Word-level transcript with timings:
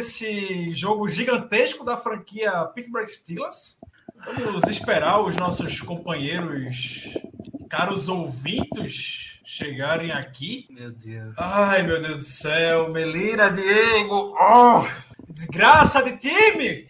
Lógico, 0.00 0.06
após 0.06 0.06
esse 0.06 0.72
jogo 0.74 1.08
gigantesco 1.08 1.84
da 1.84 1.96
franquia 1.96 2.50
Pittsburgh 2.74 3.06
Steelers, 3.06 3.78
vamos 4.38 4.64
esperar 4.64 5.20
os 5.20 5.36
nossos 5.36 5.80
companheiros, 5.80 7.04
caros 7.68 8.08
ouvintes, 8.08 9.40
chegarem 9.44 10.10
aqui. 10.10 10.66
Meu 10.70 10.90
Deus. 10.90 11.36
Ai, 11.38 11.82
meu 11.82 12.00
Deus 12.00 12.18
do 12.18 12.24
céu, 12.24 12.88
Melina, 12.90 13.50
Diego, 13.50 14.34
oh, 14.40 14.86
desgraça 15.28 16.02
de 16.02 16.16
time! 16.16 16.88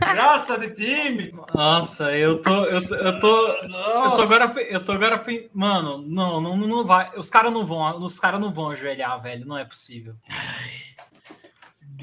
Desgraça 0.00 0.58
de 0.58 0.74
time! 0.74 1.32
Nossa, 1.54 2.12
eu 2.12 2.40
tô. 2.42 2.64
Eu, 2.66 2.86
tô- 2.86 2.94
eu 2.94 3.20
tô. 3.20 3.46
Eu 3.48 3.68
tô 4.16 4.22
agora. 4.22 4.44
Eu 4.70 4.84
tô 4.84 4.92
agora. 4.92 5.24
Mano, 5.52 5.98
não, 6.06 6.40
não, 6.40 6.56
não 6.56 6.84
vai. 6.86 7.10
Os 7.16 7.30
caras 7.30 7.52
não 7.52 7.66
vão. 7.66 8.02
Os 8.02 8.18
caras 8.18 8.40
não 8.40 8.52
vão 8.52 8.70
ajoelhar, 8.70 9.20
velho. 9.22 9.46
Não 9.46 9.56
é 9.58 9.64
possível. 9.64 10.14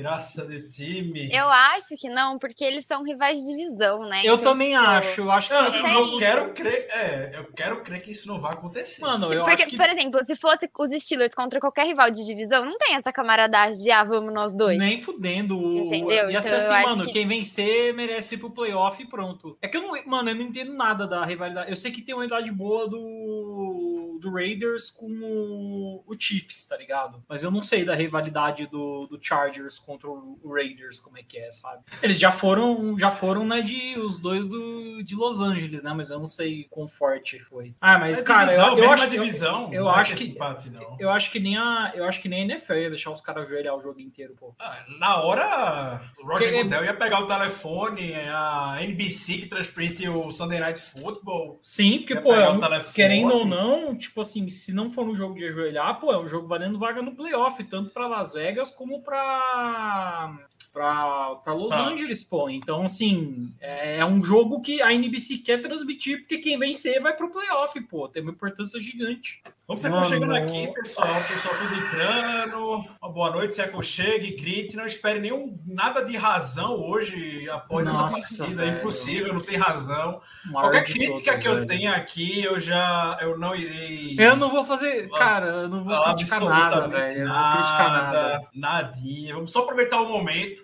Desgraça 0.01 0.45
de 0.45 0.67
time. 0.69 1.29
Eu 1.31 1.47
acho 1.49 1.95
que 1.99 2.09
não, 2.09 2.37
porque 2.39 2.63
eles 2.63 2.85
são 2.85 3.03
rivais 3.03 3.37
de 3.39 3.47
divisão, 3.55 3.99
né? 4.05 4.21
Eu 4.23 4.35
Então, 4.35 4.51
também 4.53 4.69
tipo, 4.71 4.81
acho. 4.83 5.21
Eu 5.21 5.31
acho 5.31 5.47
que. 5.49 5.53
Não, 5.81 6.13
eu 6.13 6.17
quero 6.17 6.53
crer, 6.53 6.87
é, 6.91 7.31
eu 7.35 7.45
quero 7.53 7.81
crer 7.84 8.01
que 8.01 8.11
isso 8.11 8.27
não 8.27 8.39
vai 8.41 8.53
acontecer. 8.53 9.01
Mano, 9.01 9.31
eu 9.34 9.43
Porque, 9.45 9.63
acho 9.63 9.71
que. 9.71 9.77
por 9.77 9.89
exemplo, 9.89 10.20
se 10.26 10.35
fosse 10.35 10.70
os 10.77 11.03
Steelers 11.03 11.34
contra 11.35 11.59
qualquer 11.59 11.85
rival 11.85 12.09
de 12.09 12.26
divisão, 12.26 12.65
não 12.65 12.77
tem 12.77 12.95
essa 12.95 13.11
camaradagem 13.11 13.84
de 13.84 13.91
ah, 13.91 14.03
vamos 14.03 14.34
nós 14.34 14.53
dois. 14.53 14.77
Nem 14.77 15.01
fudendo. 15.01 15.57
o- 15.59 15.87
Entendeu? 15.87 16.29
Ia 16.31 16.41
ser 16.41 16.57
Então, 16.59 16.73
assim, 16.76 16.85
mano, 16.89 17.05
que- 17.05 17.11
quem 17.13 17.27
vencer 17.27 17.93
merece 17.93 18.35
ir 18.35 18.37
pro 18.37 18.49
playoff 18.49 19.01
e 19.01 19.05
pronto. 19.05 19.57
É 19.61 19.67
que 19.67 19.77
eu 19.77 19.81
não. 19.81 19.91
Mano, 20.05 20.29
eu 20.29 20.35
não 20.35 20.43
entendo 20.43 20.73
nada 20.73 21.05
da 21.07 21.23
rivalidade. 21.26 21.70
Eu 21.70 21.76
sei 21.76 21.91
que 21.91 22.01
tem 22.01 22.15
uma 22.15 22.26
idade 22.26 22.51
boa 22.51 22.87
do. 22.89 24.17
do 24.21 24.31
Raiders 24.31 24.89
com 24.91 25.07
o, 25.07 26.04
o 26.05 26.15
Chiefs, 26.20 26.65
tá 26.65 26.77
ligado? 26.77 27.23
Mas 27.27 27.43
eu 27.43 27.49
não 27.51 27.61
sei 27.63 27.83
da 27.83 27.95
rivalidade 27.95 28.67
do, 28.67 29.07
do 29.07 29.17
Chargers 29.21 29.79
contra 29.91 30.09
o 30.09 30.39
Raiders, 30.45 30.99
como 30.99 31.17
é 31.17 31.23
que 31.23 31.37
é, 31.37 31.51
sabe? 31.51 31.84
Eles 32.01 32.20
já 32.20 32.31
foram, 32.31 32.97
já 32.97 33.11
foram, 33.11 33.45
né, 33.45 33.61
de 33.61 33.98
os 33.99 34.17
dois 34.20 34.48
do, 34.48 35.03
de 35.03 35.15
Los 35.15 35.41
Angeles, 35.41 35.83
né? 35.83 35.93
Mas 35.95 36.09
eu 36.09 36.20
não 36.20 36.27
sei 36.27 36.65
quão 36.70 36.87
forte 36.87 37.39
foi. 37.39 37.75
Ah, 37.81 37.98
mas, 37.98 38.21
É 38.21 38.23
cara, 38.23 38.45
divisão, 38.45 38.77
eu, 38.77 38.83
eu 38.83 38.91
acho, 38.91 39.03
eu, 39.03 39.09
divisão, 39.09 39.73
eu 39.73 39.83
não 39.85 39.91
vai 39.91 40.01
acho 40.01 40.15
que- 40.15 40.23
empate, 40.25 40.70
não. 40.70 40.98
eu 40.99 41.09
acho 41.09 41.31
que 41.31 41.39
nem 41.39 41.57
a. 41.57 41.91
Eu 41.95 42.05
acho 42.05 42.21
que 42.21 42.29
nem 42.29 42.41
a 42.43 42.45
NFL 42.45 42.73
ia 42.75 42.89
deixar 42.89 43.11
os 43.11 43.21
caras 43.21 43.43
ajoelhar 43.45 43.75
o 43.75 43.81
jogo 43.81 43.99
inteiro, 43.99 44.33
pô. 44.39 44.53
Ah, 44.59 44.77
Na 44.99 45.21
hora, 45.23 46.01
o 46.21 46.26
Roger 46.26 46.49
Que- 46.49 46.63
Goodell 46.63 46.85
ia 46.85 46.93
pegar 46.93 47.20
o 47.21 47.27
telefone, 47.27 48.13
a 48.15 48.77
NBC 48.81 49.39
que 49.39 49.48
transmite 49.48 50.07
o 50.07 50.31
Sunday 50.31 50.59
Night 50.59 50.79
Football. 50.79 51.59
Sim, 51.61 51.99
porque, 51.99 52.15
pô, 52.15 52.33
é 52.33 52.49
um- 52.49 52.59
querendo 52.93 53.33
ou 53.33 53.45
não, 53.45 53.95
tipo 53.95 54.21
assim, 54.21 54.48
se 54.49 54.71
não 54.73 54.89
for 54.89 55.05
um 55.05 55.15
jogo 55.15 55.35
de 55.35 55.45
ajoelhar, 55.48 55.99
pô, 55.99 56.11
é 56.13 56.17
um 56.20 56.27
jogo 56.27 56.48
valendo 56.48 56.79
vaga 56.79 57.01
no 57.01 57.15
playoff, 57.15 57.61
tanto 57.65 57.89
pra 57.91 58.07
Las 58.07 58.33
Vegas 58.33 58.70
como 58.71 59.01
pra, 59.01 59.70
pra, 59.71 60.33
pra 60.73 61.53
Los 61.53 61.69
Tá. 61.71 61.87
Angeles, 61.89 62.23
pô. 62.23 62.49
Então, 62.49 62.83
assim, 62.83 63.53
é, 63.59 63.97
é 63.97 64.05
um 64.05 64.23
jogo 64.23 64.61
que 64.61 64.81
a 64.81 64.94
NBC 64.94 65.38
quer 65.39 65.61
transmitir, 65.61 66.19
porque 66.19 66.38
quem 66.39 66.57
vencer 66.57 67.01
vai 67.01 67.13
pro 67.16 67.29
playoff, 67.31 67.79
pô. 67.81 68.07
Tem 68.07 68.22
uma 68.23 68.31
importância 68.31 68.79
gigante. 68.79 69.41
Vamos 69.67 69.83
Mano, 69.83 69.97
aconchegando 69.97 70.33
não. 70.33 70.35
aqui, 70.35 70.67
pessoal. 70.73 71.07
Pessoal 71.27 71.55
tudo 71.57 71.75
entrando. 71.75 72.83
Uma 73.01 73.11
boa 73.11 73.31
noite, 73.31 73.53
se 73.53 73.61
aconchegue, 73.61 74.35
grite. 74.35 74.75
Não 74.75 74.85
espere 74.85 75.19
nenhum, 75.19 75.57
nada 75.65 76.03
de 76.03 76.17
razão 76.17 76.75
hoje 76.75 77.49
após 77.49 77.85
Nossa, 77.85 78.17
essa 78.17 78.37
partida. 78.39 78.61
É 78.61 78.65
velho. 78.65 78.77
impossível, 78.79 79.33
não 79.33 79.41
tem 79.41 79.57
razão. 79.57 80.21
Maior 80.47 80.71
Qualquer 80.71 80.83
crítica 80.85 81.23
todos, 81.31 81.41
que 81.41 81.47
eu 81.47 81.55
velho. 81.55 81.67
tenha 81.67 81.93
aqui, 81.95 82.43
eu 82.43 82.59
já 82.59 83.17
eu 83.21 83.37
não 83.37 83.55
irei. 83.55 84.15
Eu 84.19 84.35
não 84.35 84.49
vou 84.51 84.65
fazer, 84.65 85.09
cara, 85.09 85.47
eu 85.47 85.69
não 85.69 85.83
vou 85.85 86.03
criticar 86.15 86.41
nada, 86.43 86.87
velho. 86.87 87.19
Eu 87.21 87.27
não 87.27 87.33
vou 87.33 87.51
criticar 87.53 87.91
nada. 87.91 88.11
nada, 88.29 88.47
nadinha. 88.53 89.33
Vamos 89.35 89.51
só 89.51 89.61
aproveitar 89.61 90.01
o 90.01 90.09
momento. 90.09 90.60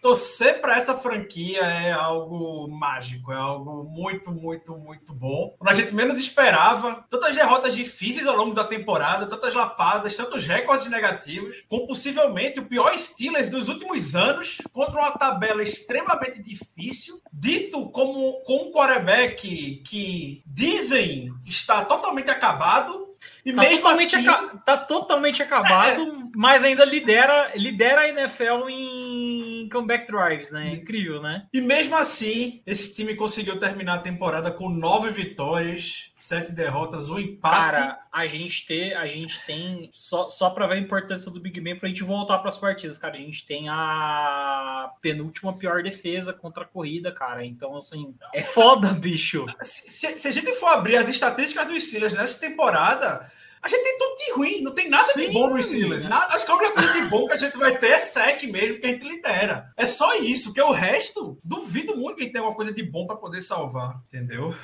Torcer 0.00 0.60
para 0.60 0.76
essa 0.76 0.94
franquia 0.94 1.60
é 1.60 1.92
algo 1.92 2.68
mágico, 2.68 3.32
é 3.32 3.36
algo 3.36 3.84
muito, 3.84 4.32
muito, 4.32 4.76
muito 4.78 5.12
bom. 5.12 5.54
A 5.66 5.74
gente 5.74 5.94
menos 5.94 6.18
esperava, 6.18 7.04
tantas 7.10 7.34
derrotas 7.34 7.74
difíceis 7.74 8.26
ao 8.26 8.36
longo 8.36 8.54
da 8.54 8.64
temporada, 8.64 9.26
tantas 9.26 9.54
lapadas, 9.54 10.16
tantos 10.16 10.46
recordes 10.46 10.88
negativos, 10.88 11.62
com 11.68 11.86
possivelmente 11.86 12.60
o 12.60 12.66
pior 12.66 12.98
Steelers 12.98 13.48
dos 13.48 13.68
últimos 13.68 14.16
anos, 14.16 14.58
contra 14.72 15.00
uma 15.00 15.12
tabela 15.12 15.62
extremamente 15.62 16.42
difícil, 16.42 17.20
dito 17.32 17.90
como 17.90 18.40
com 18.44 18.68
um 18.68 18.72
quarterback 18.72 19.82
que 19.86 20.42
dizem 20.46 21.32
está 21.44 21.84
totalmente 21.84 22.30
acabado. 22.30 23.08
E 23.44 23.52
Tá 23.52 23.62
mesmo 23.62 23.88
assim, 23.88 24.24
tá 24.64 24.76
totalmente 24.76 25.42
acabado, 25.42 26.30
mas 26.34 26.62
ainda 26.62 26.84
lidera, 26.84 27.52
lidera 27.56 28.02
a 28.02 28.08
NFL 28.08 28.68
em 28.68 29.68
comeback 29.70 30.06
drives, 30.10 30.50
né? 30.50 30.72
Incrível, 30.72 31.22
né? 31.22 31.46
E 31.52 31.60
mesmo 31.60 31.96
assim, 31.96 32.62
esse 32.66 32.94
time 32.94 33.14
conseguiu 33.14 33.58
terminar 33.58 33.94
a 33.94 33.98
temporada 33.98 34.50
com 34.50 34.68
nove 34.68 35.10
vitórias, 35.10 36.10
sete 36.12 36.52
derrotas, 36.52 37.08
um 37.08 37.18
empate. 37.18 37.76
Cara, 37.76 38.00
a 38.12 38.26
gente, 38.26 38.66
ter, 38.66 38.94
a 38.94 39.06
gente 39.06 39.38
tem, 39.46 39.88
só, 39.92 40.28
só 40.28 40.50
pra 40.50 40.66
ver 40.66 40.74
a 40.74 40.78
importância 40.78 41.30
do 41.30 41.40
Big 41.40 41.60
Ben 41.60 41.76
pra 41.78 41.88
gente 41.88 42.02
voltar 42.02 42.38
pras 42.38 42.56
partidas, 42.56 42.98
cara, 42.98 43.14
a 43.14 43.18
gente 43.18 43.46
tem 43.46 43.68
a 43.68 44.90
penúltima 45.00 45.56
pior 45.56 45.82
defesa 45.82 46.32
contra 46.32 46.64
a 46.64 46.66
corrida, 46.66 47.12
cara. 47.12 47.44
Então, 47.44 47.76
assim, 47.76 48.14
é 48.34 48.42
foda, 48.42 48.88
bicho. 48.92 49.46
se, 49.62 49.90
se- 49.90 50.18
se 50.18 50.28
a 50.28 50.30
gente 50.32 50.52
for 50.54 50.66
abrir 50.68 50.96
as 50.96 51.08
estatísticas 51.08 51.66
dos 51.66 51.84
Steelers 51.84 52.14
nessa 52.14 52.38
temporada, 52.40 53.30
a 53.62 53.68
gente 53.68 53.82
tem 53.82 53.98
tudo 53.98 54.16
de 54.16 54.32
ruim, 54.32 54.62
não 54.62 54.72
tem 54.72 54.88
nada 54.88 55.06
de 55.06 55.26
Sim. 55.26 55.32
bom 55.32 55.50
nos 55.50 55.66
Steelers. 55.66 56.04
Nada, 56.04 56.34
acho 56.34 56.46
que 56.46 56.52
a 56.52 56.56
única 56.56 56.72
coisa 56.72 56.92
de 56.92 57.02
bom 57.02 57.26
que 57.26 57.34
a 57.34 57.36
gente 57.36 57.58
vai 57.58 57.76
ter 57.78 57.90
é 57.90 57.98
sec 57.98 58.42
mesmo, 58.44 58.80
que 58.80 58.86
a 58.86 58.90
gente 58.90 59.06
lidera. 59.06 59.70
É 59.76 59.84
só 59.84 60.14
isso, 60.16 60.48
porque 60.48 60.62
o 60.62 60.72
resto, 60.72 61.38
duvido 61.44 61.96
muito 61.96 62.16
que 62.16 62.22
a 62.22 62.24
gente 62.24 62.32
tenha 62.32 62.42
alguma 62.42 62.56
coisa 62.56 62.72
de 62.72 62.82
bom 62.82 63.06
pra 63.06 63.16
poder 63.16 63.42
salvar, 63.42 64.00
entendeu? 64.06 64.54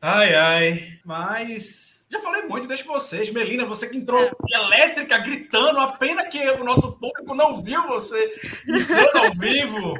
Ai, 0.00 0.34
ai, 0.34 0.98
mas... 1.04 1.96
Já 2.08 2.20
falei 2.20 2.42
muito, 2.42 2.68
deixa 2.68 2.84
vocês. 2.84 3.32
Melina, 3.32 3.66
você 3.66 3.88
que 3.88 3.96
entrou 3.96 4.30
elétrica, 4.48 5.18
gritando, 5.18 5.80
a 5.80 5.92
pena 5.92 6.24
que 6.26 6.38
o 6.52 6.62
nosso 6.62 6.98
público 7.00 7.34
não 7.34 7.60
viu 7.60 7.84
você 7.88 8.32
entrando 8.68 9.16
ao 9.16 9.32
vivo. 9.32 9.94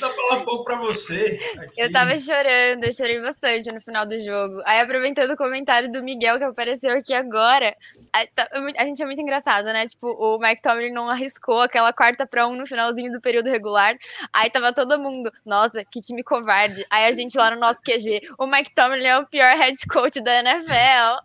Dá 0.00 0.08
pra 0.08 0.16
falar 0.16 0.40
um 0.40 0.44
pouco 0.44 0.64
pra 0.64 0.78
você. 0.78 1.38
aqui. 1.60 1.80
Eu 1.80 1.92
tava 1.92 2.18
chorando, 2.18 2.84
eu 2.84 2.92
chorei 2.92 3.20
bastante 3.20 3.70
no 3.70 3.80
final 3.80 4.06
do 4.06 4.18
jogo. 4.20 4.62
Aí, 4.64 4.80
aproveitando 4.80 5.30
o 5.32 5.36
comentário 5.36 5.90
do 5.92 6.02
Miguel 6.02 6.38
que 6.38 6.44
apareceu 6.44 6.90
aqui 6.96 7.12
agora, 7.12 7.76
a, 8.12 8.26
tá- 8.34 8.48
a 8.78 8.84
gente 8.84 9.02
é 9.02 9.06
muito 9.06 9.20
engraçado, 9.20 9.66
né? 9.66 9.86
Tipo, 9.86 10.08
o 10.08 10.38
Mike 10.38 10.62
Tomlin 10.62 10.92
não 10.92 11.10
arriscou 11.10 11.60
aquela 11.60 11.92
quarta 11.92 12.26
pra 12.26 12.46
um 12.46 12.56
no 12.56 12.66
finalzinho 12.66 13.12
do 13.12 13.20
período 13.20 13.50
regular. 13.50 13.94
Aí 14.32 14.48
tava 14.50 14.72
todo 14.72 14.98
mundo, 14.98 15.30
nossa, 15.44 15.84
que 15.84 16.00
time 16.00 16.22
covarde. 16.22 16.84
Aí 16.90 17.04
a 17.04 17.12
gente 17.12 17.36
lá 17.36 17.50
no 17.50 17.60
nosso 17.60 17.80
QG, 17.82 18.22
o 18.38 18.46
Mike 18.46 18.74
Tomlin 18.74 19.04
é 19.04 19.18
o 19.18 19.26
pior 19.26 19.54
head 19.56 19.76
coach 19.92 20.20
da 20.22 20.40
NFL. 20.40 21.18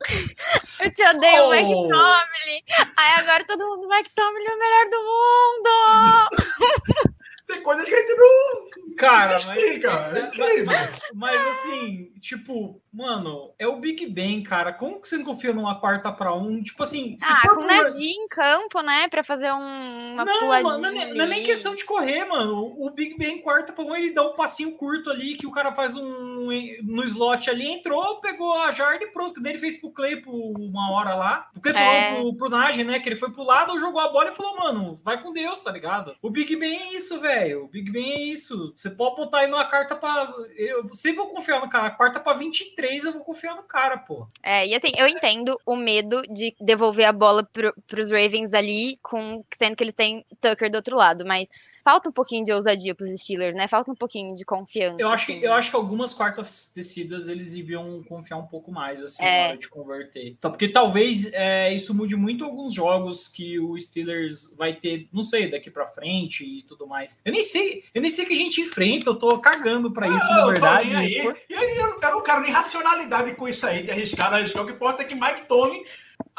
Eu 0.81 0.91
te 0.91 1.03
odeio, 1.07 1.45
Oh. 1.45 1.51
Mike 1.51 1.71
Tomlin. 1.71 2.61
Aí 2.97 3.13
agora 3.19 3.45
todo 3.45 3.65
mundo, 3.65 3.87
Mike 3.87 4.09
Tomlin 4.15 4.45
é 4.45 4.55
o 4.55 4.59
melhor 4.59 4.89
do 4.89 4.97
mundo. 4.97 7.11
Tem 7.51 7.61
coisas 7.63 7.85
que 7.85 7.93
a 7.93 7.99
gente 7.99 8.15
não. 8.15 8.95
Cara, 8.95 9.37
se 9.37 9.47
mas, 9.47 9.61
explica, 9.61 9.89
é 10.15 10.19
incrível. 10.21 10.77
mas 11.15 11.47
assim, 11.47 12.13
tipo, 12.21 12.81
mano, 12.93 13.51
é 13.57 13.67
o 13.67 13.77
Big 13.79 14.05
Ben, 14.07 14.43
cara. 14.43 14.73
Como 14.73 14.99
que 15.01 15.07
você 15.07 15.17
não 15.17 15.25
confia 15.25 15.53
numa 15.53 15.79
quarta 15.79 16.11
pra 16.11 16.33
um? 16.33 16.61
Tipo 16.61 16.83
assim, 16.83 17.15
se 17.19 17.31
ah, 17.31 17.39
for 17.41 17.55
com 17.55 17.61
pro- 17.61 17.67
Nadir 17.67 18.09
em 18.09 18.27
campo, 18.27 18.81
né? 18.81 19.07
Pra 19.07 19.23
fazer 19.23 19.51
um, 19.51 20.13
uma 20.13 20.25
Não, 20.25 20.39
puladinha 20.39 20.63
mano, 20.63 20.81
não, 20.81 20.89
é, 20.89 21.05
nem- 21.05 21.13
não 21.15 21.25
é 21.25 21.27
nem 21.27 21.43
questão 21.43 21.73
de 21.75 21.85
correr, 21.85 22.25
mano. 22.25 22.75
O 22.77 22.89
Big 22.89 23.17
Ben 23.17 23.41
quarta 23.41 23.71
pra 23.73 23.83
um, 23.83 23.95
ele 23.95 24.13
dá 24.13 24.23
um 24.23 24.35
passinho 24.35 24.73
curto 24.73 25.09
ali, 25.09 25.35
que 25.35 25.47
o 25.47 25.51
cara 25.51 25.73
faz 25.73 25.95
um 25.95 26.47
no 26.83 27.03
slot 27.05 27.49
ali, 27.49 27.67
entrou, 27.67 28.19
pegou 28.19 28.53
a 28.57 28.71
jarda 28.71 29.05
e 29.05 29.07
pronto. 29.11 29.35
Que 29.35 29.41
nem 29.41 29.51
ele 29.53 29.59
fez 29.59 29.79
pro 29.79 29.91
Clay 29.91 30.17
por 30.17 30.33
uma 30.33 30.91
hora 30.91 31.13
lá. 31.15 31.49
O 31.55 31.61
Clay 31.61 31.75
É. 31.75 32.15
pro, 32.19 32.35
pro 32.35 32.49
né? 32.49 32.99
Que 32.99 33.09
ele 33.09 33.15
foi 33.15 33.31
pro 33.31 33.43
lado, 33.43 33.79
jogou 33.79 34.01
a 34.01 34.09
bola 34.09 34.29
e 34.29 34.33
falou, 34.33 34.57
mano, 34.57 34.99
vai 35.03 35.21
com 35.21 35.31
Deus, 35.31 35.61
tá 35.61 35.71
ligado? 35.71 36.15
O 36.21 36.29
Big 36.29 36.55
Ben 36.55 36.75
é 36.77 36.93
isso, 36.93 37.19
velho. 37.19 37.65
O 37.65 37.67
Big 37.67 37.89
Ben 37.91 38.11
é 38.11 38.21
isso. 38.23 38.73
Você 38.75 38.89
pode 38.89 39.15
botar 39.15 39.39
aí 39.39 39.47
numa 39.47 39.65
carta 39.65 39.95
pra. 39.95 40.33
Eu 40.57 40.93
sempre 40.93 41.17
vou 41.17 41.27
confiar 41.27 41.61
no 41.61 41.69
cara. 41.69 41.91
Quarta 41.91 42.19
pra 42.19 42.33
23, 42.33 42.80
eu 43.03 43.13
vou 43.13 43.23
confiar 43.23 43.55
no 43.55 43.63
cara, 43.63 43.97
pô. 43.97 44.27
É, 44.43 44.67
e 44.67 44.75
assim, 44.75 44.91
eu 44.97 45.07
entendo 45.07 45.59
o 45.65 45.75
medo 45.75 46.21
de 46.23 46.55
devolver 46.59 47.05
a 47.05 47.13
bola 47.13 47.43
pro, 47.43 47.73
pros 47.87 48.09
Ravens 48.09 48.53
ali, 48.53 48.97
com, 49.01 49.43
sendo 49.57 49.75
que 49.75 49.83
eles 49.83 49.93
têm 49.93 50.25
Tucker 50.39 50.69
do 50.69 50.75
outro 50.75 50.95
lado, 50.95 51.25
mas 51.25 51.49
falta 51.83 52.09
um 52.09 52.11
pouquinho 52.11 52.45
de 52.45 52.51
ousadia 52.51 52.93
pros 52.95 53.09
Steelers, 53.21 53.55
né? 53.55 53.67
Falta 53.67 53.91
um 53.91 53.95
pouquinho 53.95 54.35
de 54.35 54.43
confiança. 54.45 54.97
Eu 54.99 55.09
acho, 55.09 55.25
que, 55.25 55.33
assim. 55.33 55.41
eu 55.43 55.53
acho 55.53 55.69
que 55.69 55.75
algumas 55.75 56.13
quartas 56.13 56.71
descidas 56.75 57.27
eles 57.27 57.53
deviam 57.53 58.03
confiar 58.03 58.37
um 58.37 58.45
pouco 58.47 58.71
mais, 58.71 59.01
assim, 59.01 59.23
É. 59.23 59.41
na 59.43 59.47
hora 59.49 59.57
de 59.57 59.67
converter. 59.69 60.27
Então, 60.27 60.51
porque 60.51 60.67
talvez 60.69 61.31
é, 61.33 61.73
isso 61.73 61.93
mude 61.93 62.15
muito 62.15 62.43
alguns 62.45 62.73
jogos 62.73 63.27
que 63.27 63.59
o 63.59 63.79
Steelers 63.79 64.55
vai 64.57 64.73
ter, 64.73 65.07
não 65.11 65.23
sei, 65.23 65.49
daqui 65.49 65.69
pra 65.71 65.87
frente 65.87 66.43
e 66.45 66.63
tudo 66.63 66.87
mais. 66.87 67.19
Eu 67.25 67.31
nem 67.31 67.43
sei, 67.43 67.83
eu 67.93 68.01
nem 68.01 68.09
sei 68.11 68.25
que 68.25 68.33
a 68.33 68.37
gente 68.37 68.61
enfrenta, 68.61 69.09
eu 69.09 69.15
tô 69.15 69.39
cagando 69.39 69.91
pra 69.91 70.07
isso, 70.07 70.25
Ah, 70.31 70.35
na 70.35 70.41
eu 70.41 70.47
verdade. 70.47 70.87
nem 70.89 70.95
aí. 70.97 71.11
E 71.49 71.53
aí, 71.55 71.77
eu, 71.77 71.87
eu 72.01 72.11
não 72.11 72.23
quero 72.23 72.41
nem 72.41 72.51
racionalidade 72.51 73.35
com 73.35 73.47
isso 73.47 73.65
aí, 73.65 73.83
de 73.83 73.91
arriscar, 73.91 74.33
arriscar. 74.33 74.63
O 74.63 74.65
que 74.65 74.73
importa 74.73 75.01
é 75.03 75.05
que 75.05 75.15
Mike 75.15 75.47
Tony 75.47 75.83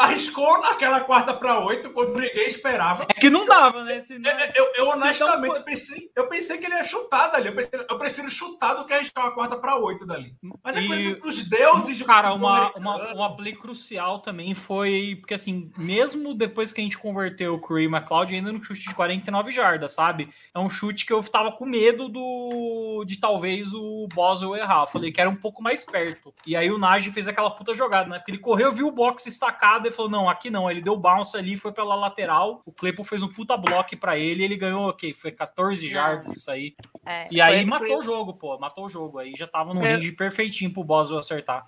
arriscou 0.03 0.61
naquela 0.61 1.01
quarta 1.01 1.33
para 1.35 1.59
oito, 1.65 1.91
quando 1.91 2.15
ninguém 2.19 2.47
esperava. 2.47 3.07
É 3.09 3.15
que 3.21 3.31
não 3.31 3.47
dava, 3.47 3.85
né? 3.85 4.01
Senão- 4.01 4.31
Eu, 4.31 4.65
eu- 4.65 4.73
eu, 4.77 4.89
honestamente 4.91 5.45
Então, 5.51 5.57
eu 5.57 5.63
pensei, 5.65 6.11
eu 6.17 6.27
pensei 6.29 6.59
que 6.59 6.67
ele 6.67 6.75
ia 6.75 6.83
chutar 6.83 7.29
dali. 7.29 7.49
Eu, 7.49 7.55
pensei- 7.55 7.85
eu 7.89 7.99
prefiro 7.99 8.31
chutar 8.31 8.75
do 8.75 8.85
que 8.85 8.93
arriscar 8.93 9.25
uma 9.25 9.33
quarta 9.35 9.57
para 9.57 9.77
oito 9.77 10.05
dali. 10.07 10.35
Mas 10.63 10.77
é 10.77 10.87
coisa 10.87 11.17
dos 11.17 11.45
deuses 11.49 11.99
do 11.99 12.05
Cara, 12.05 12.33
uma, 12.35 12.73
uma, 12.77 13.13
uma 13.13 13.37
play 13.37 13.55
crucial 13.55 14.19
também 14.21 14.55
foi. 14.55 15.17
Porque, 15.21 15.35
assim, 15.35 15.71
mesmo 15.79 16.35
depois 16.35 16.73
que 16.73 16.81
a 16.81 16.85
gente 16.85 16.99
converteu 16.99 17.55
o 17.55 17.59
Curry 17.61 17.85
e 17.85 17.87
McLeod, 17.87 18.35
ainda 18.35 18.53
no 18.53 18.63
chute 18.63 18.89
de 18.89 18.95
49 18.95 19.51
jardas, 19.51 19.93
sabe? 19.93 20.29
É 20.55 20.59
um 20.59 20.69
chute 20.71 21.05
que 21.07 21.13
eu 21.13 21.23
tava 21.23 21.53
com 21.53 21.65
medo 21.67 22.09
do 22.09 23.05
de 23.07 23.19
talvez 23.19 23.73
o 23.73 24.07
Boswell 24.13 24.57
errar. 24.57 24.83
Eu 24.83 24.87
falei 24.89 25.13
que 25.13 25.21
era 25.21 25.29
um 25.31 25.37
pouco 25.37 25.63
mais 25.63 25.85
perto. 25.85 26.33
E 26.47 26.57
aí 26.57 26.71
o 26.71 26.79
Najee 26.79 27.11
fez 27.13 27.29
aquela 27.29 27.51
puta 27.51 27.75
jogada, 27.75 28.09
né? 28.09 28.19
Porque 28.19 28.31
ele 28.31 28.39
correu, 28.39 28.73
viu 28.73 28.89
o 28.89 28.93
box 28.93 29.27
estacado 29.27 29.87
e 29.93 29.97
falou: 29.97 30.11
não, 30.11 30.29
aqui 30.29 30.51
não. 30.51 30.71
Ele 30.71 30.81
deu 30.81 30.97
bounce 30.97 31.37
ali, 31.37 31.57
foi 31.57 31.73
pela 31.73 31.95
lateral. 31.95 32.63
O 32.65 32.73
Claypool 32.73 33.05
fez 33.05 33.23
um 33.23 33.29
puta 33.29 33.57
bloco 33.57 33.97
pra 33.97 34.19
ele 34.19 34.43
ele 34.45 34.57
ganhou, 34.57 34.89
ok, 34.89 35.13
foi 35.15 35.31
14 35.33 35.89
jardas 35.89 36.37
isso 36.37 36.51
aí. 36.51 36.75
É, 37.07 37.29
E 37.31 37.41
aí 37.41 37.65
matou 37.65 37.87
foi- 37.89 37.97
o 37.99 38.03
jogo, 38.03 38.35
pô. 38.35 38.59
Matou 38.59 38.87
o 38.87 38.89
jogo. 38.89 39.19
Aí 39.19 39.33
já 39.37 39.47
tava 39.47 39.73
no 39.75 39.81
Eu- 39.85 39.97
range 39.97 40.13
perfeitinho 40.13 40.73
pro 40.73 40.83
Boswell 40.85 41.19
acertar. 41.21 41.67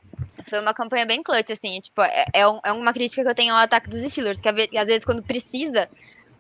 Foi 0.50 0.60
uma 0.60 0.74
campanha 0.74 1.06
bem 1.06 1.22
clutch, 1.22 1.50
assim. 1.50 1.80
Tipo, 1.80 2.02
é, 2.02 2.24
é, 2.34 2.40
é 2.42 2.72
uma 2.72 2.92
crítica 2.92 3.22
que 3.22 3.28
eu 3.28 3.34
tenho 3.34 3.54
ao 3.54 3.60
ataque 3.60 3.88
dos 3.88 4.00
Steelers, 4.02 4.40
que 4.40 4.48
às 4.48 4.54
vezes, 4.86 5.04
quando 5.04 5.22
precisa, 5.22 5.88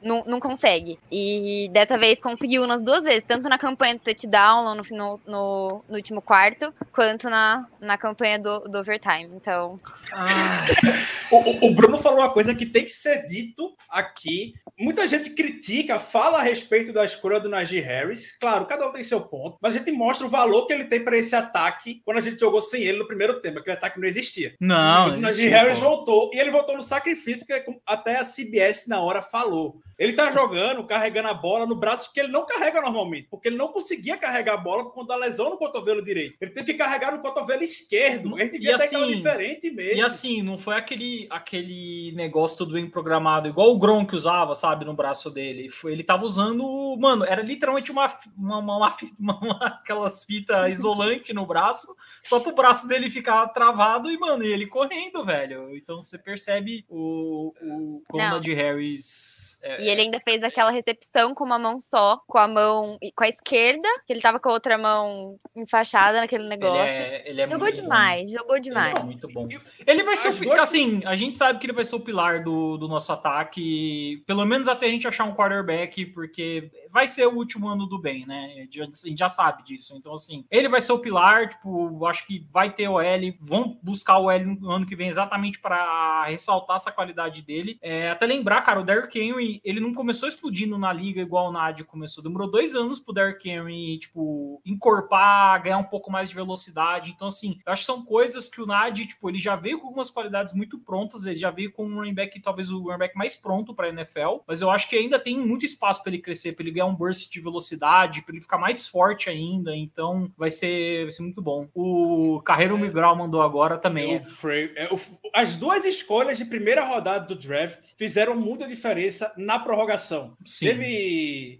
não, 0.04 0.22
não 0.26 0.38
consegue. 0.38 0.98
E 1.10 1.68
dessa 1.72 1.96
vez 1.98 2.20
conseguiu 2.20 2.66
nas 2.66 2.82
duas 2.82 3.02
vezes, 3.04 3.24
tanto 3.26 3.48
na 3.48 3.58
campanha 3.58 3.94
do 3.94 4.00
touchdown, 4.00 4.74
no, 4.74 4.82
no, 4.90 5.20
no, 5.26 5.84
no 5.88 5.96
último 5.96 6.20
quarto, 6.22 6.72
quanto 6.92 7.28
na, 7.30 7.66
na 7.80 7.96
campanha 7.98 8.38
do, 8.38 8.60
do 8.60 8.78
overtime. 8.78 9.28
Então, 9.34 9.80
O, 11.30 11.36
o- 11.38 11.66
o 11.70 11.74
Bruno 11.74 11.98
falou 11.98 12.20
uma 12.20 12.30
coisa 12.30 12.54
que 12.54 12.66
tem 12.66 12.84
que 12.84 12.90
ser 12.90 13.26
dito 13.26 13.74
aqui. 13.88 14.54
Muita 14.78 15.06
gente 15.06 15.30
critica, 15.30 15.98
fala 15.98 16.38
a 16.38 16.42
respeito 16.42 16.92
da 16.92 17.04
escolha 17.04 17.40
do 17.40 17.48
Najee 17.48 17.80
Harris. 17.80 18.36
Claro, 18.40 18.66
cada 18.66 18.86
um 18.88 18.92
tem 18.92 19.02
seu 19.02 19.20
ponto, 19.20 19.56
mas 19.60 19.74
a 19.74 19.78
gente 19.78 19.90
mostra 19.92 20.26
o 20.26 20.30
valor 20.30 20.66
que 20.66 20.72
ele 20.72 20.84
tem 20.84 21.02
para 21.02 21.16
esse 21.16 21.34
ataque 21.34 22.00
quando 22.04 22.18
a 22.18 22.20
gente 22.20 22.38
jogou 22.38 22.60
sem 22.60 22.82
ele 22.82 22.98
no 22.98 23.06
primeiro 23.06 23.40
tempo. 23.40 23.58
Aquele 23.58 23.76
ataque 23.76 24.00
não 24.00 24.06
existia. 24.06 24.54
Não, 24.60 25.08
o 25.10 25.20
Najee 25.20 25.48
Harris 25.48 25.78
voltou 25.78 26.30
e 26.32 26.38
ele 26.38 26.50
voltou 26.50 26.76
no 26.76 26.82
sacrifício 26.82 27.46
que 27.46 27.52
é 27.52 27.64
até 27.86 28.16
a 28.18 28.24
CBS 28.24 28.86
na 28.86 29.00
hora 29.00 29.22
falou. 29.22 29.80
Ele 29.98 30.12
tá 30.14 30.30
jogando, 30.30 30.84
carregando 30.84 31.28
a 31.28 31.34
bola 31.34 31.66
no 31.66 31.74
braço 31.76 32.12
que 32.12 32.20
ele 32.20 32.32
não 32.32 32.46
carrega 32.46 32.80
normalmente, 32.80 33.28
porque 33.30 33.48
ele 33.48 33.56
não 33.56 33.68
conseguia 33.68 34.16
carregar 34.16 34.54
a 34.54 34.56
bola 34.58 34.84
por 34.84 34.92
conta 34.94 35.14
da 35.14 35.16
lesão 35.16 35.50
no 35.50 35.56
cotovelo 35.56 36.02
direito. 36.02 36.36
Ele 36.40 36.50
teve 36.50 36.72
que 36.72 36.78
carregar 36.78 37.12
no 37.12 37.22
cotovelo 37.22 37.62
esquerdo. 37.62 38.34
A 38.36 38.40
gente 38.40 38.56
E 38.56 38.58
devia 38.58 38.76
ter 38.76 38.84
assim, 38.84 39.06
diferente 39.16 39.70
mesmo. 39.70 39.96
E 39.98 40.02
assim, 40.02 40.42
não 40.42 40.58
foi 40.58 40.74
aquele, 40.76 41.26
aquele 41.30 42.12
negócio 42.14 42.58
todo 42.58 42.72
bem 42.74 42.88
programado, 42.88 43.48
igual 43.48 43.70
o 43.70 43.78
Gronk 43.78 44.14
usava, 44.14 44.54
sabe, 44.54 44.84
no 44.84 44.94
braço 44.94 45.30
dele. 45.30 45.70
Foi, 45.70 45.92
ele 45.92 46.02
tava 46.02 46.24
usando, 46.24 46.96
mano, 46.98 47.24
era 47.24 47.42
literalmente 47.42 47.90
uma, 47.92 48.08
uma, 48.36 48.58
uma, 48.58 48.76
uma 48.78 48.96
uma- 49.18 49.38
uma- 49.40 49.66
aquelas 49.66 50.24
fitas 50.24 50.70
isolante 50.72 51.32
no 51.32 51.46
braço, 51.46 51.94
só 52.22 52.40
pro 52.40 52.54
braço 52.54 52.86
dele 52.88 53.10
ficar 53.10 53.46
travado 53.48 54.10
e, 54.10 54.18
mano, 54.18 54.44
e 54.44 54.52
ele 54.52 54.66
correndo, 54.66 55.24
velho. 55.24 55.76
Então 55.76 56.00
você 56.00 56.18
percebe 56.18 56.84
o, 56.88 57.52
o 57.62 58.02
como 58.08 58.40
de 58.40 58.52
Harris. 58.54 59.58
é, 59.62 59.83
e 59.84 59.90
ele 59.90 60.02
ainda 60.02 60.20
fez 60.20 60.42
aquela 60.42 60.70
recepção 60.70 61.34
com 61.34 61.44
uma 61.44 61.58
mão 61.58 61.80
só, 61.80 62.20
com 62.26 62.38
a 62.38 62.48
mão 62.48 62.98
com 63.14 63.24
a 63.24 63.28
esquerda, 63.28 63.88
que 64.06 64.12
ele 64.12 64.20
tava 64.20 64.40
com 64.40 64.48
a 64.48 64.52
outra 64.52 64.78
mão 64.78 65.36
enfaixada 65.56 66.20
naquele 66.20 66.44
ele 66.44 66.50
negócio. 66.50 66.80
é, 66.80 67.28
ele 67.28 67.40
é 67.40 67.46
jogou 67.46 67.60
muito 67.60 67.76
bom. 67.76 67.82
demais, 67.82 68.30
jogou 68.30 68.60
demais. 68.60 68.94
Ele 68.94 69.00
é 69.00 69.04
muito 69.04 69.28
bom. 69.28 69.48
Ele 69.86 70.02
vai 70.02 70.16
ser 70.16 70.28
As 70.28 70.40
o, 70.40 70.52
assim, 70.52 71.02
a 71.04 71.16
gente 71.16 71.36
sabe 71.36 71.58
que 71.58 71.66
ele 71.66 71.72
vai 71.72 71.84
ser 71.84 71.96
o 71.96 72.00
pilar 72.00 72.42
do, 72.42 72.76
do 72.76 72.88
nosso 72.88 73.12
ataque, 73.12 74.22
pelo 74.26 74.44
menos 74.44 74.68
até 74.68 74.86
a 74.86 74.90
gente 74.90 75.06
achar 75.06 75.24
um 75.24 75.34
quarterback, 75.34 76.06
porque 76.06 76.70
vai 76.90 77.06
ser 77.06 77.26
o 77.26 77.34
último 77.34 77.68
ano 77.68 77.86
do 77.86 77.98
bem, 77.98 78.24
né? 78.26 78.54
A 78.56 78.60
gente 78.60 79.18
já 79.18 79.28
sabe 79.28 79.64
disso. 79.64 79.96
Então, 79.96 80.14
assim, 80.14 80.44
ele 80.50 80.68
vai 80.68 80.80
ser 80.80 80.92
o 80.92 80.98
pilar, 80.98 81.48
tipo, 81.48 82.06
acho 82.06 82.26
que 82.26 82.46
vai 82.52 82.72
ter 82.72 82.88
o 82.88 83.00
L, 83.00 83.36
vão 83.40 83.78
buscar 83.82 84.18
o 84.18 84.30
L 84.30 84.44
no 84.44 84.70
ano 84.70 84.86
que 84.86 84.96
vem 84.96 85.08
exatamente 85.08 85.58
para 85.58 86.24
ressaltar 86.26 86.76
essa 86.76 86.92
qualidade 86.92 87.42
dele. 87.42 87.78
É, 87.82 88.10
até 88.10 88.26
lembrar, 88.26 88.62
cara, 88.62 88.80
o 88.80 88.84
Derrick 88.84 89.18
Henry, 89.18 89.60
ele 89.64 89.73
não 89.80 89.92
começou 89.94 90.28
explodindo 90.28 90.76
na 90.78 90.92
liga 90.92 91.20
igual 91.20 91.48
o 91.48 91.52
Nadia 91.52 91.84
começou. 91.84 92.22
Demorou 92.22 92.50
dois 92.50 92.74
anos 92.74 92.98
pro 92.98 93.12
Derrick 93.14 93.48
Henry, 93.48 93.98
tipo, 93.98 94.60
encorpar, 94.64 95.62
ganhar 95.62 95.78
um 95.78 95.84
pouco 95.84 96.10
mais 96.10 96.28
de 96.28 96.34
velocidade. 96.34 97.10
Então, 97.10 97.28
assim, 97.28 97.58
eu 97.66 97.72
acho 97.72 97.82
que 97.82 97.86
são 97.86 98.04
coisas 98.04 98.48
que 98.48 98.60
o 98.60 98.66
Nadia, 98.66 99.06
tipo, 99.06 99.28
ele 99.28 99.38
já 99.38 99.56
veio 99.56 99.80
com 99.80 99.86
algumas 99.86 100.10
qualidades 100.10 100.54
muito 100.54 100.78
prontas, 100.78 101.26
ele 101.26 101.36
já 101.36 101.50
veio 101.50 101.72
com 101.72 101.86
um 101.86 101.96
running 101.96 102.14
back, 102.14 102.40
talvez 102.40 102.70
o 102.70 102.78
running 102.82 102.98
back 102.98 103.16
mais 103.16 103.34
pronto 103.36 103.74
para 103.74 103.88
NFL, 103.88 104.38
mas 104.46 104.60
eu 104.62 104.70
acho 104.70 104.88
que 104.88 104.96
ainda 104.96 105.18
tem 105.18 105.36
muito 105.38 105.64
espaço 105.64 106.02
para 106.02 106.12
ele 106.12 106.22
crescer, 106.22 106.52
para 106.52 106.64
ele 106.64 106.72
ganhar 106.72 106.86
um 106.86 106.94
burst 106.94 107.30
de 107.32 107.40
velocidade, 107.40 108.22
para 108.22 108.34
ele 108.34 108.40
ficar 108.42 108.58
mais 108.58 108.86
forte 108.86 109.28
ainda. 109.28 109.74
Então, 109.74 110.30
vai 110.36 110.50
ser, 110.50 111.04
vai 111.04 111.12
ser 111.12 111.22
muito 111.22 111.40
bom. 111.42 111.68
O 111.74 112.40
Carreiro 112.44 112.78
Migral 112.78 113.16
mandou 113.16 113.42
agora 113.42 113.78
também. 113.78 114.16
O 114.18 114.24
Frey- 114.24 114.72
é, 114.76 114.92
o- 114.92 115.00
as 115.32 115.56
duas 115.56 115.84
escolhas 115.84 116.38
de 116.38 116.44
primeira 116.44 116.84
rodada 116.84 117.26
do 117.26 117.34
draft 117.34 117.92
fizeram 117.96 118.36
muita 118.36 118.66
diferença 118.66 119.32
na 119.36 119.58
prorrogação. 119.64 120.36
Sim. 120.44 120.66
Teve 120.66 121.58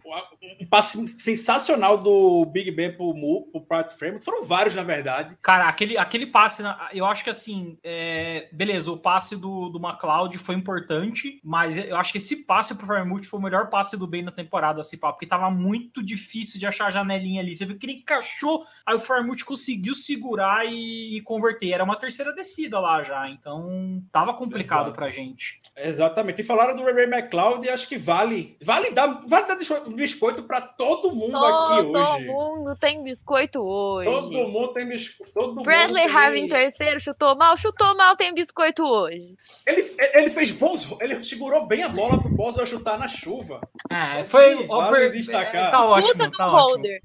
um 0.61 0.67
passe 0.67 1.09
sensacional 1.09 1.99
do 1.99 2.45
Big 2.47 2.71
Ben 2.71 2.93
pro, 2.93 3.15
Mu, 3.15 3.51
pro 3.51 3.61
Pat 3.61 3.91
Fremont. 3.91 4.25
Foram 4.25 4.45
vários, 4.45 4.75
na 4.75 4.83
verdade. 4.83 5.37
Cara, 5.43 5.69
aquele, 5.69 5.97
aquele 5.97 6.27
passe, 6.27 6.63
eu 6.93 7.05
acho 7.07 7.25
que 7.25 7.31
assim, 7.31 7.79
é, 7.83 8.49
beleza, 8.53 8.93
o 8.93 8.99
passe 8.99 9.37
do, 9.37 9.69
do 9.69 9.79
McLeod 9.79 10.39
foi 10.39 10.55
importante, 10.55 11.41
mas 11.43 11.77
eu 11.77 11.97
acho 11.97 12.13
que 12.13 12.19
esse 12.19 12.45
passe 12.45 12.75
pro 12.75 12.87
Farmouth 12.87 13.25
foi 13.25 13.41
o 13.41 13.43
melhor 13.43 13.69
passe 13.71 13.97
do 13.97 14.07
bem 14.07 14.23
na 14.23 14.31
temporada, 14.31 14.81
assim, 14.81 14.97
pá, 14.97 15.13
porque 15.13 15.27
tava 15.27 15.51
muito 15.51 16.03
difícil 16.03 16.61
de 16.61 16.67
achar 16.67 16.87
a 16.87 16.91
janelinha 16.91 17.41
ali. 17.41 17.55
Você 17.55 17.65
viu 17.65 17.79
que 17.79 17.87
ele 17.87 17.99
encaixou, 17.99 18.65
aí 18.85 18.95
o 18.95 19.01
Farmouth 19.01 19.45
conseguiu 19.45 19.95
segurar 19.95 20.67
e, 20.67 21.17
e 21.17 21.21
converter. 21.23 21.73
Era 21.73 21.85
uma 21.85 21.97
terceira 21.99 22.33
descida 22.35 22.79
lá 22.79 23.03
já, 23.03 23.29
então 23.29 24.03
tava 24.13 24.35
complicado 24.35 24.87
Exato. 24.87 24.97
pra 24.97 25.11
gente. 25.11 25.61
Exatamente. 25.77 26.43
E 26.43 26.45
falaram 26.45 26.77
do 26.77 26.85
Ray 26.85 27.05
McLeod 27.05 27.67
e 27.67 27.71
acho 27.71 27.89
que 27.89 27.94
vale, 27.99 28.57
vale 28.63 28.91
dar, 28.91 29.21
vale 29.27 29.47
dar 29.47 29.57
bisco- 29.57 29.91
biscoito 29.91 30.43
para 30.43 30.61
todo 30.61 31.13
mundo 31.15 31.37
aqui 31.37 31.83
Todo 31.83 31.99
hoje. 31.99 32.27
mundo 32.27 32.77
tem 32.77 33.03
biscoito 33.03 33.61
hoje. 33.61 34.11
Todo 34.11 34.31
mundo 34.49 34.73
tem 34.73 34.89
biscoito. 34.89 35.33
Todo 35.33 35.63
Bradley 35.63 36.03
mundo 36.03 36.13
tem- 36.13 36.17
Harvey 36.23 36.49
terceiro, 36.49 37.01
chutou 37.01 37.37
mal, 37.37 37.57
chutou 37.57 37.97
mal, 37.97 38.17
tem 38.17 38.33
biscoito 38.35 38.83
hoje. 38.85 39.35
Ele, 39.67 39.97
ele 40.15 40.31
fez 40.31 40.51
bons. 40.51 40.89
Ele 41.01 41.23
segurou 41.23 41.67
bem 41.67 41.83
a 41.83 41.89
bola 41.89 42.21
pro 42.21 42.31
Boswell 42.31 42.67
chutar 42.67 42.99
na 42.99 43.09
chuva. 43.09 43.61
É, 43.91 44.25
Sim, 44.25 44.31
foi. 44.31 44.67
vale 44.67 45.11
destacar. 45.11 45.71
Tá 45.71 45.85
ótimo, 45.85 46.31
tá 46.31 46.53
ótimo. 46.53 46.99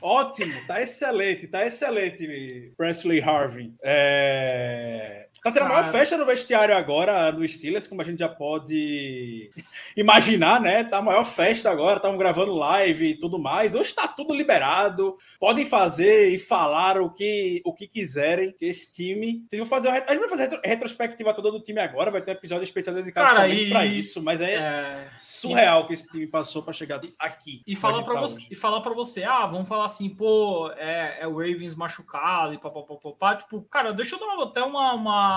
Ótimo, 0.00 0.54
tá 0.66 0.80
excelente, 0.80 1.46
tá 1.46 1.66
excelente, 1.66 2.72
Presley 2.76 3.20
Harvey. 3.20 3.74
É... 3.82 5.28
Tá 5.42 5.50
tendo 5.50 5.64
a 5.64 5.68
maior 5.70 5.84
festa 5.90 6.16
no 6.16 6.24
vestiário 6.24 6.72
agora, 6.76 7.32
no 7.32 7.46
Steelers, 7.48 7.88
como 7.88 8.00
a 8.00 8.04
gente 8.04 8.20
já 8.20 8.28
pode 8.28 9.50
imaginar, 9.96 10.60
né? 10.60 10.84
Tá 10.84 10.98
a 10.98 11.02
maior 11.02 11.24
festa 11.24 11.68
agora, 11.68 11.96
estamos 11.96 12.16
gravando 12.16 12.54
live 12.54 13.06
e 13.08 13.18
tudo 13.18 13.40
mais. 13.40 13.74
Hoje 13.74 13.92
tá 13.92 14.06
tudo 14.06 14.34
liberado, 14.34 15.16
podem 15.40 15.66
fazer 15.66 16.28
e 16.28 16.38
falar 16.38 17.00
o 17.00 17.10
que, 17.10 17.60
o 17.64 17.74
que 17.74 17.88
quiserem, 17.88 18.54
esse 18.60 18.92
time... 18.92 19.44
Vocês 19.50 19.58
vão 19.58 19.66
fazer 19.68 19.88
uma... 19.88 19.96
A 19.96 20.12
gente 20.12 20.20
vai 20.20 20.28
fazer 20.28 20.42
a 20.42 20.46
retro- 20.46 20.60
retrospectiva 20.64 21.34
toda 21.34 21.50
do 21.50 21.60
time 21.60 21.80
agora, 21.80 22.10
vai 22.12 22.22
ter 22.22 22.30
um 22.30 22.34
episódio 22.34 22.62
especial 22.62 22.94
dedicado 22.94 23.26
Cara, 23.26 23.40
somente 23.42 23.64
e- 23.64 23.70
pra 23.70 23.84
isso, 23.84 24.22
mas 24.22 24.40
é, 24.40 24.54
É, 24.54 25.08
surreal 25.16 25.88
que 25.88 25.94
esse 25.94 26.08
time 26.08 26.26
passou 26.28 26.62
pra 26.62 26.72
chegar 26.72 27.00
aqui. 27.18 27.62
E 27.66 27.74
falar 27.74 28.04
para 28.04 28.14
tá 28.14 28.20
você, 28.20 28.38
hoje. 28.38 28.48
e 28.52 28.54
falar 28.54 28.80
para 28.80 28.94
você, 28.94 29.24
ah, 29.24 29.46
vamos 29.46 29.66
falar 29.66 29.86
assim, 29.86 30.08
pô, 30.08 30.70
é, 30.76 31.18
é 31.20 31.26
o 31.26 31.32
Ravens 31.36 31.74
machucado 31.74 32.54
e 32.54 32.58
papapá, 32.58 33.34
tipo, 33.34 33.60
cara, 33.62 33.92
deixa 33.92 34.14
eu 34.14 34.20
dar 34.20 34.40
até 34.44 34.62
uma, 34.62 34.94
uma- 34.94 35.31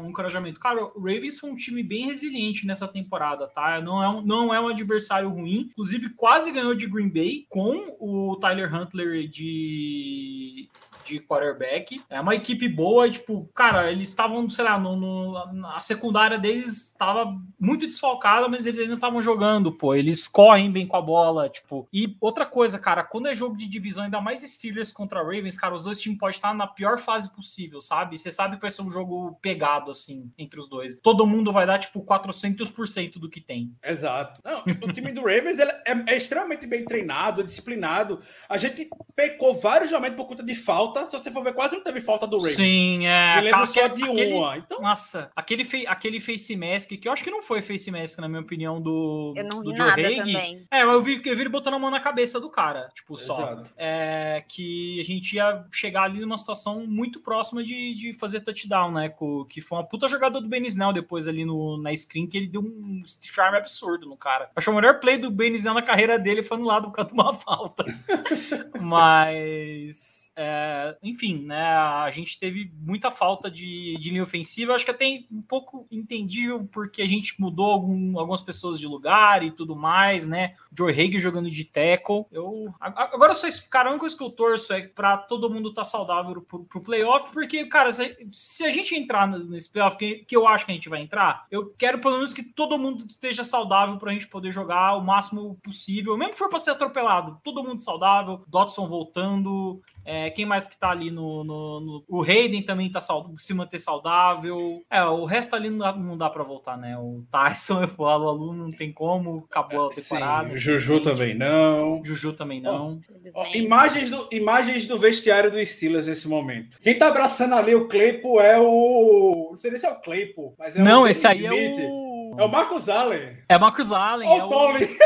um 0.00 0.08
encorajamento. 0.08 0.60
Cara, 0.60 0.84
o 0.84 0.98
Ravens 0.98 1.38
foi 1.38 1.50
um 1.50 1.56
time 1.56 1.82
bem 1.82 2.06
resiliente 2.06 2.66
nessa 2.66 2.88
temporada, 2.88 3.46
tá? 3.48 3.80
Não 3.80 4.02
é 4.02 4.08
um, 4.08 4.22
não 4.22 4.54
é 4.54 4.60
um 4.60 4.68
adversário 4.68 5.28
ruim, 5.28 5.68
inclusive 5.70 6.10
quase 6.10 6.52
ganhou 6.52 6.74
de 6.74 6.86
Green 6.86 7.08
Bay 7.08 7.46
com 7.48 7.96
o 7.98 8.36
Tyler 8.36 8.74
Huntley 8.74 9.28
de 9.28 10.68
de 11.04 11.20
quarterback. 11.20 12.02
É 12.08 12.20
uma 12.20 12.34
equipe 12.34 12.68
boa, 12.68 13.08
tipo, 13.10 13.48
cara, 13.54 13.90
eles 13.90 14.08
estavam, 14.08 14.48
sei 14.48 14.64
lá, 14.64 14.78
no, 14.78 14.96
no- 14.96 15.66
a 15.68 15.80
secundária 15.80 16.38
deles 16.38 16.90
estava 16.92 17.36
muito 17.60 17.86
desfalcada, 17.86 18.48
mas 18.48 18.66
eles 18.66 18.80
ainda 18.80 18.94
estavam 18.94 19.20
jogando, 19.22 19.72
pô. 19.72 19.94
Eles 19.94 20.26
correm 20.28 20.70
bem 20.70 20.86
com 20.86 20.96
a 20.96 21.02
bola, 21.02 21.48
tipo. 21.48 21.88
E 21.92 22.16
outra 22.20 22.46
coisa, 22.46 22.78
cara, 22.78 23.02
quando 23.04 23.28
é 23.28 23.34
jogo 23.34 23.56
de 23.56 23.66
divisão, 23.68 24.04
ainda 24.04 24.20
mais 24.20 24.42
Steelers 24.42 24.92
contra 24.92 25.20
Ravens, 25.22 25.58
cara, 25.58 25.74
os 25.74 25.84
dois 25.84 26.00
times 26.00 26.18
podem 26.18 26.34
estar 26.36 26.54
na 26.54 26.66
pior 26.66 26.98
fase 26.98 27.34
possível, 27.34 27.80
sabe? 27.80 28.18
Você 28.18 28.30
sabe 28.32 28.56
que 28.56 28.62
vai 28.62 28.70
ser 28.70 28.82
um 28.82 28.90
jogo 28.90 29.38
pegado, 29.42 29.90
assim, 29.90 30.30
entre 30.38 30.58
os 30.60 30.68
dois. 30.68 30.96
Todo 31.02 31.26
mundo 31.26 31.52
vai 31.52 31.66
dar, 31.66 31.78
tipo, 31.78 32.02
400% 32.04 33.18
do 33.18 33.28
que 33.28 33.40
tem. 33.40 33.72
Exato. 33.84 34.40
Não, 34.44 34.62
o 34.88 34.92
time 34.92 35.12
do 35.12 35.20
Ravens 35.22 35.58
ele 35.58 35.70
é, 35.86 36.12
é 36.14 36.16
extremamente 36.16 36.66
bem 36.66 36.84
treinado, 36.84 37.42
disciplinado. 37.44 38.20
A 38.48 38.56
gente 38.58 38.88
pecou 39.14 39.54
vários 39.60 39.90
momentos 39.90 40.16
por 40.16 40.26
conta 40.26 40.42
de 40.42 40.54
falta. 40.54 40.93
Se 41.06 41.12
você 41.12 41.30
for 41.30 41.42
ver, 41.42 41.54
quase 41.54 41.76
não 41.76 41.82
teve 41.84 42.00
falta 42.00 42.26
do 42.26 42.36
Ravens. 42.38 42.56
Sim, 42.56 43.06
é. 43.06 43.36
Me 43.36 43.42
lembro 43.42 43.60
aquela- 43.62 43.66
só 43.66 43.88
de 43.94 44.02
aquele- 44.04 44.32
uma. 44.32 44.56
Então, 44.58 44.80
Nossa, 44.80 45.30
aquele, 45.34 45.64
fe- 45.64 45.86
aquele 45.86 46.20
face 46.20 46.56
mask, 46.56 46.90
que 46.90 47.08
eu 47.08 47.12
acho 47.12 47.22
que 47.24 47.30
não 47.30 47.42
foi 47.42 47.62
face 47.62 47.90
mask, 47.90 48.18
na 48.18 48.28
minha 48.28 48.40
opinião, 48.40 48.80
do, 48.80 49.34
Eu 49.36 49.44
não 49.44 49.62
do 49.62 49.70
vi 49.70 49.76
Joe 49.76 49.86
nada 49.86 50.00
Haig. 50.02 50.16
também. 50.18 50.66
É, 50.70 50.82
eu 50.82 51.02
vi, 51.02 51.14
eu 51.24 51.34
vi 51.34 51.40
ele 51.42 51.48
botando 51.48 51.74
a 51.74 51.78
mão 51.78 51.90
na 51.90 52.00
cabeça 52.00 52.38
do 52.40 52.50
cara, 52.50 52.88
tipo, 52.94 53.16
só. 53.16 53.34
Exato. 53.52 53.72
É, 53.76 54.44
que 54.48 54.98
a 55.00 55.04
gente 55.04 55.34
ia 55.36 55.64
chegar 55.72 56.02
ali 56.04 56.20
numa 56.20 56.38
situação 56.38 56.86
muito 56.86 57.20
próxima 57.20 57.62
de, 57.64 57.94
de 57.94 58.12
fazer 58.14 58.40
touchdown, 58.40 58.92
né? 58.92 59.08
co- 59.08 59.44
Que 59.46 59.60
foi 59.60 59.78
uma 59.78 59.84
puta 59.84 60.08
jogada 60.08 60.40
do 60.40 60.48
Ben 60.48 60.66
Snell 60.66 60.92
depois 60.92 61.26
ali 61.28 61.44
no, 61.44 61.76
na 61.80 61.94
screen, 61.96 62.26
que 62.26 62.36
ele 62.36 62.46
deu 62.48 62.60
um 62.60 63.02
stiff 63.06 63.40
arm 63.40 63.54
absurdo 63.56 64.06
no 64.06 64.16
cara. 64.16 64.50
Acho 64.54 64.66
que 64.66 64.70
o 64.70 64.74
melhor 64.74 65.00
play 65.00 65.18
do 65.18 65.30
Ben 65.30 65.54
Snell 65.54 65.74
na 65.74 65.82
carreira 65.82 66.18
dele 66.18 66.42
foi 66.42 66.58
no 66.58 66.64
lado 66.64 66.88
por 66.88 66.92
causa 66.96 67.08
de 67.08 67.14
uma 67.14 67.32
falta. 67.34 67.84
Mas, 68.80 70.23
é, 70.36 70.96
enfim, 71.02 71.44
né? 71.44 71.62
A 71.64 72.10
gente 72.10 72.38
teve 72.38 72.70
muita 72.80 73.10
falta 73.10 73.50
de, 73.50 73.96
de 73.98 74.10
linha 74.10 74.22
ofensiva. 74.22 74.74
Acho 74.74 74.84
que 74.84 74.90
até 74.90 75.24
um 75.30 75.42
pouco 75.42 75.86
entendível 75.90 76.68
porque 76.72 77.02
a 77.02 77.06
gente 77.06 77.40
mudou 77.40 77.66
algum- 77.70 78.18
algumas 78.18 78.42
pessoas 78.42 78.78
de 78.78 78.86
lugar 78.86 79.42
e 79.44 79.50
tudo 79.50 79.76
mais, 79.76 80.26
né? 80.26 80.54
Joe 80.76 80.92
Hager 80.92 81.20
jogando 81.20 81.50
de 81.50 81.64
tackle. 81.64 82.24
Eu, 82.32 82.62
a- 82.80 82.88
a- 83.04 83.14
agora, 83.14 83.32
só, 83.34 83.46
esse- 83.46 83.68
cara, 83.68 83.94
a 83.94 83.98
coisa 83.98 84.16
que 84.16 84.24
eu 84.24 84.30
torço 84.30 84.72
é 84.72 84.86
pra 84.88 85.16
todo 85.16 85.48
mundo 85.50 85.68
estar 85.68 85.84
saudável 85.84 86.40
pro, 86.42 86.64
pro 86.64 86.80
playoff, 86.80 87.32
porque, 87.32 87.66
cara, 87.66 87.92
se, 87.92 88.16
se 88.30 88.64
a 88.64 88.70
gente 88.70 88.94
entrar 88.94 89.26
nesse 89.28 89.70
playoff, 89.70 89.96
que, 89.96 90.24
que 90.26 90.36
eu 90.36 90.48
acho 90.48 90.66
que 90.66 90.72
a 90.72 90.74
gente 90.74 90.88
vai 90.88 91.00
entrar, 91.00 91.46
eu 91.50 91.72
quero 91.78 92.00
pelo 92.00 92.14
menos 92.16 92.32
que 92.32 92.42
todo 92.42 92.78
mundo 92.78 93.04
esteja 93.08 93.44
saudável 93.44 93.96
pra 93.98 94.12
gente 94.12 94.26
poder 94.26 94.50
jogar 94.50 94.96
o 94.96 95.04
máximo 95.04 95.56
possível, 95.62 96.16
mesmo 96.16 96.32
que 96.32 96.38
for 96.38 96.48
pra 96.48 96.58
ser 96.58 96.70
atropelado, 96.72 97.38
todo 97.44 97.62
mundo 97.62 97.80
saudável, 97.80 98.42
Dodson 98.48 98.88
voltando, 98.88 99.80
é, 100.04 100.30
quem 100.30 100.44
mais 100.44 100.66
que 100.66 100.76
tá 100.78 100.90
ali 100.90 101.10
no, 101.10 101.42
no- 101.44 101.80
no- 101.80 102.04
O 102.08 102.22
Hayden 102.22 102.62
também 102.62 102.90
tá 102.90 103.00
saudável, 103.00 103.38
se 103.38 103.54
manter 103.54 103.78
saudável. 103.80 104.82
É, 104.90 105.02
o 105.04 105.24
resto 105.24 105.56
ali 105.56 105.70
não 105.70 105.78
dá, 105.78 105.92
não 105.92 106.16
dá 106.18 106.28
pra 106.30 106.42
voltar, 106.44 106.76
né? 106.76 106.96
O 106.98 107.24
Tyson, 107.30 107.80
eu 107.82 107.88
falo, 107.88 108.26
o 108.26 108.28
aluno 108.28 108.64
não 108.64 108.72
tem 108.72 108.92
como, 108.92 109.44
acabou 109.50 109.88
a 109.88 109.92
sim, 109.92 110.02
temporada. 110.02 110.52
o 110.52 110.58
Juju 110.58 111.00
também 111.00 111.34
não. 111.34 112.02
Juju 112.04 112.32
também 112.34 112.60
não. 112.60 113.00
Ó, 113.34 113.44
imagens, 113.54 114.10
do, 114.10 114.28
imagens 114.30 114.86
do 114.86 114.98
vestiário 114.98 115.50
do 115.50 115.64
Steelers 115.64 116.06
nesse 116.06 116.28
momento. 116.28 116.78
Quem 116.80 116.98
tá 116.98 117.08
abraçando 117.08 117.54
ali 117.54 117.74
o 117.74 117.88
Claypool 117.88 118.40
é 118.40 118.58
o. 118.60 119.48
Não 119.50 119.56
sei 119.56 119.70
nem 119.70 119.80
se 119.80 119.86
é 119.86 119.90
o 119.90 120.00
Claypool, 120.00 120.54
mas 120.58 120.76
é 120.76 120.82
não, 120.82 121.02
o 121.02 121.06
esse 121.08 121.26
aí 121.26 121.42
Smith. 121.44 121.78
é 121.80 121.88
o. 121.88 122.04
É 122.36 122.44
o 122.44 122.48
Marcos 122.50 122.88
Allen. 122.88 123.38
É 123.48 123.56
Marcus 123.58 123.92
Allen. 123.92 124.28
Olha 124.28 124.40
é 124.40 124.42
o 124.42 124.46
o... 124.46 124.48
Tony. 124.48 124.98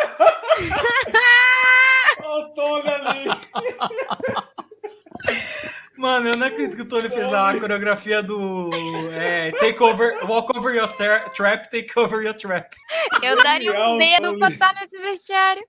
Olha 2.25 2.45
o 2.47 2.49
Tony 2.55 2.89
ali. 2.89 3.29
Mano, 5.97 6.29
eu 6.29 6.37
não 6.37 6.47
acredito 6.47 6.77
que 6.77 6.83
o 6.83 6.89
Tony 6.89 7.11
fez 7.11 7.33
a 7.33 7.59
coreografia 7.59 8.23
do 8.23 8.71
é, 9.21 9.51
Take 9.51 9.83
Over, 9.83 10.25
Walk 10.27 10.57
Over 10.57 10.73
Your 10.77 10.87
tra- 10.93 11.29
Trap, 11.31 11.69
Take 11.69 11.99
Over 11.99 12.23
Your 12.25 12.35
Trap. 12.35 12.73
Eu 13.21 13.43
daria 13.43 13.73
Genial, 13.73 13.95
um 13.95 13.99
dedo 13.99 14.39
pra 14.39 14.49
estar 14.49 14.75
nesse 14.75 14.97
vestiário. 14.97 15.65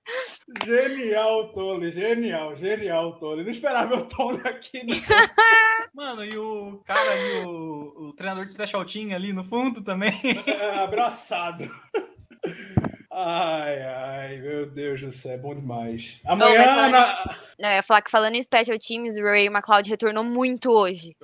Genial, 0.64 1.48
Tony. 1.52 1.90
Genial, 1.90 2.54
genial, 2.54 3.18
Tony. 3.18 3.42
Não 3.42 3.50
esperava 3.50 3.96
o 3.96 4.06
Tony 4.06 4.40
aqui. 4.44 4.84
Não. 4.86 4.94
Mano, 5.92 6.24
e 6.24 6.38
o 6.38 6.80
cara 6.86 7.10
ali, 7.10 7.44
o, 7.46 8.10
o 8.10 8.12
treinador 8.12 8.44
de 8.44 8.52
Special 8.52 8.84
Team 8.84 9.12
ali 9.12 9.32
no 9.32 9.42
fundo 9.42 9.82
também. 9.82 10.14
É, 10.46 10.78
abraçado. 10.78 11.68
Ai, 13.12 13.82
ai, 13.82 14.38
meu 14.38 14.66
Deus 14.70 15.00
do 15.00 15.10
céu, 15.10 15.32
é 15.32 15.36
bom 15.38 15.52
demais. 15.54 16.20
Amanhã. 16.24 16.58
mas 16.58 16.68
olha- 16.78 16.88
na- 16.90 17.36
Não, 17.58 17.68
eu 17.68 17.74
ia 17.76 17.82
falar 17.82 18.00
que 18.02 18.10
falando 18.10 18.36
em 18.36 18.42
special 18.42 18.78
teams, 18.78 19.18
o 19.18 19.22
Ray 19.22 19.46
McLeod 19.48 19.86
retornou 19.90 20.22
muito 20.24 20.70
hoje. 20.70 21.14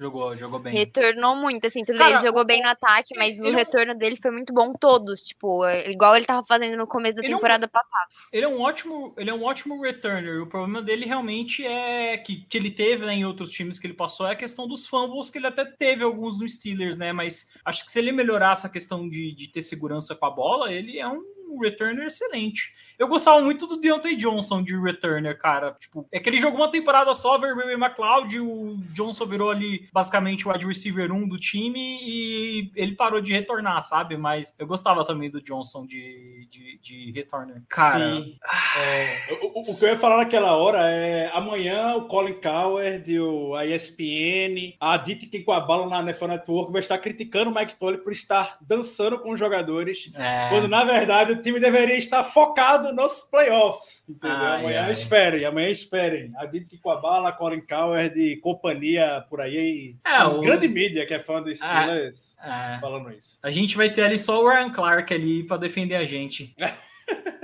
Jogou, 0.00 0.34
jogou 0.36 0.58
bem. 0.60 0.72
Retornou 0.74 1.34
muito, 1.36 1.66
assim, 1.66 1.84
tudo 1.84 1.98
Cara, 1.98 2.10
bem, 2.12 2.18
ele 2.20 2.26
jogou 2.28 2.46
bem 2.46 2.62
no 2.62 2.68
ataque, 2.68 3.14
mas 3.16 3.38
o 3.38 3.44
é 3.44 3.48
um- 3.50 3.54
retorno 3.54 3.94
dele 3.94 4.16
foi 4.22 4.30
muito 4.30 4.54
bom 4.54 4.72
todos, 4.72 5.20
tipo, 5.22 5.66
igual 5.86 6.14
ele 6.16 6.24
tava 6.24 6.44
fazendo 6.46 6.76
no 6.78 6.86
começo 6.86 7.16
da 7.16 7.22
Ele 7.22 7.32
é 7.32 7.36
um- 7.36 7.38
temporada 7.40 7.66
passada. 7.68 8.06
Ele 8.32 8.44
é 8.44 8.48
um 8.48 8.60
ótimo, 8.60 9.12
ele 9.18 9.28
é 9.28 9.34
um 9.34 9.42
ótimo 9.42 9.82
returner. 9.82 10.40
O 10.42 10.46
problema 10.46 10.80
dele 10.80 11.04
realmente 11.06 11.66
é 11.66 12.16
que, 12.18 12.36
que 12.48 12.56
ele 12.56 12.70
teve 12.70 13.04
né, 13.04 13.14
em 13.14 13.24
outros 13.26 13.50
times 13.50 13.78
que 13.80 13.86
ele 13.88 13.94
passou 13.94 14.26
é 14.28 14.32
a 14.32 14.36
questão 14.36 14.66
dos 14.68 14.86
fumbles 14.86 15.28
que 15.28 15.38
ele 15.38 15.48
até 15.48 15.64
teve 15.64 16.04
alguns 16.04 16.38
no 16.40 16.48
Steelers, 16.48 16.96
né? 16.96 17.12
Mas 17.12 17.50
acho 17.64 17.84
que 17.84 17.90
se 17.90 17.98
ele 17.98 18.12
melhorar 18.12 18.52
essa 18.52 18.68
questão 18.68 19.08
de, 19.08 19.32
de 19.34 19.48
ter 19.48 19.60
segurança 19.60 20.14
com 20.14 20.24
a 20.24 20.30
bola, 20.30 20.72
ele 20.72 20.98
é 20.98 21.06
um 21.08 21.22
returner 21.58 22.04
excelente. 22.04 22.72
Eu 23.02 23.08
gostava 23.08 23.40
muito 23.42 23.66
do 23.66 23.78
Deontay 23.78 24.14
Johnson 24.14 24.62
de 24.62 24.80
returner, 24.80 25.36
cara. 25.36 25.76
Tipo, 25.80 26.06
é 26.12 26.20
que 26.20 26.28
ele 26.28 26.38
jogou 26.38 26.60
uma 26.60 26.70
temporada 26.70 27.12
só, 27.14 27.36
ver 27.36 27.52
o 27.52 27.60
McLeod, 27.72 28.38
o 28.38 28.76
Johnson 28.94 29.26
virou 29.26 29.50
ali 29.50 29.88
basicamente 29.92 30.46
o 30.46 30.52
wide 30.52 30.64
receiver 30.64 31.10
1 31.10 31.28
do 31.28 31.36
time 31.36 31.98
e 32.00 32.70
ele 32.76 32.94
parou 32.94 33.20
de 33.20 33.32
retornar, 33.32 33.82
sabe? 33.82 34.16
Mas 34.16 34.54
eu 34.56 34.68
gostava 34.68 35.04
também 35.04 35.28
do 35.28 35.42
Johnson 35.42 35.84
de, 35.84 36.46
de, 36.48 36.78
de 36.80 37.10
returner. 37.10 37.60
Cara, 37.68 37.98
Sim. 37.98 38.38
É, 38.78 39.36
o, 39.42 39.72
o- 39.72 39.76
que 39.76 39.84
eu 39.84 39.88
ia 39.88 39.96
falar 39.96 40.18
naquela 40.18 40.52
hora 40.56 40.88
é 40.88 41.28
amanhã 41.34 41.96
o 41.96 42.06
Colin 42.06 42.34
Coward, 42.34 43.18
o, 43.18 43.56
a 43.56 43.66
ESPN, 43.66 44.76
a 44.78 44.96
Dite 44.96 45.40
com 45.40 45.50
a 45.50 45.60
bala 45.60 45.88
na 45.88 46.08
NFL 46.08 46.28
Network 46.28 46.70
vai 46.70 46.80
estar 46.80 46.98
criticando 46.98 47.50
o 47.50 47.54
Mike 47.54 47.74
Tolley 47.74 47.98
por 47.98 48.12
estar 48.12 48.58
dançando 48.60 49.18
com 49.18 49.32
os 49.32 49.40
jogadores, 49.40 50.08
é... 50.14 50.50
quando 50.50 50.68
na 50.68 50.84
verdade 50.84 51.32
o 51.32 51.42
time 51.42 51.58
deveria 51.58 51.98
estar 51.98 52.22
focado 52.22 52.91
nos 52.92 53.20
playoffs. 53.22 54.04
Entendeu? 54.08 54.36
Ai, 54.36 54.60
amanhã 54.60 54.84
ai. 54.84 54.92
esperem, 54.92 55.44
amanhã 55.44 55.68
esperem. 55.68 56.32
A 56.36 56.46
Dite 56.46 56.78
com 56.78 56.90
a 56.90 57.00
bala, 57.00 57.32
Colin 57.32 57.60
Coward 57.60 58.18
e 58.20 58.36
companhia 58.36 59.24
por 59.28 59.40
aí. 59.40 59.96
É, 60.06 60.24
os- 60.26 60.40
grande 60.40 60.68
mídia 60.68 61.06
que 61.06 61.14
é 61.14 61.20
fã 61.20 61.42
do 61.42 61.54
Steelers 61.54 62.36
é. 62.42 62.78
falando 62.80 63.10
isso. 63.12 63.38
A 63.42 63.50
gente 63.50 63.76
vai 63.76 63.90
ter 63.90 64.02
ali 64.02 64.18
só 64.18 64.42
o 64.42 64.48
Ryan 64.48 64.70
Clark 64.70 65.12
ali 65.12 65.44
pra 65.46 65.56
defender 65.56 65.96
a 65.96 66.04
gente. 66.04 66.54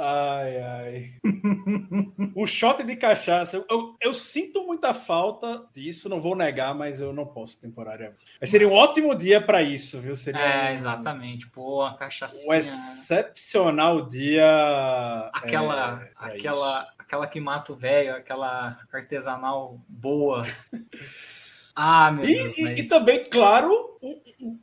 Ai, 0.00 0.60
ai. 0.62 1.12
o 2.36 2.46
shot 2.46 2.84
de 2.84 2.94
cachaça. 2.94 3.56
Eu, 3.68 3.96
eu- 4.00 4.14
sinto 4.14 4.62
muita 4.64 4.94
falta 4.94 5.66
disso, 5.74 6.08
não 6.08 6.20
vou 6.20 6.36
negar, 6.36 6.72
mas 6.74 7.00
eu 7.00 7.12
não 7.12 7.26
posso 7.26 7.60
temporariamente. 7.60 8.24
Mas 8.40 8.48
seria 8.50 8.68
um 8.68 8.72
ótimo 8.72 9.12
dia 9.14 9.40
para 9.40 9.60
isso, 9.60 10.00
viu? 10.00 10.14
Seria 10.14 10.40
É, 10.40 10.70
um- 10.70 10.74
exatamente. 10.74 11.48
Pô, 11.48 11.82
a 11.82 11.90
um 11.92 11.96
cachaçinha. 11.96 12.56
excepcional 12.56 14.06
dia. 14.06 14.46
Aquela, 15.32 16.02
é, 16.04 16.12
aquela, 16.14 16.88
aquela 16.96 17.26
que 17.26 17.40
mata 17.40 17.72
o 17.72 17.76
velho, 17.76 18.14
aquela 18.14 18.78
artesanal 18.92 19.80
boa. 19.88 20.42
Ah, 21.80 22.10
meu 22.10 22.24
E, 22.24 22.34
Deus. 22.34 22.58
e- 22.58 22.62
mas- 22.64 22.78
e 22.80 22.88
também, 22.88 23.24
claro, 23.24 23.68
um- 23.70 23.72
um- 23.72 23.87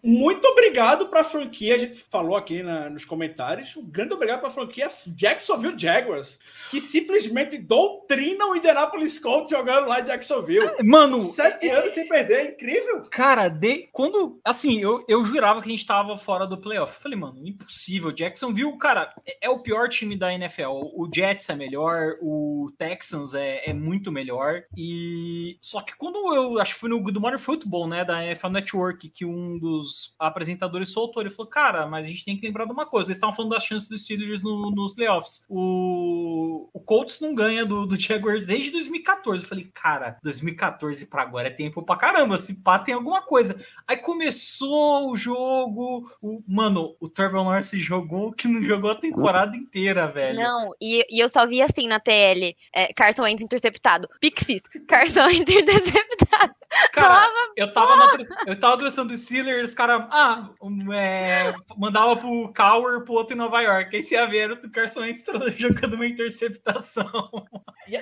muito 0.04 0.46
obrigado 0.48 1.08
para 1.08 1.22
a 1.22 1.24
franquia. 1.24 1.76
A 1.76 1.78
gente 1.78 2.04
falou 2.10 2.36
aqui 2.36 2.64
na- 2.64 2.90
nos 2.90 3.06
comentários. 3.06 3.76
Um 3.76 3.86
grande 3.86 4.14
obrigado 4.14 4.40
para 4.40 4.50
a 4.50 4.52
franquia 4.52 4.90
Jacksonville 5.08 5.78
Jaguars, 5.78 6.40
que 6.70 6.80
simplesmente 6.80 7.58
doutrina 7.58 8.46
o 8.48 8.56
Indianapolis 8.56 9.18
Colts 9.20 9.50
jogando 9.52 9.88
lá 9.88 10.00
em 10.02 10.06
Jacksonville. 10.06 10.72
Mano, 10.84 11.22
Sete 11.22 11.68
anos 11.70 11.94
sem 11.94 12.08
perder, 12.08 12.34
é 12.40 12.52
incrível. 12.52 13.04
Cara, 13.12 13.50
de, 13.50 13.88
quando. 13.92 14.40
Assim, 14.44 14.80
eu, 14.82 15.04
eu 15.08 15.24
jurava 15.26 15.62
que 15.62 15.68
a 15.68 15.72
gente 15.72 15.86
tava 15.86 16.18
fora 16.18 16.46
do 16.48 16.58
playoff. 16.58 16.94
Eu 16.96 17.02
Falei, 17.02 17.18
mano, 17.18 17.46
impossível. 17.48 18.12
Jacksonville, 18.12 18.78
cara, 18.78 19.14
é, 19.26 19.48
é 19.48 19.50
o 19.50 19.60
pior 19.60 19.90
time 19.90 20.18
da 20.18 20.34
NFL. 20.34 20.70
O 20.96 21.10
Jets 21.14 21.50
é 21.50 21.56
melhor, 21.56 22.16
o 22.22 22.72
Texans 22.78 23.34
é, 23.34 23.70
é 23.70 23.74
muito 23.74 24.12
melhor. 24.12 24.64
E. 24.76 25.58
Só 25.62 25.82
que 25.82 25.96
quando 25.96 26.18
eu. 26.34 26.60
Acho 26.60 26.74
que 26.74 26.80
foi 26.80 26.90
no 26.90 27.02
Good 27.02 27.20
Morning 27.20 27.38
Football, 27.38 27.88
né? 27.88 28.06
Da 28.06 28.24
NFL 28.26 28.50
Network, 28.50 29.10
que 29.10 29.25
um 29.26 29.58
dos 29.60 30.16
apresentadores 30.20 30.90
soltou. 30.90 31.22
Ele 31.22 31.30
falou, 31.32 31.50
cara, 31.50 31.86
mas 31.88 32.06
a 32.06 32.10
gente 32.10 32.24
tem 32.26 32.38
que 32.38 32.46
lembrar 32.46 32.66
de 32.66 32.72
uma 32.72 32.86
coisa. 32.86 33.10
Eles 33.10 33.18
estavam 33.18 33.36
falando 33.36 33.52
das 33.52 33.64
chances 33.64 33.90
dos 33.90 34.04
Steelers 34.04 34.44
no- 34.44 34.72
nos 34.72 34.94
playoffs. 34.94 35.46
O, 35.50 36.70
o 36.74 36.80
Colts 36.80 37.20
não 37.20 37.34
ganha 37.36 37.66
do, 37.66 37.86
do 37.86 38.00
Jaguars 38.00 38.46
desde 38.46 38.72
2014. 38.72 39.44
Eu 39.44 39.50
falei, 39.50 39.70
cara, 39.74 40.18
2014 40.24 41.06
pra 41.08 41.24
agora 41.24 41.48
é 41.48 41.52
tempo 41.52 41.84
pra 41.84 41.96
caramba. 41.98 42.38
Se 42.38 42.62
pá, 42.62 42.80
tem 42.80 42.94
alguma 42.94 43.22
coisa. 43.22 43.56
Aí 43.88 43.98
começou 43.98 45.12
o 45.12 45.18
jogo. 45.18 46.10
O, 46.22 46.44
mano, 46.48 46.96
o 47.00 47.10
Trevor 47.10 47.44
Lawrence 47.44 47.80
jogou 47.80 48.32
que 48.32 48.48
não 48.48 48.64
jogou 48.64 48.92
a 48.92 48.96
temporada 48.96 49.56
inteira, 49.58 50.08
velho. 50.08 50.40
Não, 50.42 50.72
e, 50.82 51.06
e 51.10 51.20
eu 51.24 51.30
só 51.30 51.46
vi 51.48 51.62
assim 51.62 51.88
na 51.88 52.00
TL, 52.00 52.56
é, 52.74 52.94
Carson 52.94 53.24
Wentz 53.24 53.42
interceptado. 53.44 54.08
Pixies, 54.20 54.64
Carson 54.88 55.26
Wentz 55.26 55.50
interceptado. 55.52 56.54
Cara, 56.92 57.30
eu 57.56 57.74
tava 57.74 57.96
na 57.96 58.18
eu 58.48 58.60
tava 58.60 58.78
tradução 58.78 59.06
do 59.06 59.16
Steelers, 59.16 59.74
cara, 59.74 60.08
ah, 60.12 60.50
um, 60.62 60.92
é, 60.94 61.56
mandava 61.78 62.18
pro 62.18 62.54
Cower 62.54 63.04
pro 63.04 63.14
outro 63.14 63.36
em 63.36 63.38
Nova 63.38 63.62
York. 63.62 63.96
Aí 63.96 64.04
você 64.04 64.16
ia 64.16 64.26
ver 64.26 64.52
o 64.52 64.72
Carson 64.72 65.02
Wentz 65.02 65.26
jogando 65.58 65.96
uma 65.96 66.08
interceptação. 66.08 67.46
E 67.88 67.98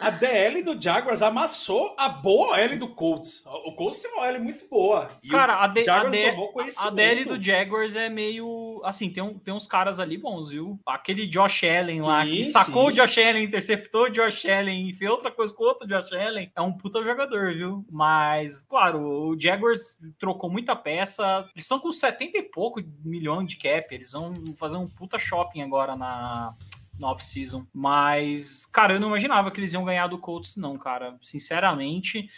a, 0.00 0.10
DL 0.10 0.62
do 0.62 0.80
Jaguars 0.80 1.22
amassou 1.22 1.94
a 1.98 2.08
boa 2.08 2.56
OL 2.58 2.78
do 2.78 2.88
Colts. 2.88 3.44
O 3.46 3.72
Colts 3.72 4.00
tem 4.00 4.12
uma 4.12 4.26
OL 4.26 4.40
muito 4.40 4.66
boa. 4.68 5.08
E 5.22 5.28
Cara, 5.28 5.62
a, 5.62 5.66
D- 5.66 5.88
a, 5.88 6.04
D- 6.04 6.30
a. 6.78 6.90
DL 6.90 7.24
do 7.24 7.42
Jaguars 7.42 7.94
é 7.96 8.08
meio. 8.08 8.80
Assim, 8.84 9.10
tem, 9.10 9.22
um, 9.22 9.38
tem 9.38 9.52
uns 9.52 9.66
caras 9.66 9.98
ali 10.00 10.16
bons, 10.16 10.50
viu? 10.50 10.78
Aquele 10.86 11.26
Josh 11.26 11.64
Allen 11.64 12.00
lá, 12.00 12.24
que 12.24 12.44
Sim, 12.44 12.50
sacou 12.50 12.86
sim. 12.86 12.92
o 12.92 12.94
Josh 12.94 13.18
Allen, 13.18 13.44
interceptou 13.44 14.04
o 14.04 14.10
Josh 14.10 14.46
Allen 14.46 14.88
e 14.88 14.94
fez 14.94 15.10
outra 15.10 15.30
coisa 15.30 15.54
com 15.54 15.64
o 15.64 15.66
outro 15.66 15.86
Josh 15.86 16.12
Allen, 16.12 16.50
é 16.54 16.60
um 16.60 16.72
puta 16.72 17.02
jogador, 17.02 17.52
viu? 17.54 17.84
Mas, 17.90 18.64
claro, 18.64 19.00
o 19.30 19.38
Jaguars 19.38 20.00
trocou 20.18 20.50
muita 20.50 20.74
peça. 20.74 21.44
Eles 21.54 21.64
estão 21.64 21.78
com 21.78 21.92
70 21.92 22.38
e 22.38 22.42
pouco 22.42 22.80
milhões 23.04 23.48
de 23.48 23.56
cap. 23.56 23.94
Eles 23.94 24.12
vão 24.12 24.32
fazer 24.56 24.76
um 24.76 24.88
puta 24.88 25.18
shopping 25.18 25.62
agora 25.62 25.94
na. 25.96 26.54
Na 27.00 27.10
off-season. 27.10 27.66
Mas, 27.72 28.66
cara, 28.66 28.94
eu 28.94 29.00
não 29.00 29.08
imaginava 29.08 29.50
que 29.50 29.58
eles 29.58 29.72
iam 29.72 29.84
ganhar 29.84 30.06
do 30.06 30.18
Colts, 30.18 30.56
não, 30.56 30.76
cara. 30.76 31.16
Sinceramente. 31.22 32.28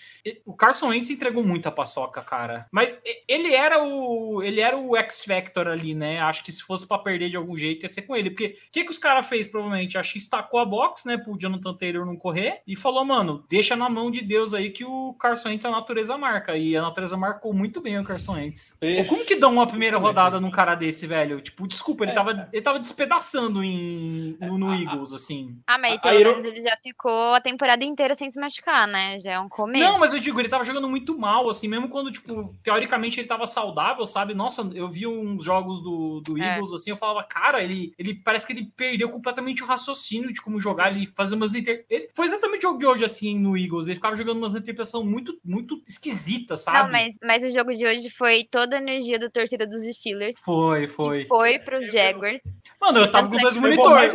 O 0.47 0.54
Carson 0.54 0.88
Wentz 0.88 1.11
entregou 1.11 1.45
muita 1.45 1.71
paçoca, 1.71 2.21
cara. 2.21 2.66
Mas 2.71 3.00
ele 3.26 3.52
era 3.52 3.83
o 3.83 4.40
ele 4.42 4.61
era 4.61 4.76
o 4.76 4.97
X 4.97 5.25
Factor 5.25 5.66
ali, 5.66 5.95
né? 5.95 6.21
Acho 6.21 6.45
que 6.45 6.52
se 6.52 6.62
fosse 6.62 6.87
pra 6.87 6.99
perder 6.99 7.28
de 7.28 7.37
algum 7.37 7.57
jeito 7.57 7.83
ia 7.83 7.88
ser 7.88 8.02
com 8.02 8.14
ele, 8.14 8.31
porque 8.31 8.57
o 8.69 8.73
que 8.73 8.85
que 8.85 8.90
os 8.90 8.99
caras 8.99 9.28
fez 9.28 9.49
provavelmente? 9.49 9.99
Acho 9.99 10.12
que 10.12 10.19
estacou 10.19 10.61
a 10.61 10.64
box, 10.64 11.07
né, 11.07 11.16
pro 11.16 11.37
Jonathan 11.37 11.75
Taylor 11.75 12.07
não 12.07 12.16
correr 12.16 12.61
e 12.66 12.76
falou, 12.76 13.04
mano, 13.04 13.45
deixa 13.49 13.75
na 13.75 13.88
mão 13.88 14.11
de 14.11 14.21
Deus 14.21 14.54
aí 14.54 14.71
que 14.71 14.85
o 14.85 15.14
Carson 15.14 15.49
Wentz 15.49 15.64
a 15.64 15.71
natureza 15.71 16.16
marca 16.16 16.57
e 16.57 16.76
a 16.76 16.83
natureza 16.83 17.16
marcou 17.16 17.52
muito 17.52 17.81
bem 17.81 17.99
o 17.99 18.04
Carson 18.04 18.35
Wentz. 18.35 18.76
Pô, 18.81 19.04
Como 19.09 19.26
que 19.26 19.37
dão 19.37 19.52
uma 19.52 19.66
primeira 19.66 19.99
rodada 19.99 20.40
num 20.40 20.50
cara 20.50 20.76
desse, 20.76 21.07
velho? 21.07 21.40
Tipo, 21.40 21.66
desculpa, 21.66 22.04
ele 22.04 22.12
tava 22.12 22.49
ele 22.52 22.62
tava 22.62 22.78
despedaçando 22.78 23.62
em 23.64 24.37
no, 24.40 24.52
no 24.59 24.75
Eagles 24.75 25.13
assim. 25.13 25.57
Ah, 25.67 25.79
mas 25.79 25.99
ele 26.05 26.63
já 26.63 26.77
ficou 26.83 27.35
a 27.35 27.41
temporada 27.41 27.85
inteira 27.85 28.17
sem 28.19 28.31
se 28.31 28.39
machucar, 28.41 28.87
né? 28.87 29.19
Já 29.19 29.33
é 29.33 29.41
um 29.41 29.49
começo. 29.49 29.85
Não, 29.85 29.99
mas 29.99 30.13
eu 30.13 30.19
digo, 30.21 30.41
ele 30.41 30.49
tava 30.49 30.65
jogando 30.65 30.89
muito 30.89 31.17
mal, 31.19 31.49
assim, 31.49 31.69
mesmo 31.69 31.89
quando, 31.89 32.11
tipo, 32.11 32.55
teoricamente 32.63 33.21
ele 33.21 33.29
tava 33.29 33.47
saudável, 33.47 34.05
sabe? 34.07 34.35
Nossa, 34.35 34.71
eu 34.75 34.89
vi 34.89 35.07
uns 35.07 35.45
jogos 35.45 35.83
do, 35.83 36.21
do 36.21 36.41
É. 36.41 36.55
Eagles, 36.55 36.73
assim, 36.73 36.91
eu 36.91 36.97
falava, 36.97 37.23
cara, 37.25 37.63
ele, 37.63 37.93
ele 37.99 38.15
parece 38.15 38.47
que 38.47 38.53
ele 38.53 38.71
perdeu 38.77 39.09
completamente 39.09 39.63
o 39.63 39.67
raciocínio 39.67 40.33
de 40.33 40.41
como 40.41 40.61
jogar, 40.61 40.95
ele 40.95 41.07
fazia 41.07 41.37
umas 41.37 41.55
inter... 41.55 41.85
ele, 41.89 42.09
Foi 42.15 42.27
exatamente 42.27 42.67
o 42.67 42.71
jogo 42.71 42.79
de 42.79 42.87
hoje, 42.87 43.05
assim, 43.05 43.39
no 43.39 43.57
Eagles, 43.57 43.87
ele 43.87 43.97
ficava 43.97 44.17
jogando 44.17 44.39
umas 44.39 44.55
interpretações 44.55 45.05
muito, 45.05 45.39
muito 45.45 45.83
esquisitas, 45.87 46.63
sabe? 46.63 46.85
Não, 46.85 46.93
mas, 46.93 47.15
mas 47.23 47.43
o 47.43 47.57
jogo 47.57 47.75
de 47.75 47.87
hoje 47.87 48.11
foi 48.11 48.45
toda 48.45 48.77
a 48.77 48.81
energia 48.81 49.19
da 49.19 49.31
torcida 49.31 49.67
dos 49.67 49.83
Steelers. 49.97 50.37
Foi, 50.45 50.85
E 50.85 50.89
foi. 50.89 51.25
foi 51.25 51.59
pros 51.59 51.91
Jaguars. 51.91 52.41
Mano, 52.81 53.01
eu 53.01 53.13
tava 53.13 53.29
com 53.29 53.37
dois 53.37 53.55
Eu 53.55 53.63
vou 53.63 53.71
monitores. 53.71 54.13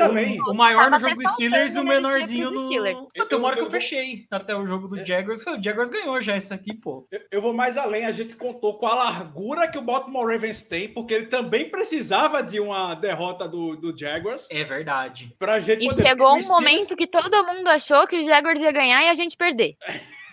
O, 0.49 0.53
maior 0.53 0.89
no 0.91 0.99
jogo 0.99 1.15
do 1.15 1.29
Steelers 1.29 1.75
e 1.75 1.79
o 1.79 1.81
energia 1.81 1.83
menorzinho 2.01 2.51
no. 2.51 2.59
Steelers. 2.59 2.97
Eu, 3.15 3.25
tem 3.27 3.37
uma 3.37 3.47
hora 3.47 3.55
que 3.55 3.61
eu 3.61 3.65
Eu- 3.65 3.67
eu- 3.67 3.71
fechei 3.71 4.25
até 4.31 4.55
o 4.55 4.65
jogo 4.65 4.87
do 4.87 5.03
Jaguars. 5.05 5.45
O 5.45 5.61
Jaguars 5.63 5.89
ganhou 5.89 6.19
já 6.21 6.35
isso 6.37 6.53
aqui, 6.53 6.73
pô. 6.75 7.07
Eu, 7.11 7.19
eu 7.31 7.41
vou 7.41 7.53
mais 7.53 7.77
além, 7.77 8.05
a 8.05 8.11
gente 8.11 8.35
contou 8.35 8.77
com 8.77 8.87
a 8.87 8.95
largura 8.95 9.67
que 9.69 9.77
o 9.77 9.81
Baltimore 9.81 10.27
Ravens 10.31 10.61
tem, 10.63 10.87
porque 10.89 11.13
ele 11.13 11.25
também 11.27 11.69
precisava 11.69 12.41
de 12.43 12.59
uma 12.59 12.93
derrota 12.95 13.47
do, 13.47 13.75
do 13.75 13.97
Jaguars 13.97 14.47
É 14.51 14.63
verdade. 14.63 15.33
pra 15.39 15.59
gente 15.59 15.83
E 15.85 15.87
poder. 15.89 16.05
chegou 16.07 16.27
um 16.35 16.41
Steelers- 16.41 16.49
momento 16.49 16.95
que 16.95 17.07
todo 17.07 17.45
mundo 17.45 17.67
achou 17.67 18.05
que 18.07 18.19
o 18.19 18.23
Jaguars 18.23 18.61
ia 18.61 18.71
ganhar 18.71 19.03
e 19.03 19.09
a 19.09 19.13
gente 19.13 19.35
perder. 19.37 19.75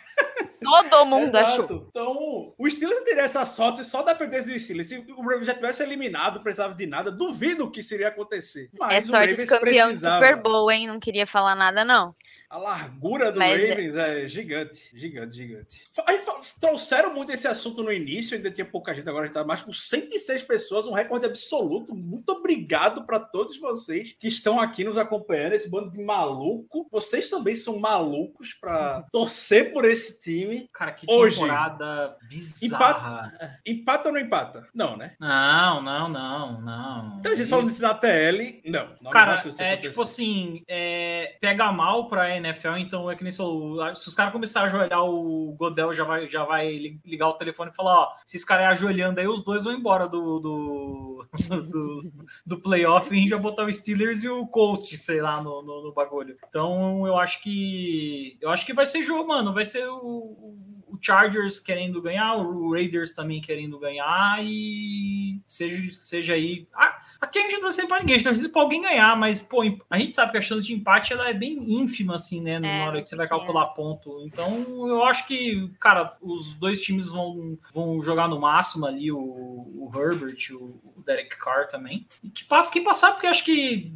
todo 0.63 1.07
mundo 1.07 1.35
achou. 1.37 1.65
Exato. 1.65 1.87
Então, 1.89 2.55
o 2.59 2.71
Steelers 2.71 2.99
não 2.99 3.05
teria 3.05 3.23
essa 3.23 3.45
sorte 3.45 3.85
só 3.85 4.03
dependesse 4.03 4.53
do 4.53 4.59
Steelers. 4.59 4.89
Se 4.89 5.05
o 5.17 5.23
Ravens 5.23 5.47
já 5.47 5.55
tivesse 5.55 5.83
eliminado, 5.83 6.41
precisava 6.41 6.75
de 6.75 6.87
nada, 6.87 7.11
duvido 7.11 7.71
que 7.71 7.81
isso 7.81 7.95
iria 7.95 8.09
acontecer. 8.09 8.71
É 8.75 8.79
Mas 8.79 9.05
o 9.05 9.11
sorte 9.11 9.27
de 9.27 9.33
Ravens 9.33 9.49
campeão 9.49 9.87
do 9.87 9.91
precisava. 9.91 10.27
Super 10.27 10.43
Bowl, 10.43 10.71
hein? 10.71 10.87
Não 10.87 10.99
queria 10.99 11.27
falar 11.27 11.55
nada, 11.55 11.85
não. 11.85 12.15
A 12.51 12.59
largura 12.59 13.33
do 13.33 13.39
Mas 13.39 13.59
é- 13.59 13.69
Ravens 13.71 13.97
é 13.97 14.29
gigante, 14.29 14.91
gigante, 14.95 15.37
gigante. 15.37 15.83
Aí 16.07 16.21
trouxeram 16.61 17.13
muito 17.15 17.33
esse 17.33 17.49
assunto 17.49 17.83
no 17.83 17.93
início, 17.93 18.37
ainda 18.37 18.51
tinha 18.51 18.65
pouca 18.65 18.95
gente, 18.95 19.09
agora 19.09 19.25
a 19.25 19.27
gente 19.27 19.35
tá 19.35 19.45
mais 19.45 19.63
com 19.63 19.73
106 19.73 20.43
pessoas, 20.43 20.87
um 20.87 20.93
recorde 20.93 21.27
absoluto. 21.27 21.95
Muito 21.95 22.29
obrigado 22.31 23.05
para 23.05 23.19
todos 23.19 23.59
vocês 23.59 24.15
que 24.19 24.29
estão 24.29 24.61
aqui 24.61 24.85
nos 24.85 24.97
acompanhando, 24.99 25.55
esse 25.55 25.69
bando 25.69 25.91
de 25.91 26.03
maluco. 26.03 26.87
Vocês 26.91 27.29
também 27.29 27.57
são 27.57 27.79
malucos 27.79 28.53
para 28.55 29.03
torcer 29.11 29.73
por 29.73 29.85
esse 29.85 30.21
time. 30.21 30.69
Cara, 30.73 30.93
que 30.93 31.07
Hoje. 31.11 31.37
temporada 31.37 32.17
bizarra. 32.29 33.33
Empata 33.67 34.09
ou 34.09 34.15
não 34.15 34.21
empata? 34.21 34.69
Não, 34.75 34.97
né? 34.97 35.15
Não, 35.19 35.83
não, 35.83 36.09
não, 36.09 36.61
não. 36.61 37.17
Então 37.19 37.33
a 37.33 37.35
gente 37.35 37.49
falando 37.49 37.69
isso 37.71 37.83
na 37.83 37.95
TL, 37.95 38.63
não. 38.67 38.87
não 39.01 39.11
Cara, 39.11 39.37
isso 39.47 39.61
é 39.63 39.73
acontecer. 39.73 39.89
tipo 39.89 40.03
assim, 40.03 40.63
é, 40.69 41.37
pega 41.41 41.73
mal 41.73 42.09
pra 42.09 42.35
NFL, 42.49 42.77
então 42.79 43.11
é 43.11 43.17
que 43.17 43.23
nem 43.23 43.31
se 43.31 43.41
os 43.43 44.15
caras 44.15 44.33
começarem 44.33 44.69
a 44.69 44.73
ajoelhar, 44.73 45.05
o 45.05 45.53
Godel 45.59 45.93
já 45.93 46.05
vai, 46.05 46.29
já 46.29 46.45
vai 46.45 46.77
li- 46.77 47.01
ligar 47.05 47.29
o 47.29 47.35
telefone 47.35 47.71
e 47.71 47.75
falar, 47.75 48.01
ó, 48.01 48.09
se 48.27 48.37
os 48.37 48.45
caras 48.45 48.67
ajoelhando 48.69 49.21
aí, 49.21 49.27
os 49.27 49.43
dois 49.43 49.65
vão 49.65 49.73
embora 49.73 50.09
do, 50.09 50.39
do, 50.39 51.27
do, 51.49 52.13
do 52.47 52.61
playoff 52.61 53.15
e 53.15 53.29
vai 53.29 53.39
botar 53.41 53.65
o 53.65 53.73
Steelers 53.73 54.25
e 54.25 54.29
o 54.29 54.47
Colts, 54.47 55.01
sei 55.01 55.21
lá, 55.21 55.43
no, 55.43 55.63
no, 55.63 55.83
no 55.83 55.93
bagulho. 55.93 56.37
Então 56.49 57.07
eu 57.07 57.17
acho 57.19 57.43
que 57.43 58.37
eu 58.41 58.51
acho 58.51 58.65
que 58.67 58.75
vai 58.75 58.87
ser 58.87 59.03
jogo, 59.03 59.29
mano, 59.29 59.53
vai 59.53 59.65
ser 59.65 59.87
o 59.89 60.55
o 60.95 60.99
Chargers 61.01 61.59
querendo 61.59 62.01
ganhar, 62.01 62.37
o 62.37 62.73
Raiders 62.73 63.13
também 63.13 63.41
querendo 63.41 63.79
ganhar 63.79 64.39
e 64.45 65.41
seja, 65.47 65.93
seja 65.93 66.35
aí. 66.35 66.69
Ah, 66.73 67.03
aqui 67.25 67.39
a 67.39 67.43
gente 67.43 67.55
não 67.55 67.63
tá 67.63 67.73
sempre 67.73 67.89
pra 67.89 68.01
ninguém, 68.01 68.15
a 68.15 68.19
gente 68.19 68.29
tá 68.29 68.35
sempre 68.35 68.51
pra 68.51 68.63
alguém 68.63 68.83
ganhar, 68.83 69.17
mas, 69.17 69.41
pô, 69.41 69.63
a 69.91 69.99
gente 69.99 70.15
sabe 70.15 70.33
que 70.33 70.39
a 70.39 70.43
chance 70.43 70.67
de 70.67 70.75
empate 70.75 71.13
ela 71.13 71.29
é 71.29 71.35
bem 71.35 71.59
ínfima, 71.73 72.15
assim, 72.15 72.41
né? 72.41 72.59
Na 72.59 72.69
É, 72.69 72.87
hora 72.87 73.03
que 73.03 73.09
você 73.09 73.17
vai 73.17 73.27
pequena. 73.27 73.41
calcular 73.47 73.67
ponto. 73.75 74.23
Então, 74.27 74.87
eu 74.89 75.05
acho 75.05 75.27
que, 75.27 75.71
cara, 75.81 76.17
os 76.21 76.55
dois 76.55 76.81
times 76.83 77.09
vão, 77.11 77.59
vão 77.73 78.03
jogar 78.03 78.29
no 78.29 78.41
máximo 78.41 78.87
ali, 78.87 79.11
o, 79.11 79.19
o 79.19 79.91
Herbert, 79.95 80.37
o, 80.53 80.81
o 80.97 81.03
Derek 81.05 81.37
Carr 81.39 81.69
também. 81.69 82.07
E 82.23 82.29
que 82.29 82.45
passe 82.45 82.73
quem 82.73 82.85
passar, 82.85 83.13
porque 83.13 83.27
acho 83.27 83.45
que 83.45 83.93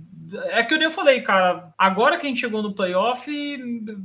é 0.47 0.63
que 0.63 0.75
eu 0.75 0.79
nem 0.79 0.91
falei, 0.91 1.21
cara. 1.23 1.73
Agora 1.79 2.19
que 2.19 2.27
a 2.27 2.29
gente 2.29 2.41
chegou 2.41 2.63
no 2.63 2.75
playoff, 2.75 3.31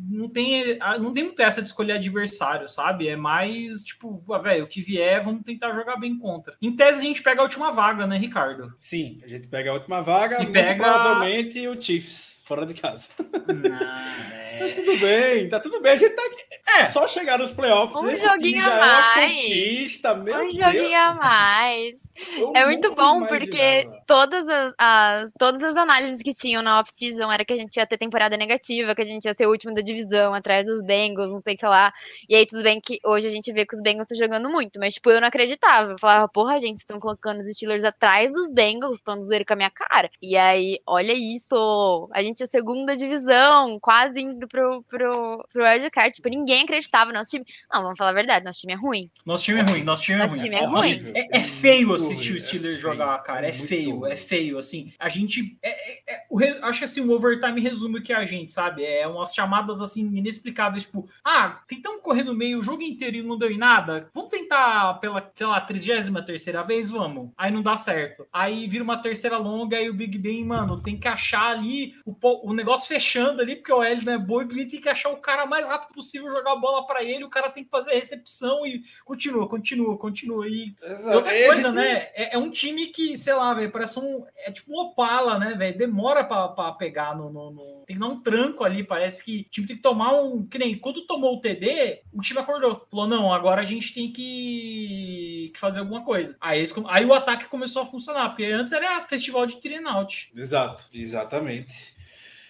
não 0.09 0.29
tem, 0.29 0.77
não 0.99 1.13
tem 1.13 1.23
muito 1.23 1.41
essa 1.41 1.61
de 1.61 1.67
escolher 1.67 1.93
adversário, 1.93 2.67
sabe? 2.69 3.07
É 3.07 3.15
mais 3.15 3.83
tipo, 3.83 4.23
ah, 4.31 4.37
velho, 4.39 4.63
o 4.63 4.67
que 4.67 4.81
vier, 4.81 5.23
vamos 5.23 5.43
tentar 5.43 5.73
jogar 5.73 5.97
bem 5.97 6.17
contra. 6.17 6.55
Em 6.61 6.75
tese, 6.75 6.99
a 6.99 7.01
gente 7.03 7.21
pega 7.23 7.41
a 7.41 7.43
última 7.43 7.71
vaga, 7.71 8.07
né, 8.07 8.17
Ricardo? 8.17 8.73
Sim, 8.79 9.17
a 9.23 9.27
gente 9.27 9.47
pega 9.47 9.71
a 9.71 9.73
última 9.73 10.01
vaga, 10.01 10.41
E 10.41 10.45
pega- 10.47 10.83
provavelmente 10.83 11.67
o 11.67 11.81
Chiefs, 11.81 12.32
fora 12.55 12.65
de 12.65 12.73
casa. 12.73 13.09
Não, 13.47 13.79
Mas 14.59 14.77
é... 14.77 14.81
tudo 14.81 14.99
bem, 14.99 15.49
tá 15.49 15.59
tudo 15.59 15.81
bem. 15.81 15.93
A 15.93 15.95
gente 15.95 16.15
tá 16.15 16.21
aqui. 16.21 16.43
É. 16.79 16.85
Só 16.85 17.07
chegar 17.07 17.37
nos 17.39 17.51
playoffs. 17.51 17.95
Um 18.03 18.15
joguinho 18.15 18.63
a 18.63 18.69
é 18.69 18.75
uma 18.75 18.87
mais. 18.87 20.01
meu 20.23 20.37
Um 20.37 20.53
Deus. 20.53 20.73
joguinho 20.73 20.99
a 20.99 21.13
mais. 21.13 21.93
Eu 22.37 22.53
É 22.55 22.65
muito 22.65 22.93
bom 22.95 23.17
imaginava. 23.17 23.27
porque 23.27 23.89
todas 24.07 24.47
as, 24.47 24.73
as- 24.77 25.29
todas 25.37 25.63
as 25.63 25.75
análises 25.75 26.21
que 26.21 26.33
tinham 26.33 26.61
na 26.61 26.79
off-season 26.79 27.31
era 27.31 27.43
que 27.43 27.53
a 27.53 27.55
gente 27.55 27.75
ia 27.77 27.85
ter 27.85 27.97
temporada 27.97 28.37
negativa, 28.37 28.93
que 28.95 29.01
a 29.01 29.05
gente 29.05 29.25
ia 29.25 29.33
ser 29.33 29.47
o 29.47 29.51
último 29.51 29.73
da 29.73 29.81
divisão, 29.81 30.33
atrás 30.33 30.65
dos 30.65 30.81
Bengals, 30.83 31.29
não 31.31 31.41
sei 31.41 31.55
o 31.55 31.57
que 31.57 31.65
lá. 31.65 31.91
E 32.29 32.35
aí 32.35 32.45
tudo 32.45 32.63
bem 32.63 32.79
que 32.79 32.99
hoje 33.05 33.27
a 33.27 33.31
gente 33.31 33.51
vê 33.51 33.65
que 33.65 33.75
os 33.75 33.81
Bengals 33.81 34.09
estão 34.11 34.17
jogando 34.25 34.49
muito, 34.49 34.79
mas 34.79 34.93
tipo, 34.93 35.09
eu 35.09 35.19
não 35.19 35.27
acreditava. 35.27 35.91
Eu 35.93 35.99
falava, 35.99 36.27
porra, 36.27 36.59
gente, 36.59 36.77
estão 36.77 36.99
colocando 36.99 37.41
os 37.41 37.55
Steelers 37.55 37.83
atrás 37.83 38.31
dos 38.31 38.49
Bengals, 38.51 38.97
estão 38.97 39.21
zoeiro 39.21 39.45
com 39.45 39.53
a 39.53 39.57
minha 39.57 39.71
cara. 39.71 40.09
E 40.21 40.37
aí, 40.37 40.79
olha 40.87 41.13
isso! 41.13 42.09
A 42.13 42.21
gente 42.23 42.42
é 42.43 42.47
segunda 42.47 42.95
divisão, 42.95 43.79
quase 43.79 44.19
indo 44.19 44.47
pro, 44.47 44.83
pro, 44.83 45.45
pro. 45.51 45.63
Tipo, 46.11 46.29
ninguém 46.29 46.63
acreditava 46.63 47.11
no 47.11 47.17
nosso 47.19 47.31
time. 47.31 47.45
Não, 47.71 47.81
vamos 47.83 47.97
falar 47.97 48.11
a 48.11 48.13
verdade, 48.13 48.45
nosso 48.45 48.59
time 48.61 48.73
é 48.73 48.75
ruim. 48.75 49.09
Nosso 49.25 49.43
time 49.45 49.59
é 49.59 49.63
ruim, 49.63 49.83
nosso 49.83 50.03
time 50.03 50.21
é 50.21 50.27
Nosso 50.27 50.41
ruim. 50.41 50.49
time 50.49 50.61
é 50.61 50.67
Nossa, 50.67 50.87
ruim. 50.87 51.11
É, 51.15 51.37
é 51.37 51.41
feio 51.41 51.93
assistir 51.93 52.29
ruim, 52.29 52.37
o 52.37 52.41
Steelers 52.41 52.77
é 52.77 52.79
feio, 52.79 52.79
jogar, 52.79 53.17
cara. 53.23 53.47
É 53.47 53.51
feio, 53.51 54.05
é 54.05 54.15
feio. 54.15 54.57
Assim, 54.57 54.93
a 54.99 55.09
gente. 55.09 55.57
é- 55.63 56.13
é- 56.13 56.23
o 56.29 56.39
acho 56.63 56.79
que 56.79 56.85
assim, 56.85 57.01
o 57.01 57.11
overtime 57.11 57.61
resume 57.61 57.99
o 57.99 58.03
que 58.03 58.11
é 58.11 58.15
a 58.15 58.25
gente, 58.25 58.51
sabe? 58.53 58.83
É 58.83 59.07
umas 59.07 59.33
chamadas 59.33 59.81
assim, 59.81 60.05
inexplicáveis, 60.15 60.83
tipo, 60.83 61.07
ah, 61.23 61.59
tentamos 61.67 62.01
correr 62.01 62.23
no 62.23 62.33
meio 62.33 62.59
o 62.59 62.63
jogo 62.63 62.81
inteiro 62.81 63.17
e 63.17 63.23
não 63.23 63.37
deu 63.37 63.51
em 63.51 63.57
nada. 63.57 64.09
Vamos 64.13 64.29
tentar 64.29 64.95
pela, 64.95 65.31
sei 65.35 65.47
lá, 65.47 65.61
33 65.61 66.09
terceira 66.25 66.63
vez, 66.63 66.89
vamos. 66.89 67.31
Aí 67.37 67.51
não 67.51 67.61
dá 67.61 67.75
certo. 67.75 68.25
Aí 68.31 68.67
vira 68.67 68.83
uma 68.83 68.97
terceira 68.97 69.37
longa 69.37 69.79
e 69.79 69.89
o 69.89 69.93
Big 69.93 70.17
Ben, 70.17 70.43
mano, 70.43 70.81
tem 70.81 70.97
que 70.97 71.07
achar 71.07 71.51
ali 71.51 71.93
o, 72.05 72.13
o 72.23 72.53
negócio 72.53 72.87
fechando 72.87 73.41
ali, 73.41 73.55
porque 73.55 73.71
o 73.73 73.83
L 73.83 74.03
não 74.05 74.13
é 74.13 74.15
e 74.15 74.19
Big 74.19 74.53
Ben 74.55 74.67
tem 74.67 74.81
que 74.81 74.89
achar 74.89 75.09
o 75.09 75.17
cara 75.17 75.45
mais 75.45 75.67
rápido 75.67 75.93
possível, 75.93 76.31
jogar 76.31 76.53
a 76.53 76.55
bola 76.55 76.85
pra 76.87 77.03
ele, 77.03 77.23
o 77.23 77.29
cara 77.29 77.49
tem 77.49 77.63
que 77.63 77.69
fazer 77.69 77.91
a 77.91 77.95
recepção 77.95 78.65
e 78.65 78.83
continua, 79.05 79.47
continua, 79.47 79.97
continua. 79.97 80.47
E 80.47 80.73
Exato. 80.83 81.15
outra 81.17 81.31
coisa, 81.31 81.71
gente- 81.71 81.75
né? 81.75 82.09
É, 82.13 82.35
é 82.35 82.37
um 82.37 82.49
time 82.49 82.87
que, 82.87 83.17
sei 83.17 83.33
lá, 83.33 83.53
velho, 83.53 83.71
parece 83.71 83.99
um. 83.99 84.25
É 84.37 84.51
tipo 84.51 84.71
um 84.71 84.79
Opala, 84.79 85.37
né, 85.39 85.53
velho? 85.53 85.77
Demora 85.77 86.23
pra, 86.23 86.47
pra 86.49 86.71
pegar 86.73 87.15
no, 87.17 87.31
no- 87.31 87.51
no- 87.51 87.83
Tem 87.85 87.95
que 87.95 87.99
dar 87.99 88.07
um 88.07 88.21
tranco 88.21 88.63
ali. 88.63 88.83
Parece 88.83 89.23
que 89.23 89.41
o 89.47 89.51
time 89.51 89.67
tem 89.67 89.75
que 89.75 89.81
tomar 89.81 90.13
um. 90.21 90.45
Que 90.45 90.57
nem 90.57 90.77
quando 90.77 91.05
tomou 91.05 91.35
o 91.37 91.41
TD, 91.41 92.01
o 92.13 92.21
time 92.21 92.39
acordou. 92.39 92.85
Falou: 92.89 93.07
não, 93.07 93.33
agora 93.33 93.61
a 93.61 93.65
gente 93.65 93.93
tem 93.93 94.11
que, 94.11 95.51
que 95.53 95.59
fazer 95.59 95.79
alguma 95.79 96.03
coisa. 96.03 96.35
Aí, 96.39 96.59
eles 96.59 96.73
aí 96.87 97.05
o 97.05 97.13
ataque 97.13 97.45
começou 97.45 97.83
a 97.83 97.85
funcionar, 97.85 98.29
porque 98.29 98.45
antes 98.45 98.73
era 98.73 99.01
festival 99.01 99.45
de 99.45 99.57
trineout. 99.57 100.31
Exato, 100.35 100.85
exatamente. 100.93 101.92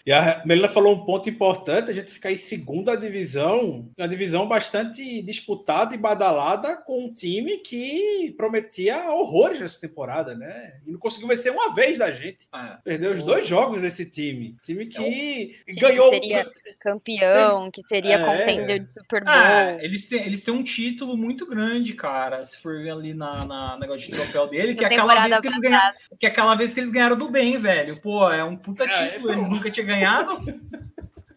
E 0.05 0.11
a 0.11 0.41
Melina 0.45 0.67
falou 0.67 0.93
um 0.95 1.05
ponto 1.05 1.29
importante, 1.29 1.89
a 1.89 1.93
gente 1.93 2.11
ficar 2.11 2.29
em 2.31 2.35
segunda 2.35 2.93
divisão, 2.95 3.89
uma 3.97 4.07
divisão 4.07 4.45
bastante 4.47 5.21
disputada 5.21 5.95
e 5.95 5.97
badalada 5.97 6.75
com 6.75 7.05
um 7.05 7.13
time 7.13 7.57
que 7.59 8.33
prometia 8.35 9.09
horrores 9.09 9.61
nessa 9.61 9.79
temporada, 9.79 10.35
né? 10.35 10.73
E 10.85 10.91
não 10.91 10.99
conseguiu 10.99 11.29
vencer 11.29 11.53
uma 11.53 11.73
vez 11.73 11.97
da 11.97 12.11
gente. 12.11 12.49
Perdeu 12.83 13.13
os 13.13 13.23
dois 13.23 13.47
jogos 13.47 13.81
desse 13.81 14.05
time. 14.05 14.57
Time 14.61 14.85
que 14.87 15.55
Que 15.65 15.73
ganhou. 15.75 16.09
seria 16.09 16.51
campeão, 16.81 17.71
que 17.71 17.81
seria 17.87 18.15
É. 18.15 18.25
contender 18.25 18.79
de 18.81 18.87
Super 18.99 19.23
Bowl. 19.23 19.33
Ah, 19.33 19.77
eles 19.81 20.07
têm, 20.07 20.25
eles 20.25 20.43
têm 20.43 20.53
um 20.53 20.63
título 20.63 21.15
muito 21.15 21.45
grande, 21.45 21.93
cara. 21.93 22.43
Se 22.43 22.57
for 22.61 22.77
ver 22.81 22.91
ali 22.91 23.13
na, 23.13 23.45
na 23.45 23.77
negócio 23.79 24.09
de 24.11 24.17
troféu 24.17 24.47
dele, 24.49 24.75
que 24.75 24.83
é 24.83 24.87
aquela 24.87 25.15
vez 25.27 25.39
que 25.39 25.47
eles 25.47 25.59
ganharam. 25.59 25.95
Que 26.19 26.25
é 26.25 26.29
aquela 26.29 26.55
vez 26.55 26.73
que 26.73 26.79
eles 26.81 26.91
ganharam 26.91 27.17
do 27.17 27.29
bem, 27.29 27.57
velho. 27.57 27.99
Pô, 28.01 28.29
é 28.29 28.43
um 28.43 28.57
puta 28.57 28.83
É, 28.83 28.87
título, 28.89 29.29
é, 29.29 29.33
eles 29.35 29.47
pô. 29.47 29.53
nunca 29.55 29.71
tinham 29.71 29.87
ganhado. 29.93 30.43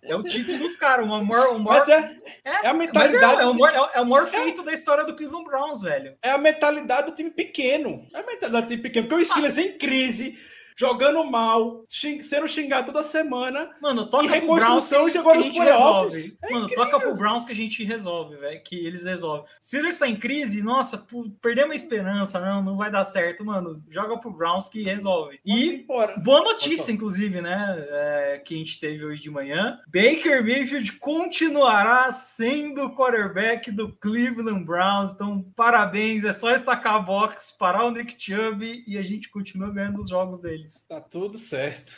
É 0.08 0.14
o 0.14 0.22
título 0.22 0.58
dos 0.58 0.76
caras, 0.76 1.04
o 1.04 1.08
maior, 1.08 1.56
o 1.56 1.62
maior, 1.62 1.80
Mas 1.80 1.88
é, 1.88 2.16
é, 2.44 2.50
é 2.50 2.68
a 2.68 2.72
mas 2.72 2.86
mentalidade. 2.86 3.40
é, 3.40 3.44
é 3.44 3.46
o 3.46 3.54
maior, 3.54 3.90
é 3.92 4.00
o 4.00 4.06
maior 4.06 4.26
feito 4.28 4.62
da 4.62 4.72
história 4.72 5.04
do 5.04 5.16
Cleveland 5.16 5.44
Browns, 5.44 5.82
velho. 5.82 6.16
É 6.22 6.30
a 6.30 6.38
mentalidade 6.38 7.10
do 7.10 7.16
time 7.16 7.30
pequeno. 7.30 8.06
É 8.14 8.20
a 8.20 8.26
mentalidade 8.26 8.66
do 8.66 8.68
time 8.70 8.82
pequeno. 8.82 9.08
Porque 9.08 9.22
o 9.22 9.24
Steelers 9.24 9.58
em 9.58 9.76
crise, 9.76 10.38
jogando 10.76 11.24
mal, 11.30 11.84
xing- 11.88 12.20
sendo 12.22 12.46
xingado 12.46 12.86
toda 12.92 13.02
semana. 13.02 13.70
Mano, 13.80 14.08
toca 14.10 14.24
E 14.24 14.28
pro 14.40 14.54
Browns 14.56 14.62
reconstrução 14.90 15.04
que, 15.06 15.10
chegou 15.12 15.32
que 15.32 15.38
a 15.38 15.42
gente 15.42 15.56
playoffs. 15.56 16.12
resolve. 16.14 16.38
É 16.42 16.52
Mano, 16.52 16.68
toca 16.68 17.00
pro 17.00 17.14
Browns 17.14 17.44
que 17.44 17.52
a 17.52 17.56
gente 17.56 17.84
resolve, 17.84 18.36
velho. 18.36 18.62
Que 18.62 18.76
eles 18.86 19.04
resolvem. 19.04 19.44
Se 19.60 19.76
eles 19.78 19.98
tá 19.98 20.06
em 20.06 20.16
crise, 20.16 20.62
nossa, 20.62 21.06
perdemos 21.40 21.72
a 21.72 21.74
esperança, 21.74 22.38
não, 22.40 22.62
não 22.62 22.76
vai 22.76 22.90
dar 22.90 23.04
certo, 23.04 23.44
mano. 23.44 23.82
Joga 23.90 24.18
pro 24.18 24.30
Browns 24.30 24.68
que 24.68 24.82
resolve. 24.82 25.40
E. 25.44 25.84
Boa 26.22 26.42
notícia, 26.42 26.92
inclusive, 26.92 27.40
né? 27.40 27.74
é, 27.88 28.42
que 28.44 28.54
a 28.54 28.58
gente 28.58 28.78
teve 28.78 29.04
hoje 29.04 29.22
de 29.22 29.30
manhã. 29.30 29.78
Baker 29.86 30.42
Mayfield 30.42 30.92
continuará 30.98 32.12
sendo 32.12 32.84
o 32.84 32.94
quarterback 32.94 33.70
do 33.70 33.92
Cleveland 33.96 34.64
Browns. 34.64 35.12
Então, 35.14 35.42
parabéns. 35.56 36.24
É 36.24 36.32
só 36.32 36.50
estacar 36.54 36.94
a 36.96 36.98
box, 36.98 37.56
parar 37.58 37.84
o 37.84 37.90
Nick 37.90 38.14
Chubb 38.18 38.84
e 38.86 38.98
a 38.98 39.02
gente 39.02 39.28
continua 39.30 39.70
ganhando 39.70 40.00
os 40.02 40.08
jogos 40.10 40.38
deles. 40.40 40.65
Tá 40.88 41.00
tudo 41.00 41.38
certo. 41.38 41.92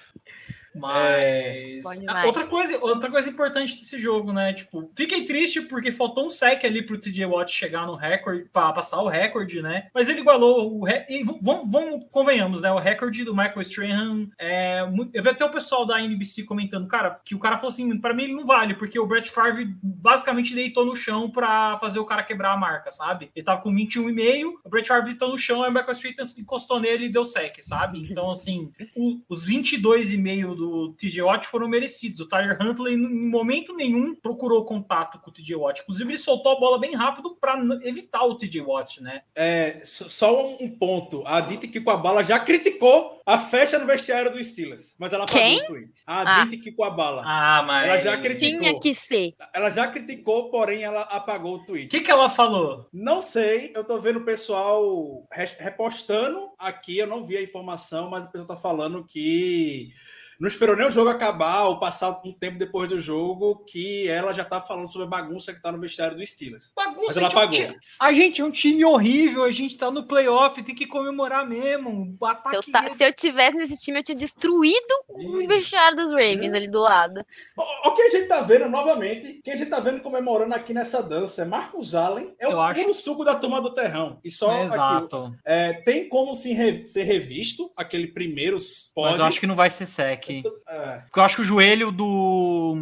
Mas 0.74 2.00
demais. 2.00 2.24
outra 2.24 2.46
coisa, 2.46 2.78
outra 2.84 3.10
coisa 3.10 3.28
importante 3.28 3.76
desse 3.76 3.98
jogo, 3.98 4.32
né? 4.32 4.52
Tipo, 4.52 4.90
fiquei 4.94 5.24
triste 5.24 5.60
porque 5.62 5.90
faltou 5.92 6.26
um 6.26 6.30
sec 6.30 6.64
ali 6.64 6.82
pro 6.82 6.98
TJ 6.98 7.26
Watt 7.26 7.52
chegar 7.52 7.86
no 7.86 7.94
recorde, 7.94 8.46
para 8.52 8.72
passar 8.72 9.00
o 9.02 9.08
recorde, 9.08 9.60
né? 9.62 9.88
Mas 9.94 10.08
ele 10.08 10.20
igualou 10.20 10.78
o 10.78 10.84
re... 10.84 11.04
e 11.08 11.22
vamos, 11.42 11.70
vamos 11.70 12.04
convenhamos, 12.10 12.62
né? 12.62 12.70
O 12.72 12.78
recorde 12.78 13.24
do 13.24 13.34
Michael 13.34 13.60
Strahan 13.60 14.28
é 14.38 14.80
eu 15.12 15.22
vi 15.22 15.28
até 15.28 15.44
o 15.44 15.50
pessoal 15.50 15.86
da 15.86 16.00
NBC 16.00 16.44
comentando, 16.44 16.86
cara, 16.88 17.20
que 17.24 17.34
o 17.34 17.38
cara 17.38 17.56
falou 17.56 17.68
assim, 17.68 17.98
para 17.98 18.14
mim 18.14 18.24
ele 18.24 18.34
não 18.34 18.46
vale, 18.46 18.74
porque 18.74 18.98
o 18.98 19.06
Brett 19.06 19.30
Favre 19.30 19.66
basicamente 19.82 20.54
deitou 20.54 20.84
no 20.84 20.94
chão 20.96 21.30
para 21.30 21.78
fazer 21.78 21.98
o 21.98 22.04
cara 22.04 22.22
quebrar 22.22 22.52
a 22.52 22.56
marca, 22.56 22.90
sabe? 22.90 23.30
Ele 23.34 23.44
tava 23.44 23.60
com 23.60 23.70
21,5, 23.74 24.52
o 24.64 24.68
Brett 24.68 24.88
Favre 24.88 25.06
deitou 25.06 25.30
no 25.30 25.38
chão, 25.38 25.62
aí 25.62 25.70
o 25.70 25.74
Michael 25.74 25.92
Strahan 25.92 26.26
encostou 26.38 26.80
nele 26.80 27.06
e 27.06 27.08
deu 27.08 27.24
sec, 27.24 27.56
sabe? 27.60 28.06
Então 28.10 28.30
assim, 28.30 28.70
o- 28.96 29.20
os 29.28 29.46
22,5 29.46 30.54
do 30.58 30.92
TJ 30.94 31.22
Watt 31.22 31.46
foram 31.46 31.68
merecidos. 31.68 32.20
O 32.20 32.28
Tyler 32.28 32.58
Huntley, 32.60 32.94
em 32.94 33.30
momento 33.30 33.74
nenhum, 33.74 34.14
procurou 34.14 34.64
contato 34.64 35.18
com 35.20 35.30
o 35.30 35.32
TJ 35.32 35.54
Watt. 35.56 35.80
Inclusive, 35.82 36.10
ele 36.10 36.18
soltou 36.18 36.52
a 36.52 36.58
bola 36.60 36.78
bem 36.78 36.94
rápido 36.94 37.36
para 37.40 37.56
evitar 37.84 38.24
o 38.24 38.34
TJ 38.36 38.60
Watt, 38.62 39.00
né? 39.02 39.22
É, 39.34 39.80
só- 39.84 40.48
um 40.60 40.68
ponto. 40.78 41.22
A 41.26 41.40
Dita 41.40 41.68
que 41.68 41.80
com 41.80 41.90
a 41.90 41.96
bala 41.96 42.22
já 42.24 42.38
criticou 42.40 43.20
a 43.24 43.38
festa 43.38 43.78
no 43.78 43.86
vestiário 43.86 44.30
do 44.32 44.42
Steelers. 44.42 44.94
Mas 44.98 45.12
ela 45.12 45.24
apagou 45.24 45.40
Quem? 45.42 45.62
o 45.62 45.66
tweet. 45.66 45.90
A 46.06 46.40
Ah. 46.40 46.44
Dita 46.44 46.62
que 46.62 46.72
com 46.72 46.84
a 46.84 46.90
bala. 46.90 47.22
Ah, 47.24 47.62
mas. 47.62 47.88
Ela 47.88 47.98
já 48.00 48.16
criticou. 48.20 48.58
Tinha 48.60 48.80
que 48.80 48.94
ser. 48.94 49.34
Ela 49.54 49.70
já 49.70 49.86
criticou, 49.88 50.50
porém 50.50 50.82
ela 50.82 51.02
apagou 51.02 51.54
o 51.54 51.56
O 51.60 51.64
tweet. 51.64 51.88
que, 51.88 52.00
que 52.00 52.10
ela 52.10 52.28
falou? 52.28 52.86
Não 52.92 53.20
sei, 53.22 53.70
eu 53.74 53.84
tô 53.84 53.98
vendo 54.00 54.18
o 54.18 54.24
pessoal 54.24 55.26
re- 55.32 55.56
repostando 55.58 56.50
aqui, 56.58 56.98
eu 56.98 57.06
não 57.06 57.24
vi 57.24 57.36
a 57.36 57.42
informação, 57.42 58.08
mas 58.10 58.24
o 58.24 58.30
pessoal 58.30 58.48
tá 58.48 58.56
falando 58.56 59.04
que 59.04 59.90
não 60.38 60.46
esperou 60.48 60.76
nem 60.76 60.86
o 60.86 60.90
jogo 60.90 61.10
acabar 61.10 61.64
ou 61.64 61.78
passar 61.80 62.20
um 62.24 62.32
tempo 62.32 62.58
depois 62.58 62.88
do 62.88 63.00
jogo, 63.00 63.64
que 63.66 64.08
ela 64.08 64.32
já 64.32 64.44
tá 64.44 64.60
falando 64.60 64.86
sobre 64.88 65.06
a 65.06 65.10
bagunça 65.10 65.52
que 65.52 65.60
tá 65.60 65.72
no 65.72 65.80
vestiário 65.80 66.16
do 66.16 66.24
Steelers. 66.26 66.72
Bagunça, 66.76 67.20
Mas 67.20 67.32
ela 67.34 67.42
a, 67.42 67.50
gente 67.50 67.62
é 67.62 67.70
um 67.70 67.74
a 68.00 68.12
gente 68.12 68.40
é 68.40 68.44
um 68.44 68.50
time 68.50 68.84
horrível, 68.84 69.44
a 69.44 69.50
gente 69.50 69.76
tá 69.76 69.90
no 69.90 70.06
playoff, 70.06 70.62
tem 70.62 70.74
que 70.74 70.86
comemorar 70.86 71.46
mesmo. 71.48 72.16
O 72.20 72.26
Se 72.26 72.26
eu, 72.26 72.28
ataque. 72.28 72.70
ta- 72.72 72.94
se 72.96 73.04
eu 73.04 73.12
tivesse 73.12 73.56
nesse 73.56 73.84
time, 73.84 73.98
eu 73.98 74.02
tinha 74.04 74.16
destruído 74.16 74.94
o 75.08 75.46
vestiário 75.46 75.96
dos 75.96 76.10
Ravens 76.12 76.52
ali 76.54 76.70
do 76.70 76.80
lado. 76.80 77.24
O, 77.56 77.88
o 77.88 77.94
que 77.94 78.02
a 78.02 78.08
gente 78.10 78.28
tá 78.28 78.40
vendo 78.40 78.68
novamente, 78.68 79.40
que 79.42 79.50
a 79.50 79.56
gente 79.56 79.70
tá 79.70 79.80
vendo 79.80 80.00
comemorando 80.00 80.54
aqui 80.54 80.72
nessa 80.72 81.02
dança 81.02 81.42
é 81.42 81.44
Marcos 81.44 81.94
Allen, 81.94 82.34
é 82.38 82.46
o 82.48 82.52
Eu 82.52 82.60
acho- 82.60 82.80
puro 82.82 82.94
suco 82.94 83.24
da 83.24 83.34
turma 83.34 83.60
do 83.60 83.74
terrão. 83.74 84.20
E 84.24 84.30
só 84.30 84.52
É, 84.52 84.56
aqui, 84.64 84.74
exato. 84.74 85.34
é, 85.44 85.72
tem 85.72 86.08
como 86.08 86.34
se 86.34 86.52
re- 86.52 86.82
ser 86.82 87.02
revisto 87.04 87.72
aquele 87.76 88.06
primeiro 88.08 88.58
pode. 88.94 89.10
Mas 89.10 89.18
eu 89.20 89.24
acho 89.26 89.40
que 89.40 89.46
não 89.46 89.56
vai 89.56 89.70
ser 89.70 89.86
sec. 89.86 90.27
É, 90.68 90.98
Porque 91.00 91.18
eu 91.20 91.24
acho 91.24 91.36
que 91.36 91.42
o 91.42 91.44
joelho 91.44 91.90
do. 91.92 92.76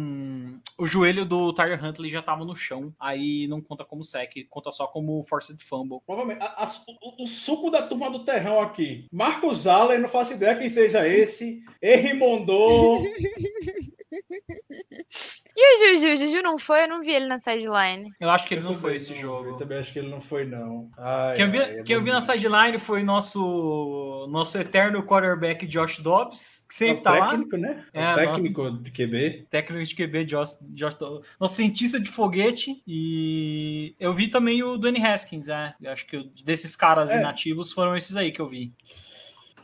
O 0.79 0.85
joelho 0.85 1.25
do 1.25 1.51
Tyler 1.53 1.83
Huntley 1.83 2.11
já 2.11 2.21
tava 2.21 2.45
no 2.45 2.55
chão. 2.55 2.93
Aí 2.99 3.47
não 3.47 3.59
conta 3.59 3.83
como 3.83 4.03
sec, 4.03 4.31
conta 4.49 4.69
só 4.71 4.85
como 4.87 5.23
forced 5.23 5.57
fumble. 5.63 5.99
Provavelmente. 6.05 6.43
A- 6.43 6.63
a- 6.63 6.71
o, 7.01 7.23
o 7.23 7.27
suco 7.27 7.71
da 7.71 7.81
turma 7.81 8.11
do 8.11 8.19
terrão 8.23 8.59
aqui. 8.61 9.05
Marcos 9.11 9.65
Allen, 9.65 9.99
não 9.99 10.09
faço 10.09 10.33
ideia 10.33 10.55
quem 10.55 10.69
seja 10.69 11.07
esse. 11.07 11.63
Errimondô. 11.81 13.01
E 14.11 15.85
o 15.85 15.97
Juju? 15.97 16.13
O 16.13 16.15
Juju 16.15 16.41
não 16.41 16.57
foi? 16.57 16.83
Eu 16.83 16.87
não 16.87 17.01
vi 17.01 17.11
ele 17.11 17.25
na 17.27 17.39
sideline. 17.39 18.11
Eu 18.19 18.29
acho 18.29 18.47
que 18.47 18.53
ele 18.53 18.61
não 18.63 18.71
Eu 18.71 18.77
foi 18.77 18.95
esse 18.95 19.11
não- 19.11 19.17
jogo. 19.19 19.49
Eu 19.49 19.57
também 19.57 19.77
acho 19.79 19.91
que 19.91 19.99
ele 19.99 20.09
não 20.09 20.21
foi, 20.21 20.45
não. 20.45 20.89
Ai, 20.97 21.35
Quem 21.35 21.45
eu 21.45 21.51
vi, 21.51 21.57
ai, 21.59 21.79
é 21.79 21.83
quem 21.83 21.95
eu 21.95 22.03
vi 22.03 22.11
na 22.11 22.21
sideline 22.21 22.77
foi 22.79 23.03
nosso 23.03 24.27
nosso 24.29 24.57
eterno 24.57 25.03
quarterback 25.03 25.65
Josh 25.67 25.99
Dobbs, 25.99 26.65
que 26.69 26.73
É 26.73 26.77
sempre 26.87 26.99
o 26.99 27.03
tá 27.03 27.11
lá. 27.19 27.29
técnico, 27.29 27.57
né? 27.57 27.85
É 27.93 28.01
É, 28.03 28.13
o 28.13 28.15
técnico 28.15 28.71
de 28.71 28.91
QB. 28.91 29.47
Técnico 29.49 29.83
de 29.85 29.95
QB, 29.95 30.25
Josh, 30.25 30.57
Josh 30.73 30.95
Dobbs. 30.95 31.27
Nosso 31.39 31.55
cientista 31.55 31.99
de 31.99 32.09
foguete. 32.09 32.81
E 32.87 33.95
eu 33.99 34.13
vi 34.13 34.27
também 34.27 34.63
o 34.63 34.77
Dwayne 34.77 35.03
Haskins, 35.05 35.49
é. 35.49 35.73
Eu 35.81 35.91
acho 35.91 36.05
que 36.05 36.15
eu- 36.17 36.23
desses 36.45 36.75
caras 36.75 37.11
É. 37.11 37.19
inativos 37.19 37.71
foram 37.73 37.95
esses 37.95 38.15
aí 38.15 38.31
que 38.31 38.39
eu 38.41 38.47
vi. 38.47 38.71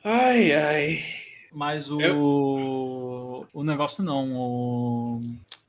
Ai, 0.04 0.52
ai. 0.52 1.00
Mas 1.56 1.92
o. 1.92 2.00
O 3.54 3.64
negócio 3.64 4.04
não. 4.04 4.34
O, 4.36 5.22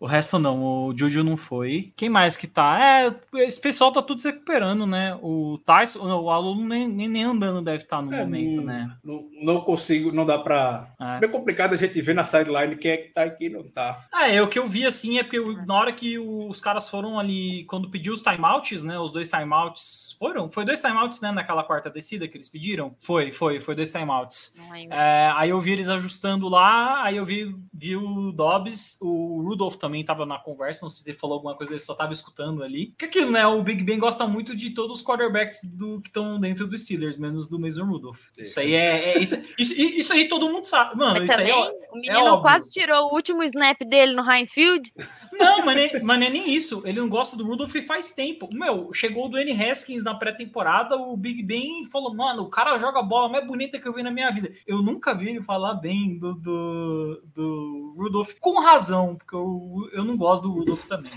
o 0.04 0.06
resto 0.06 0.38
não. 0.38 0.62
O 0.86 0.94
Juju 0.96 1.24
não 1.24 1.36
foi. 1.36 1.92
Quem 1.96 2.08
mais 2.10 2.36
que 2.36 2.46
tá? 2.46 2.78
É, 2.78 3.14
esse 3.46 3.60
pessoal 3.60 3.90
tá 3.92 4.02
tudo 4.02 4.20
se 4.20 4.28
recuperando, 4.30 4.86
né? 4.86 5.18
O 5.22 5.58
Tyson, 5.64 6.00
o 6.20 6.30
aluno 6.30 6.66
nem, 6.68 6.86
nem, 6.88 7.08
nem 7.08 7.22
andando 7.24 7.62
deve 7.62 7.78
estar 7.84 8.02
no 8.02 8.12
É, 8.12 8.20
momento, 8.20 8.56
não, 8.58 8.64
né? 8.64 8.96
Não, 9.02 9.24
não 9.42 9.60
consigo, 9.60 10.12
não 10.12 10.26
dá 10.26 10.38
pra. 10.38 10.88
É. 11.00 11.24
É 11.24 11.28
complicado 11.28 11.72
a 11.72 11.76
gente 11.76 12.00
ver 12.02 12.14
na 12.14 12.24
sideline 12.24 12.76
quem 12.76 12.90
é 12.90 12.96
que 12.98 13.12
tá 13.14 13.22
aqui 13.22 13.46
e 13.46 13.50
não 13.50 13.62
tá. 13.64 14.04
Ah, 14.12 14.28
é, 14.28 14.42
o 14.42 14.48
que 14.48 14.58
eu 14.58 14.66
vi 14.68 14.84
assim 14.86 15.18
é 15.18 15.22
porque 15.22 15.38
eu- 15.38 15.64
na 15.64 15.74
hora 15.74 15.92
que 15.92 16.18
os 16.18 16.60
caras 16.60 16.88
foram 16.88 17.18
ali, 17.18 17.64
quando 17.64 17.90
pediu 17.90 18.12
os 18.12 18.22
timeouts, 18.22 18.82
né? 18.82 18.98
Os 18.98 19.10
dois 19.12 19.30
timeouts 19.30 20.16
foram? 20.18 20.50
Foi 20.50 20.64
dois 20.64 20.80
timeouts, 20.80 21.20
né? 21.20 21.32
Naquela 21.32 21.64
quarta 21.64 21.88
descida 21.90 22.28
que 22.28 22.36
eles 22.36 22.48
pediram? 22.48 22.94
Foi, 23.00 23.32
foi, 23.32 23.60
foi 23.60 23.74
dois 23.74 23.90
timeouts. 23.90 24.54
Não 24.58 24.70
lembro. 24.70 24.94
É, 24.96 25.32
aí 25.36 25.50
eu 25.50 25.60
vi 25.60 25.72
eles 25.72 25.88
ajustando 25.88 26.48
lá, 26.48 27.02
aí 27.04 27.16
eu 27.16 27.24
vi, 27.24 27.54
vi 27.72 27.96
o 27.96 28.32
Dobbs, 28.32 28.98
o 29.00 29.42
Rudolph 29.42 29.76
também. 29.76 29.93
Também 29.94 30.00
estava 30.00 30.26
na 30.26 30.38
conversa, 30.38 30.84
não 30.84 30.90
sei 30.90 31.04
se 31.04 31.10
ele 31.10 31.18
falou 31.18 31.34
alguma 31.34 31.54
coisa, 31.54 31.72
ele 31.72 31.80
só 31.80 31.92
estava 31.92 32.12
escutando 32.12 32.62
ali. 32.64 32.92
Que 32.98 33.04
aquilo, 33.04 33.30
né? 33.30 33.46
O 33.46 33.62
Big 33.62 33.82
Ben 33.84 33.98
gosta 33.98 34.26
muito 34.26 34.56
de 34.56 34.70
todos 34.70 34.98
os 34.98 35.06
quarterbacks 35.06 35.62
do, 35.64 36.00
que 36.00 36.08
estão 36.08 36.40
dentro 36.40 36.66
dos 36.66 36.82
Steelers, 36.82 37.16
menos 37.16 37.46
do 37.46 37.58
Mason 37.58 37.84
Rudolph. 37.84 38.28
Isso, 38.36 38.42
Isso. 38.42 38.60
aí 38.60 38.74
é. 38.74 39.14
é- 39.14 39.18
isso, 39.18 39.36
isso, 39.58 39.74
isso 39.74 40.12
aí 40.12 40.28
todo 40.28 40.48
mundo 40.48 40.64
sabe. 40.64 40.96
Mano, 40.96 41.20
Mas 41.20 41.30
isso 41.30 41.40
aí 41.40 41.46
também, 41.48 41.62
é. 41.62 41.92
o 41.92 41.96
menino 41.96 42.24
óbvio. 42.24 42.42
quase 42.42 42.70
tirou 42.70 43.06
o 43.06 43.14
último 43.14 43.42
snap 43.44 43.78
dele 43.84 44.12
no 44.12 44.28
Heinz 44.28 44.52
Field. 44.52 44.92
Não, 45.38 45.64
mas, 45.64 45.76
nem, 45.76 46.02
mas 46.02 46.22
é 46.22 46.30
nem 46.30 46.54
isso. 46.54 46.82
Ele 46.84 47.00
não 47.00 47.08
gosta 47.08 47.36
do 47.36 47.44
Rudolph 47.44 47.74
faz 47.86 48.10
tempo. 48.12 48.48
Meu, 48.52 48.92
chegou 48.92 49.26
o 49.26 49.28
Dwayne 49.28 49.52
Haskins 49.52 50.02
na 50.02 50.14
pré-temporada, 50.14 50.96
o 50.96 51.16
Big 51.16 51.42
Ben 51.42 51.84
falou: 51.86 52.14
mano, 52.14 52.42
o 52.42 52.50
cara 52.50 52.78
joga 52.78 53.00
a 53.00 53.02
bola 53.02 53.28
mais 53.28 53.46
bonita 53.46 53.78
que 53.78 53.86
eu 53.86 53.92
vi 53.92 54.02
na 54.02 54.10
minha 54.10 54.30
vida. 54.30 54.52
Eu 54.66 54.82
nunca 54.82 55.14
vi 55.14 55.30
ele 55.30 55.42
falar 55.42 55.74
bem 55.74 56.18
do, 56.18 56.34
do, 56.34 57.22
do 57.34 57.94
Rudolph, 57.96 58.34
com 58.40 58.60
razão, 58.60 59.16
porque 59.16 59.34
eu, 59.34 59.73
eu 59.92 60.04
não 60.04 60.16
gosto 60.16 60.42
do 60.42 60.52
Rudolph 60.52 60.84
também. 60.86 61.12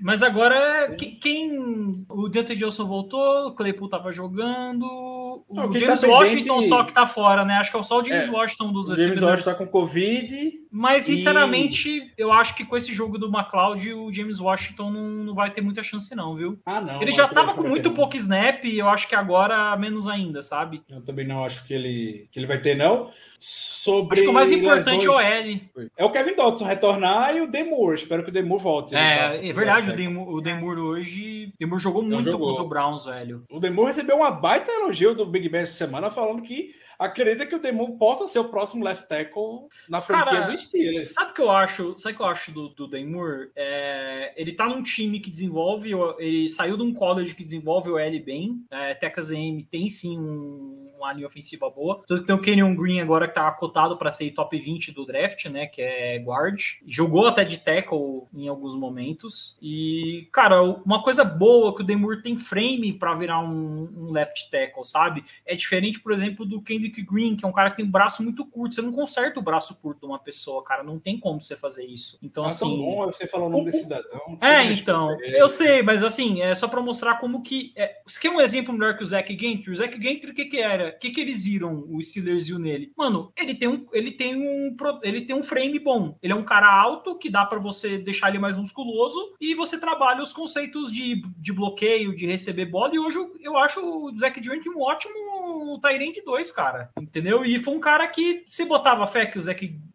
Mas 0.00 0.22
agora, 0.22 0.94
que- 0.96 1.12
quem. 1.12 2.04
O 2.08 2.28
Deontay 2.28 2.56
Johnson 2.56 2.86
voltou, 2.86 3.48
o 3.48 3.52
Claypool 3.52 3.88
tava 3.88 4.10
jogando. 4.12 4.84
O 4.86 5.44
Não, 5.54 5.64
James 5.72 6.00
tá 6.00 6.06
pendente- 6.06 6.06
Washington 6.06 6.62
só 6.62 6.84
que 6.84 6.92
tá 6.94 7.06
fora, 7.06 7.44
né? 7.44 7.54
Acho 7.54 7.70
que 7.70 7.76
é 7.76 7.82
só 7.82 8.00
o 8.00 8.04
James 8.04 8.26
É, 8.26 8.30
Washington 8.30 8.72
dos 8.72 8.88
O 8.90 8.96
James. 8.96 9.20
Washington 9.20 9.50
tá 9.50 9.56
com 9.56 9.66
Covid. 9.66 10.59
Mas, 10.70 11.08
E- 11.08 11.16
sinceramente, 11.16 12.12
eu 12.16 12.32
acho 12.32 12.54
que 12.54 12.64
com 12.64 12.76
esse 12.76 12.92
jogo 12.92 13.18
do 13.18 13.26
McLeod, 13.26 13.92
o 13.92 14.12
James 14.12 14.38
Washington 14.38 14.90
não, 14.90 15.02
não 15.24 15.34
vai 15.34 15.50
ter 15.50 15.60
muita 15.60 15.82
chance, 15.82 16.14
não, 16.14 16.36
viu? 16.36 16.58
Ah, 16.64 16.80
não. 16.80 17.02
ele 17.02 17.10
já 17.12 17.26
tava 17.26 17.54
com 17.54 17.66
muito 17.68 17.90
pouco 17.90 18.16
snap, 18.16 18.64
e 18.64 18.78
eu 18.78 18.88
acho 18.88 19.08
que 19.08 19.14
agora 19.14 19.76
menos 19.76 20.06
ainda, 20.06 20.40
sabe? 20.42 20.82
Eu 20.88 21.02
também 21.02 21.26
não 21.26 21.44
acho 21.44 21.66
que 21.66 21.74
ele, 21.74 22.28
que 22.30 22.38
ele 22.38 22.46
vai 22.46 22.58
ter, 22.60 22.76
não. 22.76 23.10
Sobre 23.42 24.14
Acho 24.16 24.22
que 24.24 24.28
o 24.28 24.34
mais 24.34 24.52
importante 24.52 25.06
é 25.06 25.10
o 25.10 25.18
L. 25.18 25.70
É 25.96 26.04
o 26.04 26.10
Kevin 26.12 26.36
Dodson 26.36 26.66
retornar 26.66 27.34
e 27.34 27.40
o 27.40 27.50
Demur. 27.50 27.94
Espero 27.94 28.22
que 28.22 28.28
o 28.28 28.32
Demur 28.32 28.58
volte. 28.58 28.92
Tá 28.92 29.00
É, 29.00 29.48
é 29.48 29.52
verdade, 29.54 29.88
o 29.88 29.96
de 29.96 29.96
Demur, 30.02 30.28
o 30.28 30.40
Demur 30.42 30.78
hoje. 30.78 31.50
Demur 31.58 31.78
jogou 31.78 32.02
Não 32.02 32.10
muito 32.10 32.30
jogou. 32.30 32.48
contra 32.48 32.62
o 32.64 32.68
Browns, 32.68 33.06
velho. 33.06 33.42
O 33.50 33.58
Demur 33.58 33.86
recebeu 33.86 34.16
uma 34.16 34.30
baita 34.30 34.70
elogio 34.70 35.14
do 35.14 35.24
Big 35.24 35.48
Ben 35.48 35.62
essa 35.62 35.72
semana, 35.72 36.10
falando 36.10 36.42
que 36.42 36.74
acredita 37.00 37.46
que 37.46 37.54
o 37.54 37.58
Demur 37.58 37.96
possa 37.96 38.26
ser 38.26 38.38
o 38.38 38.50
próximo 38.50 38.84
left 38.84 39.08
tackle 39.08 39.68
na 39.88 40.00
franquia 40.02 40.40
Cara, 40.40 40.50
do 40.50 40.58
Steelers. 40.58 41.12
sabe 41.12 41.30
o 41.30 41.34
que 41.34 41.40
eu 41.40 41.50
acho? 41.50 41.98
Sabe 41.98 42.14
o 42.14 42.16
que 42.18 42.22
eu 42.22 42.26
acho 42.26 42.52
do, 42.52 42.68
do 42.68 42.86
Demur? 42.86 43.50
É, 43.56 44.34
ele 44.36 44.52
tá 44.52 44.66
num 44.66 44.82
time 44.82 45.18
que 45.18 45.30
desenvolve, 45.30 45.90
ele 46.18 46.48
saiu 46.50 46.76
de 46.76 46.82
um 46.82 46.92
college 46.92 47.34
que 47.34 47.42
desenvolve 47.42 47.90
o 47.90 47.98
L 47.98 48.20
bem. 48.20 48.62
É, 48.70 48.94
Texas 48.94 49.32
A&M 49.32 49.64
tem 49.64 49.88
sim 49.88 50.18
um, 50.18 50.90
uma 51.00 51.12
linha 51.12 51.26
ofensiva 51.26 51.70
boa. 51.70 52.02
Tanto 52.06 52.20
que 52.20 52.26
tem 52.26 52.36
o 52.36 52.40
Kenyon 52.40 52.74
Green 52.74 53.00
agora 53.00 53.26
que 53.26 53.34
tá 53.34 53.50
cotado 53.52 53.96
para 53.96 54.10
ser 54.10 54.30
top 54.32 54.58
20 54.58 54.92
do 54.92 55.06
draft, 55.06 55.46
né? 55.46 55.66
Que 55.66 55.80
é 55.80 56.18
guard. 56.18 56.60
Jogou 56.86 57.26
até 57.26 57.44
de 57.44 57.58
tackle 57.58 58.24
em 58.34 58.48
alguns 58.48 58.76
momentos. 58.76 59.56
E, 59.62 60.28
cara, 60.30 60.62
uma 60.62 61.02
coisa 61.02 61.24
boa 61.24 61.74
que 61.74 61.82
o 61.82 61.86
Demur 61.86 62.22
tem 62.22 62.36
frame 62.36 62.92
para 62.92 63.14
virar 63.14 63.40
um, 63.40 63.88
um 63.96 64.12
left 64.12 64.50
tackle, 64.50 64.84
sabe? 64.84 65.24
É 65.46 65.54
diferente, 65.54 66.00
por 66.00 66.12
exemplo, 66.12 66.44
do 66.44 66.60
Kendrick 66.60 66.89
Green, 66.98 67.36
que 67.36 67.44
é 67.44 67.48
um 67.48 67.52
cara 67.52 67.70
que 67.70 67.76
tem 67.76 67.84
um 67.84 67.90
braço 67.90 68.22
muito 68.22 68.44
curto. 68.46 68.74
Você 68.74 68.82
não 68.82 68.92
conserta 68.92 69.38
o 69.38 69.42
braço 69.42 69.80
curto 69.80 70.00
de 70.00 70.06
uma 70.06 70.18
pessoa, 70.18 70.62
cara. 70.62 70.82
Não 70.82 70.98
tem 70.98 71.18
como 71.18 71.40
você 71.40 71.56
fazer 71.56 71.84
isso. 71.84 72.18
Então, 72.22 72.44
Ah, 72.44 72.46
tão 72.46 72.68
assim. 72.68 72.78
bom 72.78 73.06
você 73.06 73.26
falar 73.26 73.46
o 73.46 73.50
nome 73.50 73.66
desse 73.66 73.82
cidadão. 73.82 74.38
É, 74.40 74.62
Todo 74.62 74.72
então, 74.72 75.16
eu 75.22 75.48
sei, 75.48 75.82
mas 75.82 76.02
assim, 76.02 76.42
é 76.42 76.54
só 76.54 76.68
pra 76.68 76.80
mostrar 76.80 77.16
como 77.16 77.42
que. 77.42 77.72
É, 77.76 78.00
você 78.06 78.18
quer 78.20 78.30
um 78.30 78.40
exemplo 78.40 78.72
melhor 78.72 78.96
que 78.96 79.02
o 79.02 79.06
Zac 79.06 79.30
Gentry? 79.38 79.70
O 79.70 79.76
Zac 79.76 80.00
Gentry, 80.00 80.30
o 80.30 80.34
que 80.34 80.44
que 80.46 80.58
era? 80.58 80.88
O 80.90 80.98
que 80.98 81.10
que 81.10 81.20
eles 81.20 81.44
viram, 81.44 81.84
o 81.88 82.00
Steelers 82.02 82.46
viu 82.46 82.58
nele? 82.58 82.92
Mano, 82.96 83.32
ele 83.36 83.54
tem 83.54 83.68
um, 83.68 83.86
ele 83.92 84.12
tem 84.12 84.36
um, 84.36 84.76
ele 85.02 85.22
tem 85.22 85.36
um 85.36 85.42
frame 85.42 85.78
bom. 85.78 86.16
Ele 86.22 86.32
é 86.32 86.36
um 86.36 86.44
cara 86.44 86.72
alto 86.72 87.16
que 87.18 87.30
dá 87.30 87.44
pra 87.44 87.58
você 87.58 87.98
deixar 87.98 88.28
ele 88.28 88.38
mais 88.38 88.56
musculoso 88.56 89.34
e 89.40 89.54
você 89.54 89.78
trabalha 89.78 90.22
os 90.22 90.32
conceitos 90.32 90.90
de, 90.92 91.22
de 91.36 91.52
bloqueio, 91.52 92.14
de 92.14 92.26
receber 92.26 92.66
bola. 92.66 92.94
E 92.94 92.98
hoje 92.98 93.18
eu, 93.40 93.56
acho 93.58 93.80
o 93.80 94.16
Zac 94.18 94.42
Gentry 94.42 94.70
um 94.70 94.80
ótimo 94.80 95.78
Tyrande 95.80 96.22
2, 96.22 96.52
cara. 96.52 96.79
Entendeu? 97.00 97.44
E 97.44 97.58
foi 97.58 97.74
um 97.74 97.80
cara 97.80 98.06
que 98.08 98.44
você 98.48 98.64
botava 98.64 99.06
fé 99.06 99.26
que 99.26 99.38
o 99.38 99.40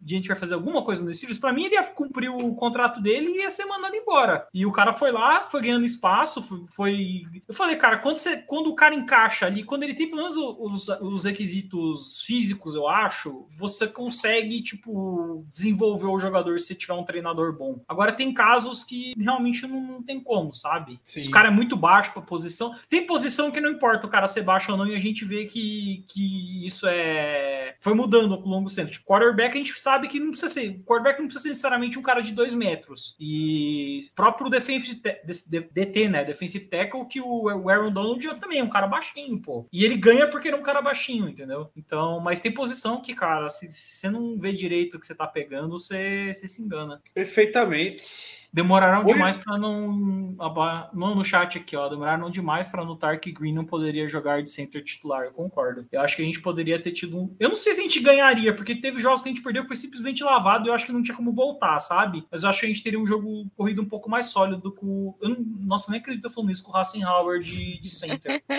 Zac 0.06 0.10
Gentry 0.10 0.28
vai 0.30 0.38
fazer 0.38 0.54
alguma 0.54 0.84
coisa 0.84 1.04
no 1.04 1.14
Steelers, 1.14 1.40
pra 1.40 1.52
mim 1.52 1.66
ele 1.66 1.76
ia 1.76 1.84
cumprir 1.84 2.30
o 2.30 2.54
contrato 2.54 3.02
dele 3.02 3.32
e 3.32 3.38
ia 3.40 3.50
ser 3.50 3.66
mandado 3.66 3.96
embora. 3.96 4.48
E 4.54 4.66
o 4.66 4.72
cara 4.72 4.94
foi 4.94 5.12
lá, 5.12 5.46
foi 5.46 5.62
ganhando 5.62 5.86
espaço, 5.86 6.68
foi. 6.68 7.24
Eu 7.48 7.54
falei, 7.54 7.76
cara, 7.76 7.98
quando, 7.98 8.18
você, 8.18 8.38
quando 8.38 8.68
o 8.68 8.76
cara 8.76 8.94
encaixa 8.94 9.46
ali, 9.46 9.64
quando 9.64 9.84
ele 9.84 9.96
tem 9.96 10.08
pelo 10.08 10.22
menos 10.22 10.38
os, 10.38 10.88
os 11.02 11.24
requisitos 11.26 12.22
físicos, 12.22 12.76
eu 12.76 12.88
acho, 12.88 13.48
você 13.58 13.88
consegue, 13.88 14.62
tipo, 14.62 15.46
desenvolver 15.50 16.08
o 16.08 16.20
jogador 16.20 16.60
se 16.60 16.76
tiver 16.76 16.94
um 16.94 17.04
treinador 17.04 17.58
bom. 17.58 17.82
Agora 17.88 18.12
tem 18.12 18.34
casos 18.34 18.84
que 18.84 19.14
realmente 19.18 19.66
não, 19.68 19.82
não 19.82 20.04
tem 20.04 20.20
como, 20.20 20.54
sabe? 20.54 21.00
Sim. 21.04 21.28
O 21.28 21.32
cara 21.32 21.48
é 21.48 21.52
muito 21.52 21.76
baixo 21.76 22.14
pra 22.14 22.22
posição. 22.22 22.76
Tem 22.90 23.06
posição 23.06 23.52
que 23.52 23.62
não 23.62 23.72
importa 23.72 24.06
o 24.06 24.10
cara 24.10 24.28
ser 24.28 24.44
baixo 24.44 24.72
ou 24.72 24.78
não, 24.78 24.88
e 24.88 24.96
a 24.96 25.00
gente 25.00 25.26
vê 25.26 25.46
que, 25.46 26.06
que 26.08 26.66
isso 26.66 26.86
é. 26.88 27.76
Foi 27.80 27.94
mudando 27.94 28.34
ao 28.34 28.42
longo 28.42 28.70
do 28.70 28.76
tempo. 28.76 28.92
Tipo, 28.92 29.06
quarterback 29.06 29.54
a 29.54 29.58
gente 29.58 29.80
sabe 29.80 29.95
que 30.02 30.20
não 30.20 30.32
precisa 30.32 30.54
ser. 30.54 30.80
Quarterback 30.84 31.20
não 31.20 31.28
precisa 31.28 31.44
ser 31.44 31.50
necessariamente 31.50 32.00
um 32.00 32.02
cara 32.02 32.22
de 32.22 32.34
dois 32.34 32.54
metros. 32.54 33.16
E 33.20 34.00
próprio 34.16 34.50
defensive 34.50 35.02
DT, 35.72 36.10
né? 36.10 36.24
Defensive 36.24 36.66
tackle, 36.66 37.06
que 37.06 37.22
o, 37.22 37.44
o 37.44 37.70
Aaron 37.70 37.92
Donald 37.92 38.28
é 38.28 38.36
também 38.36 38.62
um 38.62 38.70
cara 38.70 38.88
baixinho, 38.88 39.40
pô. 39.42 39.68
E 39.72 39.84
ele 39.84 39.98
ganha 39.98 40.28
porque 40.28 40.48
ele 40.48 40.58
é 40.58 40.60
um 40.60 40.64
cara 40.64 40.82
baixinho, 40.82 41.30
entendeu? 41.30 41.70
Então, 41.76 42.20
mas 42.20 42.40
tem 42.40 42.52
posição 42.52 43.02
que, 43.02 43.14
cara, 43.14 43.50
se, 43.50 43.72
se 43.72 43.96
você 43.96 44.10
não 44.10 44.38
vê 44.38 44.54
direito 44.54 44.98
o 44.98 45.00
que 45.00 45.08
você 45.08 45.16
tá 45.16 45.28
pegando, 45.28 45.80
você, 45.80 46.34
você 46.34 46.48
se 46.48 46.62
engana. 46.62 47.02
Perfeitamente. 47.14 48.45
Demoraram 48.56 49.00
Oi? 49.06 49.12
demais 49.14 49.38
para 49.38 49.58
não. 49.58 49.92
Não 50.94 51.14
no 51.14 51.26
chat 51.26 51.58
aqui, 51.58 51.76
ó. 51.76 51.90
Demoraram 51.90 52.30
demais 52.30 52.70
para 52.70 52.86
notar 52.86 53.20
que 53.20 53.30
Green 53.30 53.54
não 53.54 53.66
poderia 53.66 54.08
jogar 54.08 54.42
de 54.42 54.50
center 54.50 54.82
titular. 54.82 55.26
Eu 55.26 55.34
concordo. 55.34 55.86
Eu 55.92 56.00
acho 56.00 56.16
que 56.16 56.22
a 56.22 56.26
gente 56.26 56.40
poderia 56.40 56.82
ter 56.82 56.94
tido 56.94 57.18
um. 57.18 57.36
Eu 57.38 57.50
não 57.50 57.56
sei 57.58 57.74
se 57.74 57.82
a 57.82 57.84
gente 57.84 58.00
ganharia, 58.00 58.56
porque 58.56 58.74
teve 58.76 59.02
jogos 59.02 59.22
que 59.22 59.28
a 59.28 59.34
gente 59.34 59.44
perdeu 59.44 59.64
que 59.64 59.68
foi 59.68 59.76
simplesmente 59.76 60.24
lavado 60.24 60.66
e 60.66 60.70
eu 60.70 60.74
acho 60.74 60.86
que 60.86 60.94
não 60.94 61.04
tinha 61.04 61.18
como 61.18 61.34
voltar, 61.34 61.78
sabe? 61.80 62.26
Mas 62.32 62.44
eu 62.44 62.50
acho 62.50 62.62
que 62.62 62.66
a 62.66 62.70
gente 62.70 62.82
teria 62.82 62.98
um 63.00 63.06
jogo 63.06 63.46
corrido 63.58 63.82
um 63.82 63.90
pouco 63.90 64.10
mais 64.10 64.28
sólido 64.28 64.72
com. 64.72 64.86
o- 64.86 65.18
Eu 65.22 65.30
não... 65.32 65.38
Nossa, 65.66 65.92
nem 65.92 66.00
acredito 66.00 66.30
falando 66.30 66.52
isso 66.54 66.64
com 66.64 66.72
o 66.72 66.78
Hassenhauer 66.78 67.42
de, 67.42 67.78
de 67.82 67.90
center. 67.90 68.42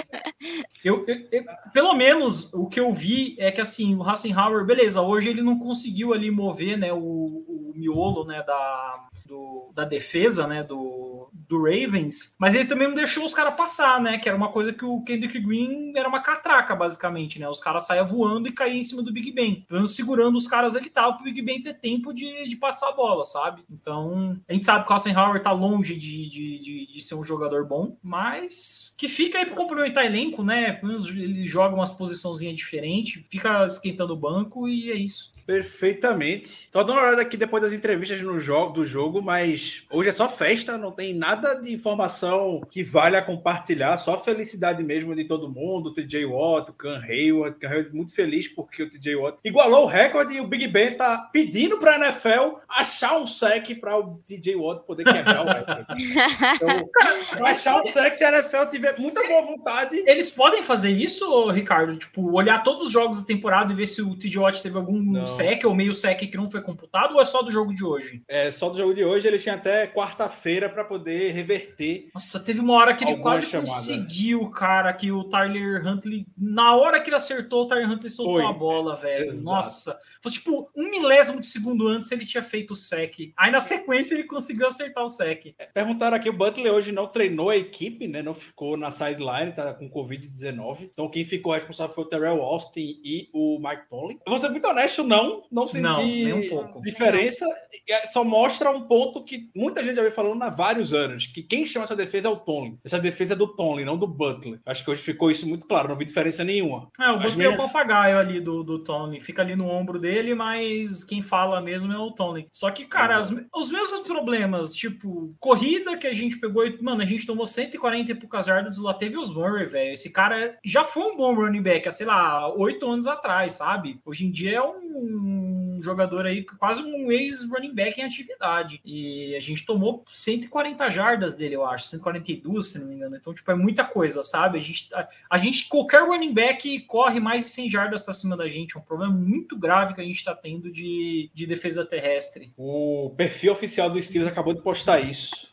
Eu, 0.85 1.05
eu- 1.09 1.27
eu- 1.33 1.45
pelo 1.73 1.95
menos 1.95 2.53
o 2.55 2.67
que 2.69 2.79
eu 2.79 2.93
vi 2.93 3.35
é 3.41 3.51
que 3.51 3.61
assim, 3.61 3.97
o 3.97 4.03
Hassenhauer, 4.09 4.65
beleza, 4.65 5.01
hoje 5.01 5.29
ele 5.31 5.43
não 5.43 5.59
conseguiu 5.59 6.13
ali 6.13 6.31
mover 6.31 6.79
né, 6.79 6.93
o, 6.93 6.99
o 6.99 7.73
miolo 7.75 8.25
né, 8.25 8.41
da, 8.47 9.06
do- 9.27 9.71
da 9.75 9.85
defesa 9.85 10.47
né, 10.47 10.63
do, 10.63 11.29
do 11.33 11.59
Ravens, 11.63 12.35
mas 12.39 12.55
ele 12.55 12.65
também 12.67 12.89
não 12.89 12.95
deixou 12.95 13.25
os 13.25 13.35
caras 13.35 13.55
passar, 13.57 14.01
né? 14.01 14.19
Que 14.19 14.29
era 14.29 14.37
uma 14.37 14.51
coisa 14.51 14.73
que 14.73 14.85
o 14.85 15.03
Kendrick 15.03 15.39
Green 15.41 15.93
era 15.97 16.09
uma 16.09 16.23
catraca, 16.23 16.75
basicamente, 16.75 17.39
né? 17.39 17.49
Os 17.49 17.61
caras 17.61 17.87
saíam 17.87 18.07
voando 18.07 18.49
e 18.49 18.53
caíam 18.53 18.77
em 18.79 18.83
cima 18.83 19.03
do 19.03 19.13
Big 19.13 19.31
Ben. 19.33 19.63
Pelo 19.69 19.81
menos 19.81 19.95
segurando 19.95 20.37
os 20.37 20.47
caras 20.47 20.75
ali 20.77 20.89
tava 20.89 21.15
pro 21.15 21.25
Big 21.25 21.43
Ben 21.43 21.63
ter 21.63 21.75
tempo 21.75 22.13
de, 22.13 22.49
de 22.49 22.57
passar 22.57 22.89
a 22.89 22.93
bola, 22.93 23.25
sabe? 23.25 23.63
Então, 23.71 24.39
a 24.49 24.53
gente 24.53 24.65
sabe 24.65 24.85
que 24.87 24.93
o 24.93 24.95
Hassenhauer 24.95 25.43
tá 25.43 25.53
longe 25.53 25.97
de, 25.97 26.29
de, 26.29 26.59
de, 26.59 26.87
de 26.95 27.01
ser 27.01 27.15
um 27.15 27.25
jogador 27.25 27.65
bom, 27.67 27.97
mas 28.03 28.93
que 28.97 29.09
fica 29.09 29.39
aí 29.39 29.47
para 29.47 29.55
complementar 29.55 30.07
elenco, 30.07 30.43
né? 30.43 30.73
Pelo 30.73 30.89
menos 30.93 31.09
ele 31.09 31.47
joga 31.47 31.75
umas 31.75 31.93
posiçãozinhas 31.93 32.57
diferentes, 32.57 33.23
fica 33.31 33.67
esquentando 33.67 34.13
o 34.15 34.17
banco 34.17 34.69
e 34.69 34.91
é 34.91 34.95
isso. 34.95 35.35
Perfeitamente. 35.47 36.69
Tô 36.73 36.83
dando 36.83 36.97
uma 36.97 37.07
olhada 37.07 37.23
aqui 37.23 37.37
depois 37.37 37.63
das 37.63 37.73
entrevistas 37.73 38.21
no 38.21 38.41
jogo, 38.41 38.73
do 38.73 38.85
jogo, 38.85 39.23
mas 39.23 39.85
hoje 39.91 40.09
é 40.09 40.13
só 40.13 40.29
festa, 40.29 40.77
não 40.77 40.91
tem 40.91 41.15
nada 41.15 41.55
de 41.55 41.73
informação 41.73 42.61
que 42.69 42.83
valha 42.83 43.23
compartilhar, 43.23 43.97
só 43.97 44.19
felicidade 44.19 44.83
mesmo 44.83 45.15
de 45.15 45.25
todo 45.25 45.49
mundo. 45.49 45.91
O 45.91 45.95
TJ 45.95 46.27
Watt, 46.27 46.71
o 46.71 46.75
Can 46.75 47.01
Hayward, 47.01 47.59
Can 47.61 47.69
Hayward 47.69 47.95
muito 47.95 48.13
feliz 48.13 48.49
porque 48.49 48.83
o 48.83 48.91
TJ 48.91 49.15
Watt 49.15 49.39
igualou 49.45 49.85
o 49.85 49.87
recorde 49.87 50.35
e 50.35 50.41
o 50.41 50.49
Big 50.49 50.67
Ben 50.67 50.97
tá 50.97 51.31
pedindo 51.33 51.79
pra 51.79 51.95
NFL 51.95 52.57
achar 52.69 53.17
um 53.17 53.27
sec 53.27 53.79
para 53.81 53.97
o 53.99 54.19
TJ 54.27 54.57
Watt 54.57 54.85
poder 54.85 55.05
quebrar 55.05 55.47
o 55.47 55.49
recorde. 55.49 55.87
Então, 56.57 57.47
achar 57.47 57.81
um 57.81 57.85
sec 57.85 58.15
se 58.15 58.25
a 58.25 58.39
NFL 58.39 58.69
tiver 58.71 58.99
muita 58.99 59.23
boa 59.23 59.43
vontade. 59.43 60.03
Eles 60.07 60.31
podem 60.31 60.63
fazer 60.63 60.91
isso, 60.91 61.51
Ricardo? 61.51 61.97
Tipo, 61.97 62.33
olhar 62.33 62.63
todos 62.63 62.87
os 62.87 62.93
jogos 62.93 63.21
da 63.21 63.27
temporada 63.27 63.73
e 63.73 63.77
ver 63.77 63.87
se 63.87 64.03
o 64.03 64.17
TJ 64.17 64.39
Watt 64.39 64.63
teve 64.63 64.77
algum 64.77 65.01
Não. 65.01 65.36
Sec 65.37 65.65
ou 65.65 65.75
meio 65.75 65.95
sec 65.95 66.19
que 66.21 66.37
não 66.37 66.51
foi 66.51 66.61
computado 66.61 67.15
ou 67.15 67.21
é 67.21 67.25
só 67.25 67.43
do 67.43 67.51
jogo 67.51 67.75
de 67.75 67.85
hoje? 67.85 68.23
É, 68.29 68.51
só 68.51 68.69
do 68.69 68.79
jogo 68.79 68.95
de 68.95 69.05
hoje 69.05 69.27
ele 69.27 69.39
tinha 69.39 69.55
até 69.55 69.87
quarta-feira 69.87 70.69
para 70.69 70.85
poder 70.85 71.33
reverter 71.33 72.09
Nossa, 72.15 72.41
teve 72.41 72.61
uma 72.61 72.75
hora 72.75 72.95
que 72.95 73.05
ele 73.05 73.17
quase 73.17 73.47
chamada. 73.47 73.69
conseguiu, 73.71 74.49
cara, 74.51 74.93
que 74.93 75.11
o 75.13 75.25
Tyler 75.25 75.87
Huntley, 75.87 76.27
na 76.37 76.75
hora 76.75 77.01
que 77.01 77.09
ele 77.09 77.17
acertou, 77.17 77.65
o 77.65 77.69
Tyler 77.69 77.91
Huntley 77.91 78.11
soltou 78.11 78.37
Foi. 78.37 78.45
a 78.45 78.53
bola, 78.53 78.97
velho. 78.97 79.27
Exato. 79.27 79.45
Nossa, 79.45 80.01
tipo 80.35 80.71
um 80.77 80.91
milésimo 80.91 81.41
de 81.41 81.47
segundo 81.47 81.87
antes 81.89 82.11
ele 82.13 82.27
tinha 82.27 82.43
feito 82.43 82.73
o 82.73 82.77
sec. 82.77 83.33
Aí 83.37 83.51
na 83.51 83.61
sequência 83.61 84.15
ele 84.15 84.25
conseguiu 84.25 84.67
acertar 84.67 85.05
o 85.05 85.09
sec. 85.09 85.55
Perguntaram 85.75 86.17
aqui, 86.17 86.29
o 86.29 86.33
Butler 86.33 86.73
hoje 86.73 86.93
não 86.93 87.07
treinou 87.07 87.51
a 87.51 87.57
equipe, 87.57 88.07
né? 88.07 88.23
Não 88.23 88.35
ficou 88.35 88.77
na 88.77 88.91
sideline, 88.91 89.53
tá 89.53 89.75
com 89.75 89.89
Covid-19. 89.91 90.91
Então 90.93 91.09
quem 91.11 91.25
ficou 91.25 91.53
responsável 91.53 91.95
foi 91.95 92.05
o 92.05 92.09
Terrell 92.09 92.41
Austin 92.43 93.01
e 93.05 93.29
o 93.33 93.59
Mike 93.59 93.89
Tomlin. 93.89 94.19
Eu 94.27 94.31
vou 94.31 94.39
ser 94.39 94.49
muito 94.51 94.67
honesto, 94.67 95.03
não. 95.05 95.43
Não 95.51 95.67
senti 95.67 95.83
Não, 95.83 95.99
nem 96.03 96.33
um 96.33 96.49
pouco. 96.49 96.83
diferença. 96.83 97.45
É- 97.89 98.07
Só 98.07 98.25
mostra 98.25 98.71
um 98.71 98.83
ponto 98.83 99.25
que 99.25 99.49
muita 99.55 99.83
gente 99.85 99.97
já 99.97 100.03
vem 100.03 100.11
falando 100.11 100.43
há 100.43 100.49
vários 100.51 100.93
anos, 100.95 101.27
que 101.27 101.43
quem 101.43 101.67
chama 101.67 101.85
essa 101.85 101.97
defesa 101.97 102.29
é 102.29 102.31
o 102.31 102.37
Tomlin. 102.37 102.79
Essa 102.85 102.99
defesa 102.99 103.35
é 103.35 103.37
do 103.37 103.47
Tomlin, 103.47 103.85
não 103.85 103.97
do 103.97 104.07
Butler. 104.07 104.61
Acho 104.65 104.85
que 104.85 104.91
hoje 104.91 105.03
ficou 105.03 105.31
isso 105.31 105.47
muito 105.49 105.67
claro, 105.67 105.89
não 105.89 105.97
vi 105.97 106.05
diferença 106.05 106.43
nenhuma. 106.45 106.91
É, 106.99 107.11
o 107.11 107.19
Butler 107.19 107.47
é 107.47 107.49
o 107.49 107.53
minhas- 107.53 107.57
papagaio 107.57 108.19
ali 108.19 108.41
do, 108.41 108.63
do. 108.63 108.87
Fica 109.21 109.43
ali 109.43 109.55
no 109.57 109.69
ombro 109.69 109.99
dele, 109.99 110.16
mas 110.35 111.05
quem 111.05 111.21
fala 111.23 111.61
mesmo 111.61 111.93
é 111.93 111.99
o 111.99 112.11
Tony. 112.13 112.49
Só 112.53 112.71
que, 112.71 112.85
cara, 112.87 113.17
as- 113.19 113.35
os 113.55 113.71
mesmos 113.71 114.01
problemas, 114.01 114.73
tipo, 114.75 115.35
corrida 115.39 115.97
que 115.97 116.07
a 116.07 116.15
gente 116.15 116.39
pegou 116.39 116.67
e, 116.67 116.81
mano, 116.83 117.03
a 117.03 117.07
gente 117.07 117.27
tomou 117.27 117.47
140 117.47 118.13
e 118.13 118.15
poucas 118.15 118.47
yardas 118.47 118.77
do 118.77 118.83
Latavius 118.85 119.33
Murray, 119.35 119.67
velho. 119.67 119.93
Esse 119.93 120.13
cara 120.13 120.59
já 120.65 120.85
foi 120.85 121.03
um 121.05 121.17
bom 121.17 121.35
running 121.35 121.63
back 121.63 121.89
há, 121.89 121.91
sei 121.91 122.07
lá, 122.07 122.53
oito 122.55 122.89
anos 122.89 123.07
atrás, 123.07 123.55
sabe? 123.55 124.01
Hoje 124.05 124.27
em 124.27 124.31
dia 124.31 124.59
é 124.59 124.63
um 124.63 125.76
jogador 125.83 126.27
aí, 126.27 126.43
quase 126.43 126.83
um 126.83 127.11
ex-running 127.11 127.75
back 127.75 128.01
em 128.01 128.05
atividade. 128.05 128.81
E 128.85 129.35
a 129.37 129.41
gente 129.41 129.65
tomou 129.65 130.05
140 130.09 130.91
jardas 130.91 131.35
dele, 131.35 131.57
eu 131.57 131.65
acho, 131.65 131.87
142, 131.87 132.67
se 132.67 132.79
não 132.79 132.87
me 132.87 132.95
engano. 132.95 133.17
Então, 133.17 133.35
tipo, 133.35 133.51
é 133.51 133.55
muita 133.55 133.85
coisa, 133.85 134.23
sabe? 134.23 134.59
A 134.59 134.63
gente, 134.63 134.95
a, 134.95 135.09
a 135.31 135.39
gente 135.39 135.69
qualquer 135.69 136.03
running 136.03 136.33
back 136.33 136.81
corre 136.81 137.21
mais 137.21 137.45
de 137.45 137.51
100 137.51 137.71
jardas 137.71 138.03
pra 138.03 138.15
cima 138.15 138.37
da 138.37 138.49
gente. 138.49 138.77
É 138.77 138.81
um 138.81 138.83
problema 138.83 139.13
muito 139.13 139.59
grave 139.59 139.95
que 139.95 140.01
a 140.01 140.05
gente 140.05 140.25
tá 140.25 140.35
tendo 140.35 140.71
de, 140.71 141.31
de 141.33 141.47
defesa 141.47 141.85
terrestre. 141.85 142.53
O 142.57 143.13
perfil 143.17 143.53
oficial 143.53 143.91
do 143.91 144.03
Steelers 144.03 144.31
acabou 144.31 144.55
de 144.55 144.63
postar 144.63 145.01
isso. 145.01 145.49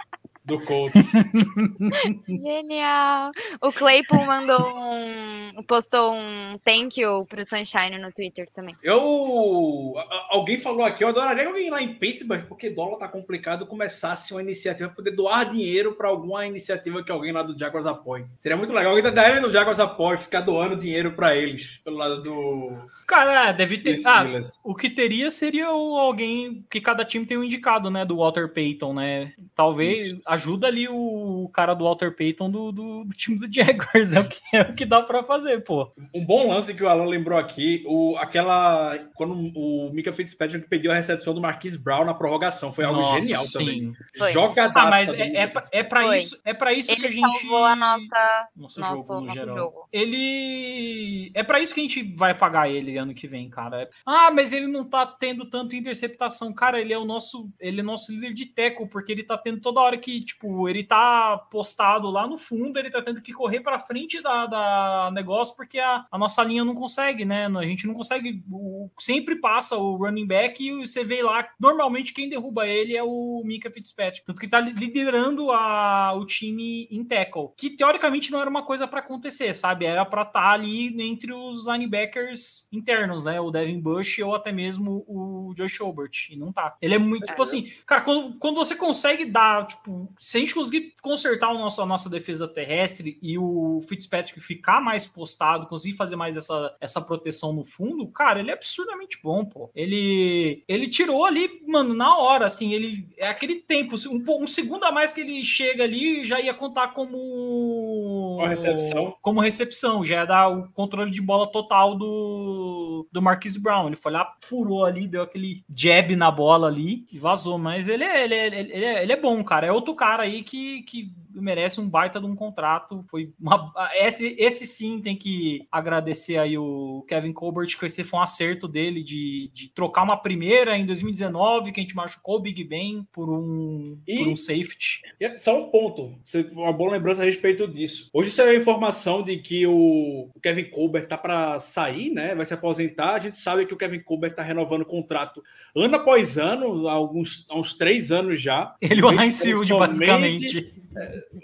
Do 0.46 0.60
Colts. 0.66 1.12
Genial! 2.28 3.32
O 3.62 3.72
Claypool 3.72 4.26
mandou 4.26 4.76
um. 4.78 5.64
postou 5.64 6.14
um 6.14 6.60
thank 6.66 7.00
you 7.00 7.26
pro 7.26 7.48
Sunshine 7.48 7.98
no 7.98 8.12
Twitter 8.12 8.50
também. 8.54 8.76
Eu. 8.84 9.94
Alguém 10.30 10.58
falou 10.58 10.84
aqui, 10.84 11.04
eu 11.04 11.08
adoraria 11.08 11.44
que 11.44 11.50
alguém 11.50 11.70
lá 11.70 11.82
em 11.82 11.96
Pittsburgh, 11.96 12.46
porque 12.48 12.70
dólar 12.70 12.98
tá 12.98 13.08
complicado, 13.08 13.66
começasse 13.66 14.34
uma 14.34 14.42
iniciativa 14.42 14.90
poder 14.90 15.12
doar 15.12 15.50
dinheiro 15.50 15.94
para 15.94 16.10
alguma 16.10 16.46
iniciativa 16.46 17.04
que 17.04 17.12
alguém 17.12 17.32
lá 17.32 17.42
do 17.42 17.58
Jaguars 17.58 17.86
apoie. 17.86 18.26
Seria 18.38 18.58
muito 18.58 18.74
legal 18.74 18.96
alguém 18.96 19.14
da 19.14 19.22
área 19.22 19.42
do 19.42 19.52
Jaguars 19.52 19.80
apoie, 19.80 20.18
ficar 20.18 20.42
doando 20.42 20.76
dinheiro 20.76 21.14
para 21.14 21.36
eles, 21.38 21.80
pelo 21.86 21.98
lado 21.98 22.22
do, 22.22 22.90
Cara, 23.06 23.50
é, 23.50 23.54
deve 23.54 23.78
ter. 23.78 24.00
Ah, 24.06 24.26
o 24.64 24.74
que 24.74 24.90
teria 24.90 25.30
seria 25.30 25.68
alguém 25.68 26.66
que 26.70 26.80
cada 26.80 27.04
time 27.04 27.26
tem 27.26 27.38
um 27.38 27.44
indicado, 27.44 27.90
né? 27.92 28.06
Do 28.06 28.18
Walter 28.18 28.48
Payton, 28.48 28.94
né? 28.94 29.34
Talvez 29.56 30.08
Isso. 30.08 30.22
Ajuda 30.34 30.68
ali 30.68 30.88
o 30.90 31.50
cara 31.54 31.74
do 31.74 31.84
Walter 31.86 32.16
Payton 32.16 32.50
do, 32.50 32.72
do, 32.72 33.04
do 33.06 33.16
time 33.16 33.38
do 33.38 33.52
Jaguars. 33.54 34.14
É 34.14 34.20
o, 34.20 34.28
que, 34.28 34.40
é 34.54 34.62
o 34.62 34.76
que 34.76 34.86
dá 34.86 35.02
pra 35.02 35.24
fazer, 35.24 35.64
pô. 35.64 35.92
Um 36.14 36.26
bom 36.26 36.50
lance 36.50 36.74
que 36.74 36.84
o 36.84 36.88
Alan 36.90 37.06
lembrou 37.06 37.38
aqui, 37.40 37.84
o, 37.88 38.16
aquela. 38.18 38.98
Quando 39.16 39.34
o 39.56 39.92
Mika 39.94 40.12
Fitzpatrick 40.14 40.68
pediu 40.68 40.92
a 40.92 40.96
recepção 40.96 41.34
do 41.34 41.42
Marquise 41.42 41.78
Brown 41.78 42.06
na 42.06 42.14
prorrogação. 42.14 42.72
Foi 42.74 42.86
algo 42.86 43.02
Nossa, 43.02 43.22
genial 43.22 43.44
sim. 43.44 43.60
também. 43.60 43.94
Foi. 44.18 44.34
Jogadaça. 44.34 44.88
Ah, 44.88 44.90
mas 44.90 45.10
é, 45.14 45.36
é, 45.36 45.52
é 45.72 45.84
Foi. 45.84 46.18
isso, 46.18 46.42
é 46.44 46.54
pra 46.54 46.74
isso 46.74 46.96
que 46.96 47.02
a 47.02 47.06
Ele 47.06 47.16
gente. 47.16 47.40
salvou 47.40 47.66
a 47.66 47.76
nossa. 47.76 48.48
Nosso, 48.56 48.80
nosso- 48.80 48.98
jogo 48.98 49.14
no 49.16 49.22
nosso 49.22 49.34
geral. 49.40 49.58
jogo. 49.58 49.88
Ele. 49.92 51.32
É 51.34 51.44
pra 51.44 51.60
isso 51.60 51.74
que 51.74 51.80
a 51.80 51.84
gente 51.84 52.04
vai 52.16 52.34
pagar 52.38 52.70
ele 52.70 52.98
ano 52.98 53.14
que 53.14 53.28
vem, 53.28 53.50
cara. 53.50 53.90
Ah, 54.06 54.32
mas 54.32 54.54
ele 54.54 54.68
não 54.68 54.84
tá 54.86 55.06
tendo 55.06 55.46
tanto 55.50 55.76
interceptação. 55.76 56.54
Cara, 56.54 56.80
ele 56.80 56.94
é 56.94 56.98
o 56.98 57.06
nosso. 57.06 57.50
Ele 57.60 57.80
é 57.82 57.84
nosso 57.84 58.12
líder 58.12 58.34
de 58.34 58.46
teco, 58.46 58.88
porque 58.88 59.12
ele 59.12 59.24
tá 59.24 59.38
tendo 59.38 59.60
toda 59.62 59.82
hora 59.82 59.98
que, 59.98 60.23
tipo, 60.24 60.68
ele 60.70 60.84
tá 60.84 61.38
postado 61.52 62.10
lá 62.10 62.28
no 62.28 62.38
fundo, 62.38 62.78
ele 62.78 62.90
tá 62.92 63.02
tendo 63.02 63.22
que 63.22 63.34
correr 63.34 63.60
pra 63.62 63.80
frente 63.80 64.22
da, 64.22 64.46
da 64.46 65.12
negócio, 65.14 65.56
porque 65.56 65.80
a, 65.80 66.06
a 66.12 66.18
nossa 66.18 66.44
linha 66.44 66.64
não 66.66 66.76
consegue, 66.76 67.26
né? 67.26 67.48
A 67.48 67.64
gente 67.64 67.86
não 67.88 67.94
consegue. 67.94 68.44
o- 68.52 68.90
sempre 69.00 69.36
passa 69.36 69.76
o 69.78 69.96
running 69.98 70.28
back 70.28 70.64
e 70.64 70.86
você 70.86 71.04
vê 71.04 71.22
lá. 71.22 71.48
Normalmente 71.60 72.14
quem 72.14 72.30
derruba 72.30 72.68
ele 72.68 72.96
é 72.96 73.04
o 73.04 73.42
Mika 73.46 73.70
Fitzpatrick. 73.72 74.26
Tanto 74.26 74.40
que 74.40 74.48
tá 74.48 74.60
liderando 74.60 75.52
a, 75.52 76.14
o 76.14 76.26
time 76.26 76.88
em 76.92 77.04
tackle. 77.04 77.50
Que 77.58 77.70
teoricamente 77.72 78.32
não 78.32 78.40
era 78.42 78.50
uma 78.50 78.64
coisa 78.64 78.88
pra 78.88 79.00
acontecer, 79.00 79.54
sabe? 79.54 79.86
Era 79.86 80.06
pra 80.06 80.22
estar 80.24 80.52
ali 80.52 81.02
entre 81.02 81.34
os 81.34 81.66
linebackers 81.68 82.68
internos, 82.72 83.24
né? 83.24 83.40
O 83.40 83.52
Devin 83.52 83.80
Bush 83.80 84.20
ou 84.20 84.36
até 84.36 84.52
mesmo 84.52 85.04
o 85.08 85.54
Josh 85.56 85.72
Schobert. 85.74 86.30
E 86.30 86.36
não 86.36 86.52
tá. 86.52 86.76
Ele 86.82 86.96
é 86.96 87.00
muito, 87.00 87.26
tipo 87.26 87.42
assim, 87.42 87.72
cara, 87.86 88.02
quando, 88.02 88.38
quando 88.38 88.56
você 88.56 88.76
consegue 88.76 89.26
dar, 89.26 89.68
tipo, 89.68 90.13
se 90.20 90.38
a 90.38 90.40
gente 90.40 90.54
conseguir 90.54 90.94
consertar 91.02 91.52
o 91.52 91.58
nosso, 91.58 91.82
a 91.82 91.86
nossa 91.86 92.10
defesa 92.10 92.48
terrestre 92.48 93.18
e 93.22 93.38
o 93.38 93.82
Fitzpatrick 93.88 94.40
ficar 94.40 94.82
mais 94.82 95.06
postado, 95.06 95.68
conseguir 95.68 95.96
fazer 95.96 96.16
mais 96.16 96.38
essa, 96.38 96.76
essa 96.80 97.02
proteção 97.02 97.54
no 97.54 97.64
fundo, 97.64 98.08
cara, 98.08 98.40
ele 98.40 98.52
é 98.52 98.54
absurdamente 98.54 99.20
bom, 99.24 99.46
pô. 99.46 99.70
Ele, 99.76 100.64
ele 100.68 100.88
tirou 100.88 101.26
ali, 101.26 101.50
mano, 101.68 101.94
na 101.94 102.18
hora, 102.18 102.46
assim, 102.46 102.74
ele 102.74 103.08
é 103.18 103.28
aquele 103.28 103.56
tempo, 103.56 103.96
um, 104.10 104.44
um 104.44 104.48
segundo 104.48 104.84
a 104.84 104.92
mais 104.92 105.14
que 105.14 105.22
ele 105.22 105.44
chega 105.46 105.84
ali 105.84 106.24
já 106.26 106.40
ia 106.40 106.54
contar 106.54 106.90
como 106.90 108.38
Uma 108.38 108.50
recepção. 108.50 109.16
como 109.22 109.42
recepção, 109.42 110.06
já 110.06 110.16
ia 110.16 110.26
dar 110.26 110.48
o 110.50 110.72
controle 110.72 111.12
de 111.12 111.22
bola 111.22 111.52
total 111.52 111.96
do, 111.96 113.08
do 113.12 113.22
Marquise 113.22 113.62
Brown. 113.62 113.88
Ele 113.88 113.96
foi 113.96 114.12
lá, 114.12 114.34
furou 114.42 114.86
ali, 114.86 115.08
deu 115.08 115.22
aquele 115.22 115.64
jab 115.74 116.16
na 116.16 116.30
bola 116.30 116.68
ali 116.68 117.06
e 117.12 117.20
vazou. 117.20 117.58
Mas 117.58 117.88
ele 117.88 118.04
é, 118.04 118.24
ele 118.24 118.36
é, 118.36 118.48
ele 118.48 118.86
é, 118.86 119.04
ele 119.04 119.12
é 119.12 119.18
bom, 119.18 119.44
cara. 119.44 119.68
É 119.68 119.72
outro 119.72 119.96
cara 119.96 120.03
aí 120.04 120.44
que, 120.44 120.84
que 120.84 121.12
merece 121.34 121.80
um 121.80 121.90
baita 121.90 122.20
de 122.20 122.26
um 122.26 122.36
contrato. 122.36 123.04
Foi 123.10 123.32
uma, 123.40 123.72
esse, 123.96 124.36
esse 124.38 124.66
sim 124.68 125.00
tem 125.02 125.16
que 125.16 125.68
agradecer 125.72 126.38
aí 126.38 126.58
o 126.58 127.06
Kevin 127.08 127.32
Colbert, 127.34 127.78
que 127.78 127.86
esse 127.86 128.04
foi 128.04 128.20
um 128.20 128.24
acerto 128.24 128.68
dele 128.68 129.04
de, 129.04 129.50
de 129.54 129.70
trocar 129.70 130.04
uma 130.04 130.18
primeira 130.18 130.78
em 130.78 130.86
2019, 130.86 131.72
que 131.72 131.80
a 131.80 131.84
gente 131.84 131.96
machucou 131.96 132.38
o 132.38 132.40
Big 132.40 132.64
Ben 132.64 133.08
por 133.12 133.30
um, 133.30 133.98
E- 134.08 134.18
por 134.20 134.28
um 134.30 134.36
safety. 134.36 135.02
É 135.20 135.38
Só 135.38 135.60
um 135.60 135.70
ponto, 135.70 136.16
uma 136.52 136.74
boa 136.74 136.92
lembrança 136.92 137.22
a 137.22 137.26
respeito 137.26 137.68
disso. 137.68 138.10
Hoje 138.14 138.32
saiu 138.32 138.52
a 138.52 138.56
informação 138.56 139.24
de 139.24 139.38
que 139.38 139.66
o 139.68 140.14
o 140.36 140.40
Kevin 140.42 140.66
Colbert 140.66 141.08
tá 141.08 141.18
para 141.18 141.60
sair, 141.60 142.10
né? 142.10 142.36
Vai 142.36 142.46
se 142.46 142.54
aposentar. 142.54 143.14
A 143.16 143.20
gente 143.20 143.38
sabe 143.38 143.66
que 143.66 143.74
o 143.74 143.78
Kevin 143.78 144.00
Colbert 144.00 144.36
tá 144.36 144.44
renovando 144.44 144.82
o 144.82 144.86
contrato 144.86 145.44
ano 145.76 145.96
após 145.96 146.38
ano, 146.38 146.88
há 146.88 146.94
alguns 146.94 147.46
há 147.50 147.60
uns 147.60 147.74
três 147.74 148.12
anos 148.12 148.42
já. 148.42 148.76
Ele 148.82 149.02
e 149.02 149.04
o 149.04 149.12
Heinz 149.12 149.42
basicamente. 149.70 150.74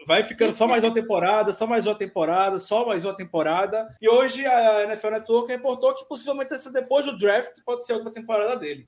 Vai 0.06 0.24
ficando 0.24 0.54
só 0.54 0.68
mais 0.68 0.84
uma 0.84 0.94
temporada, 0.94 1.54
só 1.54 1.66
mais 1.66 1.86
uma 1.86 1.96
temporada, 1.96 2.60
só 2.60 2.86
mais 2.86 3.06
uma 3.06 3.16
temporada. 3.16 3.96
E 4.02 4.10
hoje 4.10 4.46
a 4.46 4.84
NFL 4.84 5.10
Network 5.12 5.52
reportou 5.52 5.96
que 5.96 6.06
possivelmente 6.06 6.54
essa 6.54 6.72
depois 6.72 7.06
do 7.06 7.18
draft 7.18 7.60
pode 7.66 7.86
ser 7.86 7.94
a 7.94 7.96
última 7.96 8.14
temporada 8.14 8.56
dele. 8.56 8.88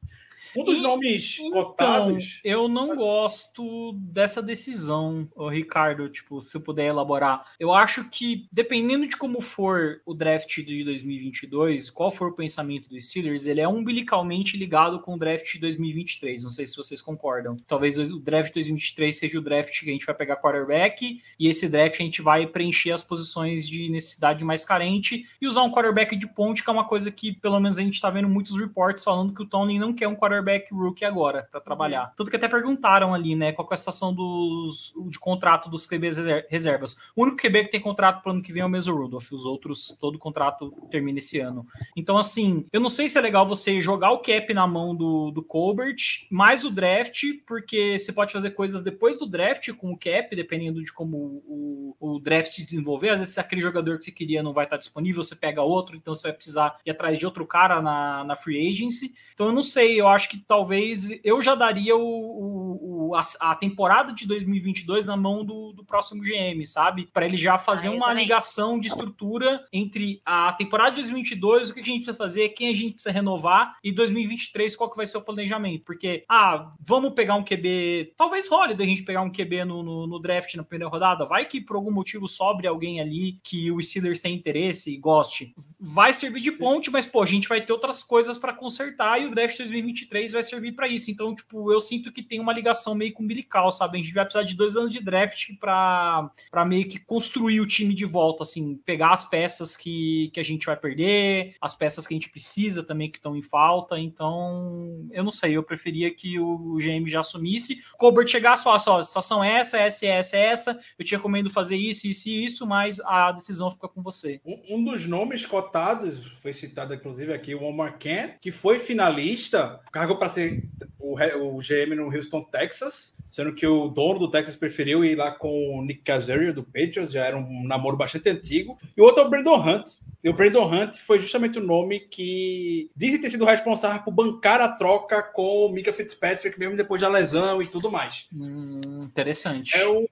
Um 0.56 0.64
dos 0.64 0.78
E- 0.78 0.82
nomes 0.82 1.40
Então, 1.40 1.52
cotados. 1.64 2.40
eu 2.44 2.68
não 2.68 2.96
gosto 2.96 3.94
dessa 3.94 4.42
decisão, 4.42 5.28
Ricardo, 5.50 6.10
tipo, 6.10 6.42
se 6.42 6.56
eu 6.58 6.62
puder 6.62 6.88
elaborar. 6.88 7.46
Eu 7.60 7.74
acho 7.74 8.10
que, 8.10 8.48
dependendo 8.52 9.08
de 9.08 9.16
como 9.18 9.42
for 9.42 10.02
o 10.06 10.14
draft 10.14 10.58
de 10.62 10.84
2022, 10.84 11.90
qual 11.90 12.12
for 12.12 12.30
o 12.30 12.36
pensamento 12.36 12.90
dos 12.90 13.08
Steelers, 13.10 13.46
ele 13.48 13.62
é 13.62 13.68
umbilicalmente 13.68 14.58
ligado 14.58 15.00
com 15.00 15.14
o 15.16 15.18
draft 15.18 15.54
de 15.54 15.60
2023. 15.60 16.44
Não 16.44 16.52
sei 16.52 16.68
se 16.68 16.76
vocês 16.76 17.02
concordam. 17.02 17.58
Talvez 17.68 17.98
o 17.98 18.20
draft 18.20 18.50
de 18.50 18.54
2023 18.56 19.18
seja 19.18 19.40
o 19.40 19.42
draft 19.42 19.80
que 19.80 19.90
a 19.90 19.94
gente 19.94 20.06
vai 20.06 20.16
pegar 20.16 20.36
quarterback, 20.38 21.22
e 21.40 21.48
esse 21.48 21.70
draft 21.70 22.00
a 22.00 22.04
gente 22.04 22.22
vai 22.22 22.46
preencher 22.48 22.92
as 22.92 23.04
posições 23.04 23.68
de 23.68 23.90
necessidade 23.90 24.44
mais 24.44 24.66
carente 24.66 25.26
e 25.42 25.48
usar 25.48 25.64
um 25.64 25.72
quarterback 25.72 26.16
de 26.16 26.28
ponte, 26.28 26.64
que 26.64 26.70
é 26.70 26.74
uma 26.74 26.86
coisa 26.88 27.12
que, 27.12 27.32
pelo 27.34 27.60
menos, 27.60 27.78
a 27.78 27.82
gente 27.82 28.02
tá 28.02 28.10
vendo 28.10 28.28
muitos 28.28 28.56
reports 28.58 29.04
falando 29.04 29.34
que 29.34 29.42
o 29.42 29.46
Tony 29.46 29.80
não 29.80 29.94
quer 29.94 30.08
um 30.08 30.16
quarterback 30.16 30.40
rookie 30.71 31.06
agora 31.06 31.47
para 31.51 31.60
trabalhar. 31.60 32.13
Tanto 32.15 32.30
que 32.30 32.36
até 32.36 32.47
perguntaram 32.47 33.13
ali, 33.13 33.36
né, 33.36 33.51
qual 33.51 33.67
é 33.71 33.73
a 33.73 33.77
situação 33.77 34.13
dos, 34.13 34.93
de 35.10 35.19
contrato 35.19 35.69
dos 35.69 35.86
QBs 35.86 36.17
reser- 36.17 36.47
reservas. 36.49 36.97
O 37.15 37.23
único 37.23 37.38
QB 37.38 37.65
que 37.65 37.71
tem 37.71 37.80
contrato 37.80 38.21
pro 38.21 38.32
ano 38.32 38.41
que 38.41 38.51
vem 38.51 38.62
é 38.62 38.65
o 38.65 38.69
Mason 38.69 38.93
Rudolph, 38.93 39.32
os 39.32 39.45
outros, 39.45 39.97
todo 39.99 40.17
contrato 40.19 40.71
termina 40.89 41.19
esse 41.19 41.39
ano. 41.39 41.65
Então, 41.95 42.17
assim, 42.17 42.65
eu 42.71 42.80
não 42.80 42.89
sei 42.89 43.08
se 43.08 43.17
é 43.17 43.21
legal 43.21 43.47
você 43.47 43.80
jogar 43.82 44.12
o 44.12 44.19
cap 44.19 44.54
na 44.54 44.67
mão 44.67 44.95
do, 44.95 45.32
do 45.32 45.43
Colbert, 45.43 45.95
mais 46.30 46.63
o 46.63 46.71
draft, 46.71 47.23
porque 47.45 47.97
você 47.97 48.12
pode 48.12 48.34
fazer 48.34 48.51
coisas 48.51 48.82
depois 48.82 49.17
do 49.17 49.25
draft 49.25 49.71
com 49.73 49.91
o 49.91 49.97
cap, 49.97 50.36
dependendo 50.36 50.84
de 50.84 50.91
como 50.91 51.17
o, 51.45 51.95
o 51.99 52.19
draft 52.19 52.51
se 52.51 52.65
desenvolver. 52.65 53.10
Às 53.10 53.19
vezes, 53.19 53.34
se 53.34 53.39
aquele 53.39 53.62
jogador 53.62 53.97
que 53.97 54.06
você 54.06 54.12
queria 54.12 54.43
não 54.43 54.54
vai 54.54 54.65
estar 54.65 54.77
disponível, 54.77 55.23
você 55.23 55.36
pega 55.36 55.62
outro, 55.62 55.95
então 55.95 56.15
você 56.15 56.23
vai 56.23 56.34
precisar 56.34 56.77
ir 56.86 56.91
atrás 56.91 57.17
de 57.19 57.25
outro 57.25 57.45
cara 57.45 57.82
na, 57.82 58.23
na 58.23 58.36
free 58.36 58.69
agency. 58.71 59.13
Então, 59.34 59.47
eu 59.47 59.54
não 59.54 59.63
sei, 59.63 59.99
eu 59.99 60.08
acho 60.08 60.30
que 60.32 60.46
talvez 60.48 61.10
eu 61.24 61.41
já 61.41 61.56
daria 61.56 61.96
o- 61.96 62.02
o- 62.02 63.01
a, 63.15 63.21
a 63.41 63.56
temporada 63.56 64.13
de 64.13 64.28
2022 64.28 65.06
na 65.06 65.17
mão 65.17 65.43
do, 65.45 65.71
do 65.74 65.84
próximo 65.84 66.21
GM, 66.21 66.65
sabe? 66.65 67.08
Para 67.13 67.26
ele 67.26 67.38
já 67.38 67.58
fazer 67.58 67.89
Ah, 67.89 67.91
uma 67.91 68.08
também. 68.08 68.24
ligação 68.24 68.80
de 68.80 68.88
estrutura 68.88 69.65
entre 69.71 70.21
a 70.26 70.54
temporada 70.54 70.91
de 70.91 70.97
2022, 71.02 71.69
o 71.69 71.74
que 71.74 71.80
a 71.80 71.84
gente 71.84 72.04
precisa 72.04 72.17
fazer, 72.17 72.50
quem 72.50 72.69
a 72.69 72.74
gente 72.76 72.93
precisa 72.93 73.12
renovar, 73.12 73.78
e 73.84 73.91
2023, 73.91 74.76
qual 74.76 74.89
que 74.89 74.97
vai 74.97 75.06
ser 75.06 75.17
o 75.17 75.21
planejamento. 75.21 75.84
Porque, 75.86 76.24
ah, 76.30 76.71
vamos 76.80 77.13
pegar 77.13 77.36
um 77.36 77.43
QB, 77.43 78.13
talvez 78.17 78.47
role 78.47 78.74
da 78.74 78.86
gente 78.86 79.04
pegar 79.04 79.21
um 79.21 79.32
QB 79.32 79.65
no, 79.65 79.84
no, 79.84 80.08
no 80.08 80.19
draft 80.19 80.54
na 80.56 80.63
primeira 80.63 80.89
rodada, 80.89 81.26
vai 81.26 81.45
que 81.45 81.62
por 81.62 81.76
algum 81.76 81.91
motivo 81.91 82.28
sobre 82.28 82.67
alguém 82.67 83.00
ali 83.00 83.39
que 83.43 83.71
o 83.71 83.82
Steelers 83.82 84.21
tem 84.21 84.36
interesse 84.36 84.93
e 84.93 84.97
goste. 84.97 85.54
Vai 85.80 86.13
servir 86.13 86.41
de 86.41 86.52
ponte, 86.52 86.89
mas, 86.91 87.06
pô, 87.06 87.21
a 87.21 87.26
gente 87.26 87.47
vai 87.47 87.62
ter 87.62 87.71
outras 87.74 88.04
coisas 88.04 88.38
para 88.38 88.54
consertar 88.54 89.21
e 89.21 89.26
o 89.26 89.32
draft 89.32 89.58
2023 89.58 90.32
vai 90.34 90.43
servir 90.43 90.74
para 90.74 90.88
isso. 90.88 91.10
Então, 91.12 91.34
tipo, 91.36 91.71
eu 91.71 91.80
sinto 91.80 92.12
que 92.12 92.21
tem 92.21 92.39
uma 92.39 92.54
ligação 92.54 92.93
meio 93.02 93.14
com 93.14 93.24
umbilical, 93.24 93.72
sabe? 93.72 93.98
A 93.98 94.02
gente 94.02 94.14
vai 94.14 94.24
precisar 94.24 94.44
de 94.44 94.56
dois 94.56 94.78
anos 94.78 94.92
de 94.92 95.04
draft 95.04 95.50
para 95.60 96.32
meio 96.68 96.88
que 96.88 97.00
construir 97.00 97.60
o 97.60 97.68
time 97.68 97.96
de 97.96 98.06
volta, 98.06 98.44
assim, 98.44 98.76
pegar 98.86 99.12
as 99.12 99.26
peças 99.26 99.76
que, 99.76 100.30
que 100.34 100.40
a 100.40 100.44
gente 100.44 100.66
vai 100.68 100.78
perder, 100.78 101.56
as 101.60 101.74
peças 101.74 102.06
que 102.06 102.14
a 102.14 102.18
gente 102.18 102.30
precisa 102.30 102.84
também 102.84 103.10
que 103.10 103.17
estão 103.17 103.36
em 103.36 103.42
falta. 103.42 104.00
Então, 104.00 105.08
eu 105.12 105.23
não 105.23 105.32
sei, 105.32 105.58
eu 105.58 105.63
preferia 105.63 106.13
que 106.13 106.40
o 106.40 106.78
GM 106.78 107.08
já 107.08 107.21
assumisse. 107.21 107.82
O 107.94 107.98
Colbert 107.98 108.28
chegasse 108.28 108.62
e 108.62 108.63
falasse: 108.63 108.90
ó, 108.90 109.02
situação 109.02 109.44
é 109.44 109.60
essa, 109.60 109.78
essa, 109.78 110.06
essa, 110.06 110.38
essa. 110.38 110.80
Eu 110.98 111.06
te 111.06 111.15
recomendo 111.15 111.50
fazer 111.50 111.75
isso, 111.75 112.08
isso 112.08 112.30
e 112.30 112.46
isso, 112.46 112.67
mas 112.67 113.00
a 113.02 113.32
decisão 113.32 113.71
fica 113.71 113.88
com 113.88 114.02
você. 114.04 114.40
Um, 114.46 114.84
dos 114.84 115.06
nomes 115.06 115.46
cotados, 115.46 116.28
foi 116.42 116.54
citado 116.54 116.94
inclusive 116.94 117.34
aqui, 117.34 117.56
o 117.56 117.63
Omar 117.63 117.98
Kent, 117.98 118.36
que 118.40 118.52
foi 118.52 118.80
finalista, 118.80 119.80
cargou 119.92 120.17
para 120.17 120.30
ser 120.30 120.63
o, 121.00 121.15
o 121.15 121.58
GM 121.60 121.96
no 121.96 122.15
Houston, 122.15 122.44
Texas, 122.44 122.90
sendo 123.29 123.56
que 123.56 123.65
o 123.65 123.87
dono 123.87 124.19
do 124.19 124.29
Texas 124.29 124.56
preferiu 124.56 125.04
ir 125.06 125.15
lá 125.15 125.31
com 125.31 125.77
o 125.77 125.85
Nick 125.85 126.02
Casario 126.02 126.54
do 126.54 126.63
Patriots, 126.63 127.12
já 127.12 127.25
era 127.25 127.37
um 127.37 127.63
namoro 127.65 127.98
bastante 127.98 128.29
antigo. 128.29 128.77
E 128.96 129.02
o 129.02 129.06
outro 129.06 129.23
é 129.23 129.25
o 129.25 129.29
Brandon 129.29 129.58
Hunt. 129.58 129.92
E 130.24 130.30
o 130.30 130.34
Brandon 130.34 130.72
Hunt 130.72 130.96
foi 130.98 131.19
justamente 131.19 131.58
o 131.60 131.63
nome 131.63 132.00
que 132.00 132.90
dizem 132.96 133.19
ter 133.19 133.30
sido 133.30 133.46
responsável 133.46 134.02
por 134.04 134.12
bancar 134.12 134.62
a 134.62 134.67
troca 134.69 135.22
com 135.22 135.65
o 135.65 135.74
Mika 135.74 135.92
Fitzpatrick, 135.92 136.60
mesmo 136.60 136.78
depois 136.78 137.02
da 137.02 137.10
lesão 137.10 137.62
e 137.62 137.67
tudo 137.67 137.92
mais. 137.92 138.28
Hum, 138.34 139.04
interessante. 139.04 139.76
É 139.76 139.88
o... 139.88 140.08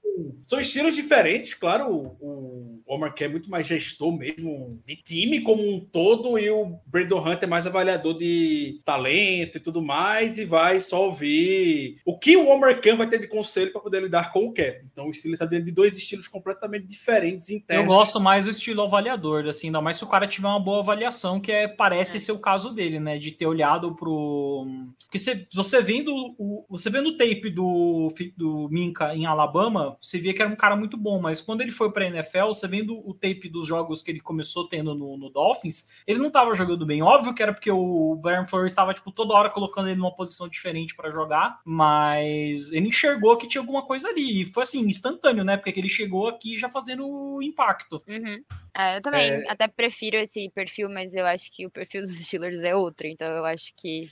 São 0.47 0.59
estilos 0.59 0.95
diferentes, 0.95 1.53
claro. 1.53 1.89
O, 1.89 2.17
o 2.19 2.81
Omar 2.85 3.13
Key 3.13 3.23
é 3.25 3.27
muito 3.29 3.49
mais 3.49 3.67
gestor 3.67 4.11
mesmo 4.11 4.81
de 4.85 4.95
time 4.97 5.41
como 5.41 5.61
um 5.63 5.79
todo, 5.79 6.37
e 6.37 6.49
o 6.49 6.77
Brandon 6.85 7.25
Hunt 7.25 7.43
é 7.43 7.47
mais 7.47 7.65
avaliador 7.65 8.17
de 8.17 8.79
talento 8.83 9.57
e 9.57 9.59
tudo 9.61 9.81
mais, 9.81 10.37
e 10.37 10.43
vai 10.43 10.81
só 10.81 11.05
ouvir 11.05 11.97
o 12.03 12.17
que 12.17 12.35
o 12.35 12.49
Omar 12.49 12.81
Key 12.81 12.93
vai 12.93 13.07
ter 13.07 13.19
de 13.19 13.27
conselho 13.27 13.71
para 13.71 13.81
poder 13.81 14.01
lidar 14.01 14.31
com 14.33 14.45
o 14.45 14.51
Cap. 14.53 14.81
Então 14.91 15.05
o 15.05 15.11
estilo 15.11 15.35
está 15.35 15.45
dentro 15.45 15.65
de 15.65 15.71
dois 15.71 15.95
estilos 15.95 16.27
completamente 16.27 16.87
diferentes 16.87 17.49
Eu 17.49 17.57
internos. 17.57 17.87
gosto 17.87 18.19
mais 18.19 18.45
do 18.45 18.51
estilo 18.51 18.81
avaliador, 18.81 19.45
assim, 19.45 19.67
ainda 19.67 19.79
mais 19.79 19.98
se 19.99 20.03
o 20.05 20.07
cara 20.07 20.27
tiver 20.27 20.47
uma 20.47 20.59
boa 20.59 20.79
avaliação, 20.79 21.39
que 21.39 21.51
é, 21.51 21.67
parece 21.67 22.17
É. 22.17 22.19
ser 22.19 22.31
o 22.31 22.39
caso 22.39 22.73
dele, 22.73 22.99
né? 22.99 23.17
De 23.17 23.31
ter 23.31 23.45
olhado 23.45 23.93
pro. 23.95 24.65
Porque 25.03 25.19
você, 25.19 25.47
você 25.53 25.81
vendo 25.81 26.13
o. 26.37 26.65
Você 26.69 26.89
vendo 26.89 27.09
o 27.09 27.17
tape 27.17 27.49
do, 27.49 28.11
do 28.37 28.67
Minka 28.69 29.15
em 29.15 29.25
Alabama, 29.25 29.97
você 30.01 30.17
via 30.17 30.33
que 30.33 30.41
era 30.41 30.51
um 30.51 30.55
cara 30.55 30.75
muito 30.75 30.97
bom, 30.97 31.19
mas 31.19 31.41
quando 31.41 31.61
ele 31.61 31.71
foi 31.71 31.91
pra 31.91 32.05
NFL, 32.05 32.47
você 32.47 32.67
vendo 32.67 32.97
o 33.07 33.13
tape 33.13 33.49
dos 33.49 33.67
jogos 33.67 34.01
que 34.01 34.11
ele 34.11 34.19
começou 34.19 34.67
tendo 34.67 34.95
no, 34.95 35.17
no 35.17 35.29
Dolphins, 35.29 35.89
ele 36.07 36.19
não 36.19 36.31
tava 36.31 36.55
jogando 36.55 36.85
bem. 36.85 37.01
Óbvio 37.01 37.33
que 37.33 37.43
era 37.43 37.53
porque 37.53 37.71
o 37.71 38.15
Brian 38.21 38.45
Flores 38.45 38.71
estava, 38.71 38.93
tipo, 38.93 39.11
toda 39.11 39.33
hora 39.33 39.49
colocando 39.49 39.89
ele 39.89 39.99
numa 39.99 40.15
posição 40.15 40.47
diferente 40.47 40.95
pra 40.95 41.11
jogar, 41.11 41.59
mas 41.65 42.71
ele 42.71 42.87
enxergou 42.87 43.37
que 43.37 43.47
tinha 43.47 43.61
alguma 43.61 43.81
coisa 43.85 44.07
ali. 44.07 44.41
E 44.41 44.45
foi 44.45 44.63
assim, 44.63 44.81
instantâneo, 44.81 45.43
né? 45.43 45.57
Porque 45.57 45.77
ele 45.79 45.89
chegou 45.89 46.27
aqui 46.27 46.55
já 46.57 46.69
fazendo 46.69 47.41
impacto. 47.41 48.01
Uhum. 48.07 48.43
É, 48.79 48.95
eu 48.95 49.01
também 49.01 49.45
até 49.49 49.67
prefiro 49.67 50.15
esse 50.15 50.49
perfil, 50.51 50.89
mas 50.89 51.13
eu 51.13 51.25
acho 51.25 51.53
que 51.53 51.65
o 51.65 51.69
perfil 51.69 52.01
dos 52.01 52.17
Steelers 52.17 52.61
é 52.61 52.73
outro, 52.73 53.07
então 53.07 53.27
eu 53.27 53.43
acho 53.43 53.73
que. 53.75 54.07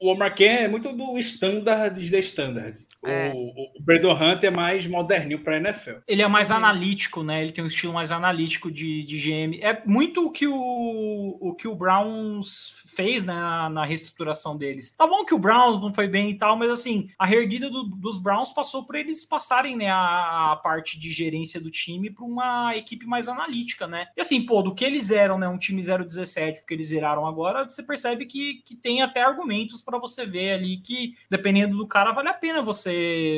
O 0.00 0.12
Omar 0.12 0.32
Key 0.32 0.44
é 0.44 0.68
muito 0.68 0.92
do 0.92 1.18
standard 1.18 1.98
de 1.98 2.18
standard. 2.20 2.78
É. 3.04 3.32
O, 3.34 3.78
o 3.78 3.82
Brandon 3.82 4.12
Hunt 4.12 4.44
é 4.44 4.50
mais 4.50 4.86
moderninho 4.86 5.40
para 5.40 5.56
NFL. 5.56 6.00
Ele 6.06 6.22
é 6.22 6.28
mais 6.28 6.50
analítico, 6.50 7.22
né? 7.22 7.42
Ele 7.42 7.52
tem 7.52 7.64
um 7.64 7.66
estilo 7.66 7.94
mais 7.94 8.10
analítico 8.12 8.70
de, 8.70 9.02
de 9.04 9.16
GM. 9.18 9.58
É 9.62 9.82
muito 9.86 10.26
o 10.26 10.30
que 10.30 10.46
o, 10.46 11.38
o 11.40 11.54
que 11.54 11.66
o 11.66 11.74
Browns 11.74 12.82
fez 12.86 13.24
né, 13.24 13.32
na, 13.32 13.70
na 13.70 13.84
reestruturação 13.84 14.56
deles. 14.56 14.94
Tá 14.96 15.06
bom 15.06 15.24
que 15.24 15.34
o 15.34 15.38
Browns 15.38 15.80
não 15.80 15.94
foi 15.94 16.08
bem 16.08 16.30
e 16.30 16.34
tal, 16.34 16.56
mas 16.56 16.70
assim, 16.70 17.08
a 17.18 17.24
reerguida 17.24 17.70
do- 17.70 17.84
dos 17.84 18.18
Browns 18.18 18.52
passou 18.52 18.84
por 18.84 18.94
eles 18.96 19.24
passarem 19.24 19.76
né, 19.76 19.88
a, 19.88 20.52
a 20.52 20.56
parte 20.56 20.98
de 20.98 21.10
gerência 21.10 21.60
do 21.60 21.70
time 21.70 22.10
para 22.10 22.24
uma 22.24 22.76
equipe 22.76 23.06
mais 23.06 23.28
analítica, 23.28 23.86
né? 23.86 24.08
E 24.16 24.20
assim, 24.20 24.44
pô, 24.44 24.60
do 24.62 24.74
que 24.74 24.84
eles 24.84 25.10
eram, 25.10 25.38
né? 25.38 25.48
Um 25.48 25.58
time 25.58 25.80
0-17, 25.80 26.58
porque 26.58 26.74
eles 26.74 26.90
viraram 26.90 27.26
agora, 27.26 27.64
você 27.64 27.82
percebe 27.82 28.26
que, 28.26 28.62
que 28.66 28.76
tem 28.76 29.00
até 29.02 29.22
argumentos 29.22 29.80
para 29.80 29.98
você 29.98 30.26
ver 30.26 30.52
ali 30.52 30.78
que, 30.78 31.14
dependendo 31.30 31.76
do 31.76 31.86
cara, 31.86 32.12
vale 32.12 32.28
a 32.28 32.34
pena 32.34 32.60
você, 32.60 32.89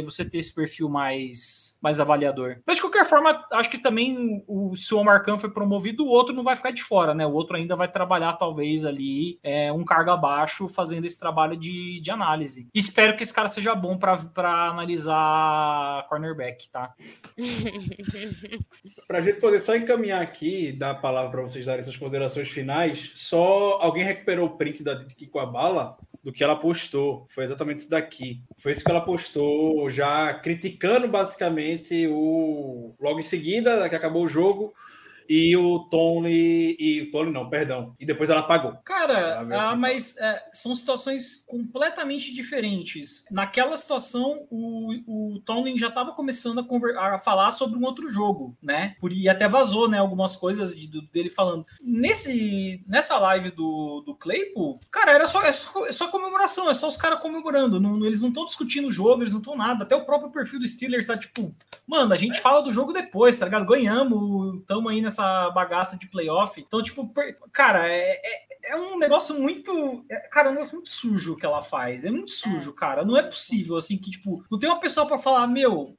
você 0.05 0.25
ter 0.25 0.39
esse 0.39 0.55
perfil 0.55 0.89
mais, 0.89 1.79
mais 1.83 2.01
avaliador. 2.01 2.59
Mas 2.67 2.77
de 2.77 2.83
qualquer 2.83 3.05
forma, 3.07 3.45
acho 3.53 3.71
que 3.71 3.79
também 3.79 4.45
o, 4.47 4.77
se 4.77 4.95
o 4.95 4.99
Omar 4.99 5.23
Khan 5.23 5.39
foi 5.39 5.51
promovido, 5.51 6.05
o 6.05 6.09
outro 6.09 6.35
não 6.35 6.45
vai 6.45 6.57
ficar 6.57 6.71
de 6.71 6.83
fora, 6.83 7.15
né? 7.15 7.27
O 7.27 7.33
outro 7.33 7.57
ainda 7.57 7.77
vai 7.77 7.91
trabalhar, 7.91 8.35
talvez, 8.35 8.85
ali, 8.85 9.39
é, 9.43 9.73
um 9.73 9.85
cargo 9.85 10.11
abaixo, 10.11 10.69
fazendo 10.69 11.05
esse 11.05 11.19
trabalho 11.19 11.57
de, 11.57 12.01
de 12.01 12.11
análise. 12.11 12.69
Espero 12.75 13.17
que 13.17 13.23
esse 13.23 13.35
cara 13.35 13.49
seja 13.49 13.75
bom 13.75 13.99
para 13.99 14.69
analisar 14.71 16.07
cornerback, 16.09 16.71
tá? 16.71 16.95
Para 19.07 19.19
a 19.19 19.23
gente 19.23 19.41
poder 19.41 19.61
só 19.61 19.77
encaminhar 19.77 20.23
aqui 20.23 20.73
dar 20.73 20.91
a 20.91 20.95
palavra 20.95 21.31
para 21.31 21.43
vocês 21.43 21.65
darem 21.65 21.83
suas 21.83 21.97
considerações 21.97 22.49
finais, 22.49 23.13
só 23.15 23.79
alguém 23.81 24.05
recuperou 24.05 24.47
o 24.47 24.57
print 24.57 24.83
da 24.83 24.93
a 25.41 25.47
bala 25.47 25.97
do 26.23 26.33
que 26.33 26.45
ela 26.45 26.57
postou. 26.57 27.27
Foi 27.29 27.45
exatamente 27.45 27.79
isso 27.79 27.91
daqui. 27.91 28.43
Foi 28.59 28.73
isso 28.73 28.85
que 28.85 28.91
ela 28.91 29.01
postou, 29.01 29.91
já 29.91 30.33
criticando 30.35 31.09
basicamente 31.09 32.07
o. 32.09 32.95
Logo 33.01 33.19
em 33.19 33.23
seguida, 33.23 33.89
que 33.89 33.97
acabou 33.97 34.25
o 34.25 34.29
jogo, 34.29 34.73
e 35.29 35.57
o 35.57 35.81
Tony. 35.91 36.77
E 36.79 37.03
o 37.03 37.11
Tony 37.11 37.31
não, 37.31 37.49
perdão. 37.49 37.95
E 37.99 38.07
depois 38.07 38.31
ela 38.31 38.41
apagou. 38.41 38.75
Cara, 38.85 39.45
meu 39.45 39.59
ah, 39.59 39.77
mas 39.77 40.17
é, 40.19 40.43
são 40.53 40.75
situações 40.75 41.45
completamente 41.47 42.35
diferentes. 42.35 43.25
Naquela 43.31 43.77
situação, 43.77 44.47
o, 44.51 45.35
o 45.35 45.41
Tomlin 45.41 45.79
já 45.79 45.89
estava 45.89 46.13
começando 46.13 46.59
a, 46.61 46.65
conver- 46.65 46.97
a 46.97 47.19
falar 47.19 47.51
sobre 47.51 47.79
um 47.79 47.85
outro 47.85 48.09
jogo, 48.09 48.57
né? 48.63 48.97
Por, 49.01 49.13
e 49.13 49.29
até 49.29 49.49
vazou, 49.49 49.89
né? 49.89 49.99
Algumas 49.99 50.37
coisas 50.37 50.75
de- 50.75 50.87
do- 50.87 51.03
dele 51.03 51.31
falando. 51.31 51.67
Nesse, 51.83 52.83
nessa 52.87 53.19
live 53.19 53.51
do, 53.51 54.03
do 54.07 54.15
Claypool, 54.15 54.81
cara, 54.91 55.13
era 55.13 55.27
só, 55.27 55.43
é 55.43 55.53
só, 55.53 55.87
é 55.87 55.93
só 55.93 56.09
comemoração, 56.09 56.71
é 56.71 56.75
só 56.75 56.89
os 56.89 56.97
caras 56.97 57.21
comemorando. 57.21 57.79
Não- 57.81 58.05
eles 58.05 58.21
não 58.21 58.29
estão 58.29 58.47
discutindo 58.47 58.89
o 58.89 58.93
jogo, 58.93 59.23
eles 59.23 59.33
não 59.33 59.41
estão 59.41 59.57
nada. 59.57 59.85
Até 59.85 59.95
o 59.95 60.05
próprio 60.05 60.31
perfil 60.31 60.59
do 60.61 60.67
Steelers 60.69 61.07
tá 61.07 61.17
tipo, 61.17 61.55
mano, 61.87 62.13
a 62.13 62.17
gente 62.17 62.41
fala 62.41 62.63
do 62.63 62.73
jogo 62.73 62.93
depois, 62.93 63.39
tá 63.39 63.45
ligado? 63.45 63.67
Ganhamos, 63.67 64.61
estamos 64.61 64.91
aí 64.91 65.01
nessa 65.03 65.12
bagaça 65.51 65.99
de 65.99 66.07
playoff. 66.09 66.61
Então, 66.61 66.83
tipo, 66.83 67.07
per- 67.09 67.37
cara, 67.53 67.87
é, 67.89 68.21
é, 68.25 68.73
é 68.73 68.77
um 68.77 68.99
negócio 68.99 69.39
muito. 69.39 70.05
é- 70.11 70.17
cara, 70.29 70.49
é 70.49 70.51
um 70.51 70.55
negócio 70.55 70.75
muito 70.77 70.91
sujo 70.91 71.37
que 71.37 71.45
ela 71.45 71.63
faz. 71.63 72.05
É 72.05 72.11
muito 72.11 72.31
sujo, 72.33 72.73
cara. 72.73 73.05
Não 73.05 73.17
é 73.17 73.23
possível, 73.23 73.77
assim, 73.77 73.99
que, 73.99 74.11
tipo, 74.11 74.45
não 74.51 74.59
tem 74.59 74.69
uma 74.71 74.81
pessoa 74.81 75.07
pra 75.07 75.19
falar, 75.19 75.47
meu. 75.47 75.97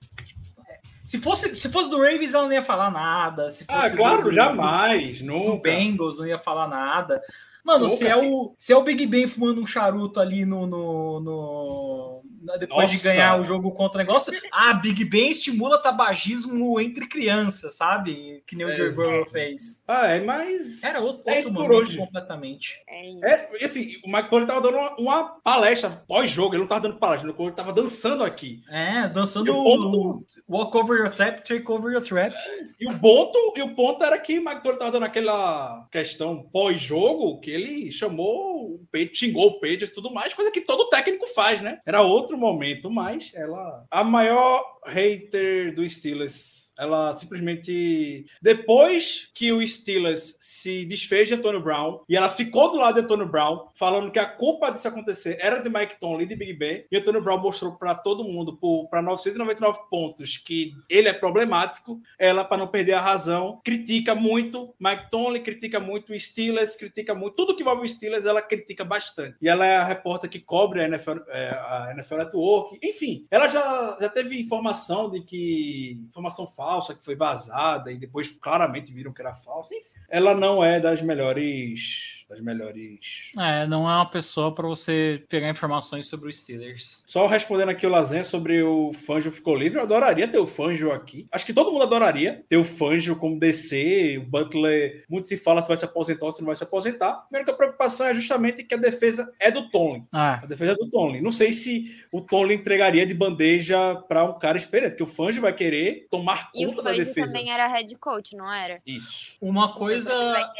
é, 0.70 0.80
Se 1.06 1.20
fosse, 1.20 1.56
se 1.56 1.70
fosse 1.70 1.90
do 1.90 1.98
Ravens, 1.98 2.34
ela 2.34 2.46
não 2.46 2.54
ia 2.54 2.64
falar 2.64 2.90
nada. 2.90 3.50
Se 3.50 3.66
Ah, 3.68 3.82
fosse 3.84 3.96
claro, 3.98 4.24
do, 4.24 4.34
jamais. 4.34 5.20
do 5.22 5.26
Nunca. 5.28 5.62
Bengals, 5.64 6.18
não 6.20 6.26
ia 6.28 6.38
falar 6.38 6.68
nada. 6.68 7.22
Mano, 7.64 7.82
Nunca. 7.86 7.94
se 7.96 8.08
é, 8.08 8.16
o, 8.18 8.54
se 8.58 8.74
é 8.74 8.76
o 8.78 8.84
Big 8.84 9.06
Ben 9.06 9.26
fumando 9.28 9.62
um 9.62 9.68
charuto 9.68 10.20
ali 10.20 10.46
no. 10.46 10.66
no, 10.68 11.20
no- 11.20 12.24
na- 12.44 12.58
depois 12.58 12.90
de 12.92 12.98
Nossa. 12.98 13.10
ganhar 13.10 13.40
o 13.42 13.46
jogo 13.46 13.72
contra 13.72 13.96
o 13.98 14.06
negócio, 14.06 14.34
ah, 14.52 14.74
Big 14.74 15.04
Ben 15.06 15.30
estimula 15.32 15.82
tabagismo 15.82 16.80
entre 16.80 17.08
crianças, 17.08 17.76
sabe? 17.76 18.44
Que 18.46 18.56
nem 18.56 18.66
o 18.66 18.76
Joe. 18.76 18.92
Burrow 18.94 19.26
fez. 19.26 19.84
Ah, 19.88 20.08
é, 20.08 20.20
mas. 20.22 20.84
Era 20.84 21.00
outro, 21.02 21.24
é 21.26 21.38
outro 21.38 21.40
isso 21.50 21.54
por 21.54 21.72
hoje. 21.72 21.98
completamente. 21.98 22.80
É. 22.88 23.34
É, 23.34 23.50
e 23.62 23.66
assim, 23.66 23.96
o 24.06 24.12
Mike 24.12 24.30
Tony 24.30 24.46
tava 24.46 24.62
dando 24.62 24.78
uma, 24.78 24.96
uma 25.00 25.24
palestra 25.44 26.04
pós-jogo, 26.08 26.54
ele 26.56 26.62
não 26.62 26.68
tava 26.68 26.82
dando 26.82 26.98
palestra, 26.98 27.34
ele 27.38 27.52
tava 27.52 27.74
dançando 27.74 28.24
aqui. 28.24 28.62
É, 28.70 29.08
dançando 29.10 29.52
o 29.56 29.64
ponto- 29.64 30.26
o 30.48 30.56
Walk 30.58 30.78
Over 30.78 30.98
Your 31.00 31.12
Trap, 31.14 31.40
Take 31.44 31.72
Over 31.72 31.94
Your 31.94 32.04
Trap. 32.04 32.34
E 32.80 32.88
o 32.90 33.00
ponto, 33.00 33.38
e 33.56 33.62
o 33.62 33.76
ponto 33.76 34.04
era 34.04 34.18
que 34.20 34.40
o 34.40 34.44
Mike 34.46 34.62
Tony 34.64 34.78
tava 34.78 34.92
dando 34.92 35.06
aquela 35.06 35.88
questão 35.92 36.44
pós-jogo, 36.52 37.40
que 37.40 37.50
ele 37.52 37.92
chamou 37.92 38.76
o 38.76 38.88
peito, 38.92 39.18
xingou 39.18 39.48
o 39.48 39.60
peito 39.60 39.84
e 39.86 39.88
tudo 39.88 40.12
mais, 40.14 40.34
coisa 40.34 40.52
que 40.52 40.62
todo 40.62 40.90
técnico 40.90 41.28
faz, 41.28 41.62
né? 41.62 41.80
Era 41.86 42.02
outro 42.02 42.33
momento, 42.38 42.90
mas 42.90 43.32
ela. 43.36 43.86
A 43.90 44.04
maior 44.04 44.64
hater 44.86 45.74
do 45.74 45.88
Steelers. 45.88 46.73
Ela 46.78 47.14
simplesmente. 47.14 48.26
Depois 48.42 49.30
que 49.34 49.52
o 49.52 49.66
Steelers 49.66 50.36
se 50.40 50.86
desfez 50.86 51.28
de 51.28 51.36
Antônio 51.36 51.62
Brown 51.62 52.02
e 52.10 52.18
ela 52.18 52.30
ficou 52.30 52.72
do 52.72 52.78
lado 52.78 52.96
de 52.96 53.02
Antônio 53.02 53.28
Brown, 53.28 53.68
falando 53.76 54.12
que 54.12 54.20
a 54.20 54.26
culpa 54.26 54.72
disso 54.72 54.88
acontecer 54.88 55.38
era 55.40 55.60
de 55.60 55.70
Mike 55.70 56.00
Tomlin 56.00 56.24
e 56.24 56.28
de 56.28 56.36
Big 56.36 56.54
Ben, 56.54 56.86
e 56.92 56.98
Antônio 56.98 57.22
Brown 57.22 57.40
mostrou 57.40 57.74
para 57.74 57.94
todo 57.94 58.24
mundo, 58.24 58.58
para 58.90 59.02
999 59.02 59.80
pontos, 59.90 60.38
que 60.38 60.74
ele 60.90 61.08
é 61.08 61.14
problemático. 61.14 62.02
Ela, 62.18 62.44
para 62.44 62.58
não 62.58 62.68
perder 62.68 62.94
a 62.94 63.02
razão, 63.02 63.62
critica 63.64 64.16
muito 64.16 64.74
Mike 64.80 65.12
Tomlin, 65.12 65.44
critica 65.44 65.80
muito 65.80 66.14
o 66.14 66.20
Steelers, 66.20 66.76
critica 66.76 67.14
muito. 67.14 67.36
Tudo 67.36 67.56
que 67.56 67.62
envolve 67.62 67.86
o 67.86 67.90
Steelers, 67.90 68.26
ela 68.26 68.42
critica 68.42 68.84
bastante. 68.84 69.38
E 69.42 69.48
ela 69.48 69.66
é 69.66 69.78
a 69.78 69.84
repórter 69.84 70.30
que 70.30 70.40
cobre 70.40 70.82
a 70.82 70.86
NFL, 70.86 71.20
é, 71.28 71.50
a 71.50 71.92
NFL 71.94 72.18
Network. 72.18 72.80
Enfim, 72.84 73.28
ela 73.30 73.48
já, 73.48 73.98
já 74.02 74.10
teve 74.10 74.40
informação 74.40 75.12
de 75.12 75.22
que. 75.22 76.00
informação 76.10 76.48
falsa 76.48 76.63
que 76.94 77.04
foi 77.04 77.16
vazada 77.16 77.92
e 77.92 77.98
depois 77.98 78.30
claramente 78.30 78.94
viram 78.94 79.14
que 79.14 79.22
era 79.22 79.34
falsa. 79.34 79.76
Enfim, 79.76 79.90
ela 80.10 80.36
não 80.36 80.64
é 80.64 80.80
das 80.80 81.02
melhores 81.02 82.23
das 82.34 82.42
melhores. 82.42 83.32
É, 83.38 83.66
não 83.68 83.90
é 83.90 83.96
uma 83.96 84.10
pessoa 84.10 84.54
para 84.54 84.68
você 84.68 85.24
pegar 85.30 85.50
informações 85.50 86.08
sobre 86.08 86.30
os 86.30 86.38
Steelers. 86.40 87.04
Só 87.08 87.28
respondendo 87.28 87.70
aqui 87.70 87.86
o 87.86 87.90
Lazen 87.90 88.24
sobre 88.24 88.62
o 88.64 88.92
Fanjo 88.94 89.32
ficou 89.32 89.56
livre, 89.56 89.78
eu 89.80 89.84
adoraria 89.84 90.28
ter 90.28 90.38
o 90.40 90.48
Fanjo 90.48 90.92
aqui. 90.92 91.28
Acho 91.32 91.46
que 91.46 91.54
todo 91.54 91.72
mundo 91.72 91.84
adoraria 91.84 92.44
ter 92.50 92.58
o 92.58 92.64
Fanjo 92.64 93.16
como 93.16 93.40
DC, 93.40 94.20
o 94.26 94.30
Butler. 94.30 95.06
Muito 95.10 95.28
se 95.28 95.38
fala 95.38 95.62
se 95.62 95.68
vai 95.68 95.78
se 95.78 95.86
aposentar 95.86 96.26
ou 96.26 96.32
se 96.32 96.42
não 96.42 96.48
vai 96.48 96.56
se 96.56 96.64
aposentar. 96.64 97.10
A 97.10 97.14
primeira 97.30 97.54
preocupação 97.54 98.08
é 98.08 98.14
justamente 98.14 98.64
que 98.64 98.74
a 98.74 98.78
defesa 98.78 99.32
é 99.40 99.52
do 99.52 99.70
Tomlin. 99.70 100.06
Ah. 100.12 100.40
A 100.44 100.46
defesa 100.46 100.72
é 100.72 100.76
do 100.76 100.90
Tomlin. 100.90 101.22
Não 101.22 101.32
sei 101.32 101.54
se 101.54 101.96
o 102.12 102.22
Tomlin 102.22 102.56
entregaria 102.56 103.06
de 103.06 103.14
bandeja 103.14 103.96
para 104.08 104.24
um 104.24 104.40
cara 104.40 104.58
experiente, 104.58 104.92
porque 104.92 105.04
o 105.04 105.08
Fanjo 105.08 105.42
vai 105.42 105.54
querer 105.54 106.08
tomar 106.10 106.50
E 106.56 106.66
conta 106.66 106.82
da 106.84 106.92
defesa. 106.92 107.28
também 107.34 107.52
era 107.52 107.68
head 107.68 107.96
coach, 107.98 108.36
não 108.36 108.52
era? 108.52 108.82
Isso. 108.86 109.38
Uma 109.42 109.74
coisa. 109.76 110.14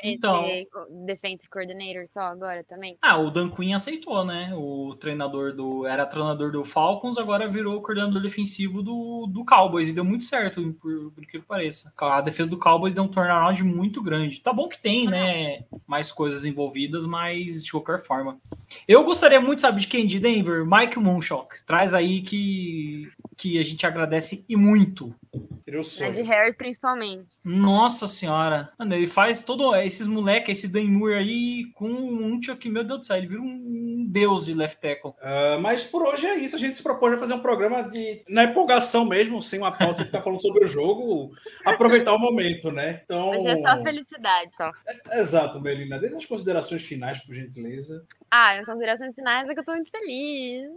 Então, 0.04 0.44
querer 0.44 0.64
Então. 0.64 1.06
defensive 1.06 1.48
coordinator 1.64 2.08
só 2.08 2.22
agora 2.22 2.64
também. 2.64 2.98
Ah, 3.02 3.18
o 3.18 3.32
Dan 3.32 3.50
Quinn 3.50 3.74
aceitou, 3.74 4.26
né? 4.26 4.52
O 4.56 4.96
treinador 5.00 5.54
do. 5.54 5.86
Era 5.86 6.06
treinador 6.06 6.52
do 6.52 6.64
Falcons, 6.64 7.18
agora 7.18 7.48
virou 7.48 7.82
coordenador 7.82 8.22
defensivo 8.22 8.84
do, 8.84 9.28
do 9.28 9.46
Cowboys 9.46 9.90
e 9.90 9.94
deu 9.94 10.04
muito 10.04 10.26
certo, 10.26 10.74
por, 10.82 11.12
por 11.12 11.26
que 11.26 11.40
pareça. 11.40 11.94
A 11.98 12.22
defesa 12.22 12.50
do 12.50 12.60
Cowboys 12.60 12.94
deu 12.94 13.04
um 13.04 13.08
turnaround 13.08 13.64
muito 13.64 14.02
grande. 14.02 14.42
Tá 14.42 14.52
bom 14.52 14.68
que 14.68 14.80
tem, 14.80 15.08
né? 15.08 15.64
Mais 15.88 16.12
coisas 16.12 16.46
envolvidas, 16.46 17.06
mas 17.06 17.64
de 17.64 17.72
qualquer 17.72 18.04
forma. 18.04 18.38
Eu 18.88 19.04
gostaria 19.04 19.40
muito, 19.40 19.62
sabe, 19.62 19.82
de 19.82 19.88
quem 19.88 20.06
de 20.06 20.20
Denver? 20.20 20.66
Mike 20.66 21.00
Moonshock. 21.00 21.56
Traz 21.66 21.94
aí 21.94 22.22
que, 22.22 23.10
que 23.38 23.58
a 23.60 23.64
gente 23.64 23.86
agradece 23.86 24.46
e 24.48 24.56
muito. 24.56 25.14
Sonho. 25.84 26.12
de 26.12 26.22
Harry, 26.24 26.54
principalmente. 26.54 27.40
Nossa 27.44 28.08
senhora. 28.08 28.72
Mano, 28.78 28.94
ele 28.94 29.08
faz 29.08 29.44
todo. 29.44 29.76
Esses 29.76 30.06
moleques, 30.06 30.60
esse 30.60 30.68
Dan 30.68 30.86
Moore 30.86 31.16
aí, 31.16 31.66
com 31.74 31.88
um 31.90 32.40
que, 32.40 32.70
meu 32.70 32.84
Deus 32.84 33.00
do 33.00 33.06
céu, 33.06 33.18
ele 33.18 33.28
vira 33.28 33.42
um 33.42 34.06
deus 34.10 34.46
de 34.46 34.54
left 34.54 34.80
tackle. 34.80 35.14
Ah, 35.22 35.58
mas 35.62 35.84
por 35.84 36.04
hoje 36.04 36.28
é 36.28 36.36
isso. 36.36 36.56
A 36.56 36.60
gente 36.60 36.78
se 36.78 36.84
propôs 36.84 37.14
a 37.14 37.18
fazer 37.18 37.34
um 37.34 37.40
programa 37.40 37.82
de 37.84 38.24
na 38.28 38.44
empolgação 38.44 39.06
mesmo, 39.06 39.42
sem 39.42 39.60
uma 39.60 39.72
pausa 39.72 40.02
e 40.02 40.06
ficar 40.06 40.22
falando 40.22 40.42
sobre 40.42 40.66
o 40.66 40.68
jogo, 40.68 41.32
aproveitar 41.66 42.14
o 42.14 42.20
momento, 42.20 42.70
né? 42.72 43.02
Então, 43.04 43.32
Hoje 43.32 43.48
é 43.48 43.62
só 43.62 43.82
felicidade, 43.82 44.52
só. 44.58 44.72
exato, 45.14 45.62
Melina. 45.62 45.98
Desde 45.98 46.18
as 46.18 46.26
considerações 46.26 46.86
finais, 46.86 47.20
por 47.20 47.34
gentileza. 47.34 48.06
Ah, 48.30 48.58
em 48.58 48.66
considerações 48.66 49.16
finais 49.16 49.48
é 49.48 49.54
que 49.54 49.60
eu 49.60 49.66
tô 49.66 49.72
muito 49.74 49.90
feliz. 49.90 50.70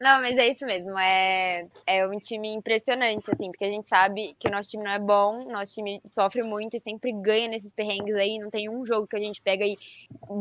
Não, 0.00 0.20
mas 0.20 0.36
é 0.36 0.48
isso 0.48 0.64
mesmo. 0.66 0.98
É, 0.98 1.66
é 1.86 2.06
um 2.06 2.18
time 2.18 2.52
impressionante, 2.54 3.30
assim, 3.30 3.50
porque 3.50 3.64
a 3.64 3.70
gente 3.70 3.86
sabe 3.86 4.36
que 4.38 4.48
o 4.48 4.50
nosso 4.50 4.68
time 4.68 4.84
não 4.84 4.90
é 4.90 4.98
bom, 4.98 5.50
nosso 5.50 5.74
time 5.74 6.00
sofre 6.12 6.42
muito 6.42 6.76
e 6.76 6.80
sempre 6.80 7.12
ganha 7.12 7.48
nesses 7.48 7.72
perrengues 7.72 8.14
aí. 8.14 8.38
Não 8.38 8.50
tem 8.50 8.68
um 8.68 8.84
jogo 8.84 9.06
que 9.06 9.16
a 9.16 9.20
gente 9.20 9.40
pega 9.40 9.64
e 9.64 9.76